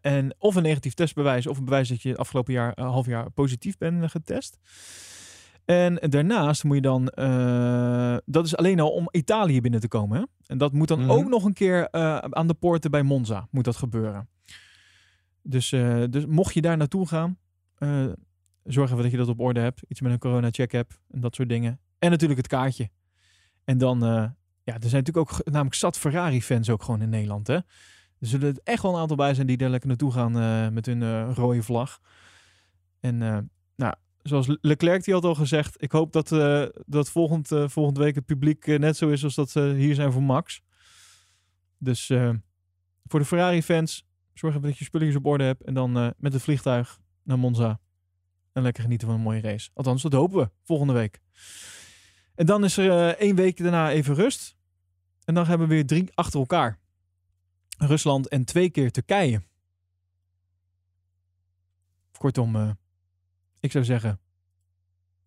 En 0.00 0.34
of 0.38 0.54
een 0.54 0.62
negatief 0.62 0.94
testbewijs, 0.94 1.46
of 1.46 1.58
een 1.58 1.64
bewijs 1.64 1.88
dat 1.88 2.02
je 2.02 2.08
het 2.08 2.18
afgelopen 2.18 2.52
jaar, 2.52 2.72
eh, 2.72 2.84
half 2.84 3.06
jaar 3.06 3.30
positief 3.30 3.78
bent 3.78 4.10
getest. 4.10 4.58
En 5.66 5.94
daarnaast 5.94 6.64
moet 6.64 6.74
je 6.76 6.82
dan, 6.82 7.08
eh, 7.08 8.16
dat 8.24 8.44
is 8.46 8.56
alleen 8.56 8.80
al 8.80 8.90
om 8.90 9.08
Italië 9.10 9.60
binnen 9.60 9.80
te 9.80 9.88
komen. 9.88 10.18
Hè? 10.18 10.24
En 10.46 10.58
dat 10.58 10.72
moet 10.72 10.88
dan 10.88 11.00
Mhm. 11.00 11.10
ook 11.10 11.28
nog 11.28 11.44
een 11.44 11.52
keer 11.52 11.88
eh, 11.90 12.16
aan 12.18 12.46
de 12.46 12.54
poorten 12.54 12.90
bij 12.90 13.02
Monza, 13.02 13.48
moet 13.50 13.64
dat 13.64 13.76
gebeuren. 13.76 14.28
Dus, 15.42 15.72
eh, 15.72 16.02
dus 16.10 16.26
mocht 16.26 16.54
je 16.54 16.60
daar 16.60 16.76
naartoe 16.76 17.08
gaan, 17.08 17.38
eh, 17.74 18.04
zorg 18.64 18.90
even 18.90 19.02
dat 19.02 19.10
je 19.10 19.16
dat 19.16 19.28
op 19.28 19.40
orde 19.40 19.60
hebt. 19.60 19.82
Iets 19.88 20.00
met 20.00 20.12
een 20.12 20.18
corona-check 20.18 20.72
hebt 20.72 20.98
en 21.10 21.20
dat 21.20 21.34
soort 21.34 21.48
dingen. 21.48 21.80
En 21.98 22.10
natuurlijk 22.10 22.38
het 22.40 22.48
kaartje. 22.48 22.90
En 23.64 23.78
dan, 23.78 23.98
ja, 24.62 24.74
er 24.74 24.88
zijn 24.88 25.02
natuurlijk 25.04 25.30
ook 25.30 25.44
namelijk 25.44 25.74
zat 25.74 25.98
Ferrari-fans 25.98 26.70
ook 26.70 26.82
gewoon 26.82 27.02
in 27.02 27.08
Nederland, 27.08 27.46
hè. 27.46 27.54
Er 27.54 28.26
zullen 28.26 28.48
er 28.48 28.60
echt 28.64 28.82
wel 28.82 28.94
een 28.94 29.00
aantal 29.00 29.16
bij 29.16 29.34
zijn 29.34 29.46
die 29.46 29.56
daar 29.56 29.70
lekker 29.70 29.88
naartoe 29.88 30.12
gaan 30.12 30.32
met 30.74 30.86
hun 30.86 31.32
rode 31.34 31.62
vlag. 31.62 32.00
En 33.00 33.16
nou, 33.76 33.94
zoals 34.28 34.46
Le- 34.46 34.58
Leclerc 34.60 35.04
die 35.04 35.14
had 35.14 35.24
al 35.24 35.34
gezegd, 35.34 35.82
ik 35.82 35.92
hoop 35.92 36.12
dat, 36.12 36.32
eh, 36.32 36.66
dat 36.86 37.10
volgend, 37.10 37.52
eh, 37.52 37.68
volgende 37.68 38.00
week 38.00 38.14
het 38.14 38.24
publiek 38.26 38.66
eh, 38.66 38.78
net 38.78 38.96
zo 38.96 39.08
is 39.08 39.24
als 39.24 39.34
dat 39.34 39.50
ze 39.50 39.74
hier 39.76 39.94
zijn 39.94 40.12
voor 40.12 40.22
Max. 40.22 40.62
Dus 41.78 42.06
voor 43.04 43.20
de 43.20 43.24
Ferrari-fans, 43.24 44.06
zorg 44.34 44.54
even 44.54 44.68
dat 44.68 44.78
je 44.78 44.84
spulletjes 44.84 45.16
op 45.16 45.26
orde 45.26 45.44
hebt. 45.44 45.62
En 45.62 45.74
dan 45.74 46.14
met 46.18 46.32
het 46.32 46.42
vliegtuig 46.42 46.98
naar 47.22 47.38
Monza. 47.38 47.80
En 48.52 48.62
lekker 48.62 48.82
genieten 48.82 49.06
van 49.06 49.16
een 49.16 49.22
mooie 49.22 49.40
race. 49.40 49.70
Althans, 49.74 50.02
dat 50.02 50.12
hopen 50.12 50.38
we 50.38 50.50
volgende 50.64 50.92
week. 50.92 51.20
En 52.34 52.46
dan 52.46 52.64
is 52.64 52.76
er 52.76 53.16
één 53.18 53.36
week 53.36 53.56
daarna 53.56 53.90
even 53.90 54.14
rust. 54.14 54.56
En 55.24 55.34
dan 55.34 55.46
hebben 55.46 55.68
we 55.68 55.74
weer 55.74 55.86
drie 55.86 56.10
achter 56.14 56.40
elkaar. 56.40 56.78
Rusland 57.78 58.28
en 58.28 58.44
twee 58.44 58.70
keer 58.70 58.90
Turkije. 58.90 59.42
Kortom, 62.18 62.76
ik 63.66 63.72
zou 63.72 63.84
zeggen, 63.84 64.20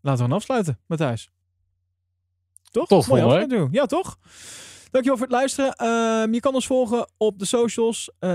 laten 0.02 0.24
we 0.24 0.28
gaan 0.28 0.38
afsluiten, 0.38 0.80
Matthijs. 0.86 1.32
Toch? 2.72 2.88
Tot 2.88 3.06
volgende. 3.06 3.68
Ja, 3.72 3.86
toch? 3.86 4.18
Dankjewel 4.92 5.18
voor 5.18 5.28
het 5.28 5.36
luisteren. 5.36 5.74
Ehm, 5.74 6.34
je 6.34 6.40
kan 6.40 6.54
ons 6.54 6.68
volgen 6.68 7.10
op 7.18 7.40
de 7.40 7.46
socials. 7.46 8.12
Eh, 8.20 8.34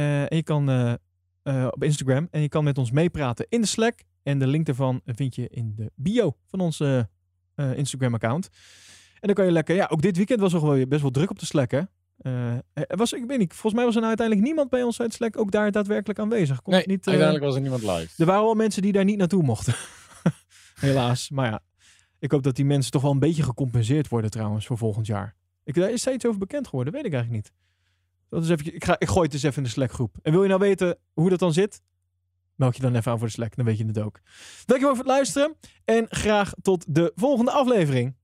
en 0.00 0.36
je 0.36 0.42
kan 0.42 0.68
eh, 0.70 1.66
op 1.70 1.82
Instagram. 1.82 2.28
En 2.30 2.40
je 2.40 2.48
kan 2.48 2.64
met 2.64 2.78
ons 2.78 2.90
meepraten 2.90 3.46
in 3.48 3.60
de 3.60 3.66
Slack. 3.66 3.98
En 4.22 4.38
de 4.38 4.46
link 4.46 4.66
daarvan 4.66 5.00
vind 5.04 5.34
je 5.34 5.48
in 5.48 5.72
de 5.76 5.90
bio 5.94 6.36
van 6.46 6.60
onze 6.60 7.08
Instagram-account. 7.56 8.48
En 9.14 9.26
dan 9.26 9.34
kan 9.34 9.44
je 9.44 9.50
lekker... 9.50 9.74
Ja, 9.74 9.86
ook 9.90 10.02
dit 10.02 10.16
weekend 10.16 10.40
was 10.40 10.52
er 10.52 10.66
wel 10.66 10.86
best 10.86 11.02
wel 11.02 11.10
druk 11.10 11.30
op 11.30 11.38
de 11.38 11.46
Slack, 11.46 11.70
hè? 11.70 11.80
Eh, 12.16 12.52
er 12.72 12.96
was, 12.96 13.12
ik 13.12 13.24
weet 13.26 13.38
niet, 13.38 13.52
volgens 13.52 13.74
mij 13.74 13.84
was 13.84 13.94
er 13.94 14.00
nou 14.00 14.06
uiteindelijk 14.06 14.46
niemand 14.46 14.70
bij 14.70 14.82
ons 14.82 15.00
uit 15.00 15.14
Slack 15.14 15.38
ook 15.38 15.50
daar 15.50 15.70
daadwerkelijk 15.70 16.18
aanwezig. 16.18 16.64
Nee, 16.64 16.86
niet, 16.86 17.00
eh, 17.00 17.06
uiteindelijk 17.06 17.44
was 17.44 17.54
er 17.54 17.60
niemand 17.60 17.82
live. 17.82 18.14
er 18.16 18.26
waren 18.26 18.44
wel 18.44 18.54
mensen 18.54 18.82
die 18.82 18.92
daar 18.92 19.04
niet 19.04 19.18
naartoe 19.18 19.42
mochten. 19.42 19.74
Helaas. 20.74 21.30
Maar 21.30 21.50
ja, 21.50 21.60
ik 22.18 22.30
hoop 22.30 22.42
dat 22.42 22.56
die 22.56 22.64
mensen 22.64 22.92
toch 22.92 23.02
wel 23.02 23.10
een 23.10 23.18
beetje 23.18 23.42
gecompenseerd 23.42 24.08
worden 24.08 24.30
trouwens 24.30 24.66
voor 24.66 24.78
volgend 24.78 25.06
jaar. 25.06 25.36
Ik, 25.64 25.74
daar 25.74 25.90
is 25.90 26.02
daar 26.02 26.14
iets 26.14 26.26
over 26.26 26.38
bekend 26.38 26.68
geworden? 26.68 26.92
Weet 26.92 27.04
ik 27.04 27.12
eigenlijk 27.12 27.44
niet. 27.44 27.52
Dat 28.28 28.42
is 28.42 28.48
even, 28.48 28.74
ik, 28.74 28.84
ga, 28.84 28.98
ik 28.98 29.08
gooi 29.08 29.24
het 29.24 29.34
eens 29.34 29.42
even 29.42 29.56
in 29.56 29.62
de 29.62 29.68
Slack 29.68 29.92
groep. 29.92 30.16
En 30.22 30.32
wil 30.32 30.42
je 30.42 30.48
nou 30.48 30.60
weten 30.60 30.98
hoe 31.12 31.30
dat 31.30 31.38
dan 31.38 31.52
zit? 31.52 31.82
Meld 32.54 32.76
je 32.76 32.82
dan 32.82 32.94
even 32.94 33.12
aan 33.12 33.18
voor 33.18 33.26
de 33.26 33.32
Slack, 33.32 33.56
dan 33.56 33.64
weet 33.64 33.78
je 33.78 33.86
het 33.86 33.98
ook. 33.98 34.20
Dankjewel 34.64 34.94
voor 34.94 35.04
het 35.04 35.12
luisteren 35.12 35.54
en 35.84 36.06
graag 36.08 36.52
tot 36.62 36.94
de 36.94 37.12
volgende 37.14 37.50
aflevering. 37.50 38.16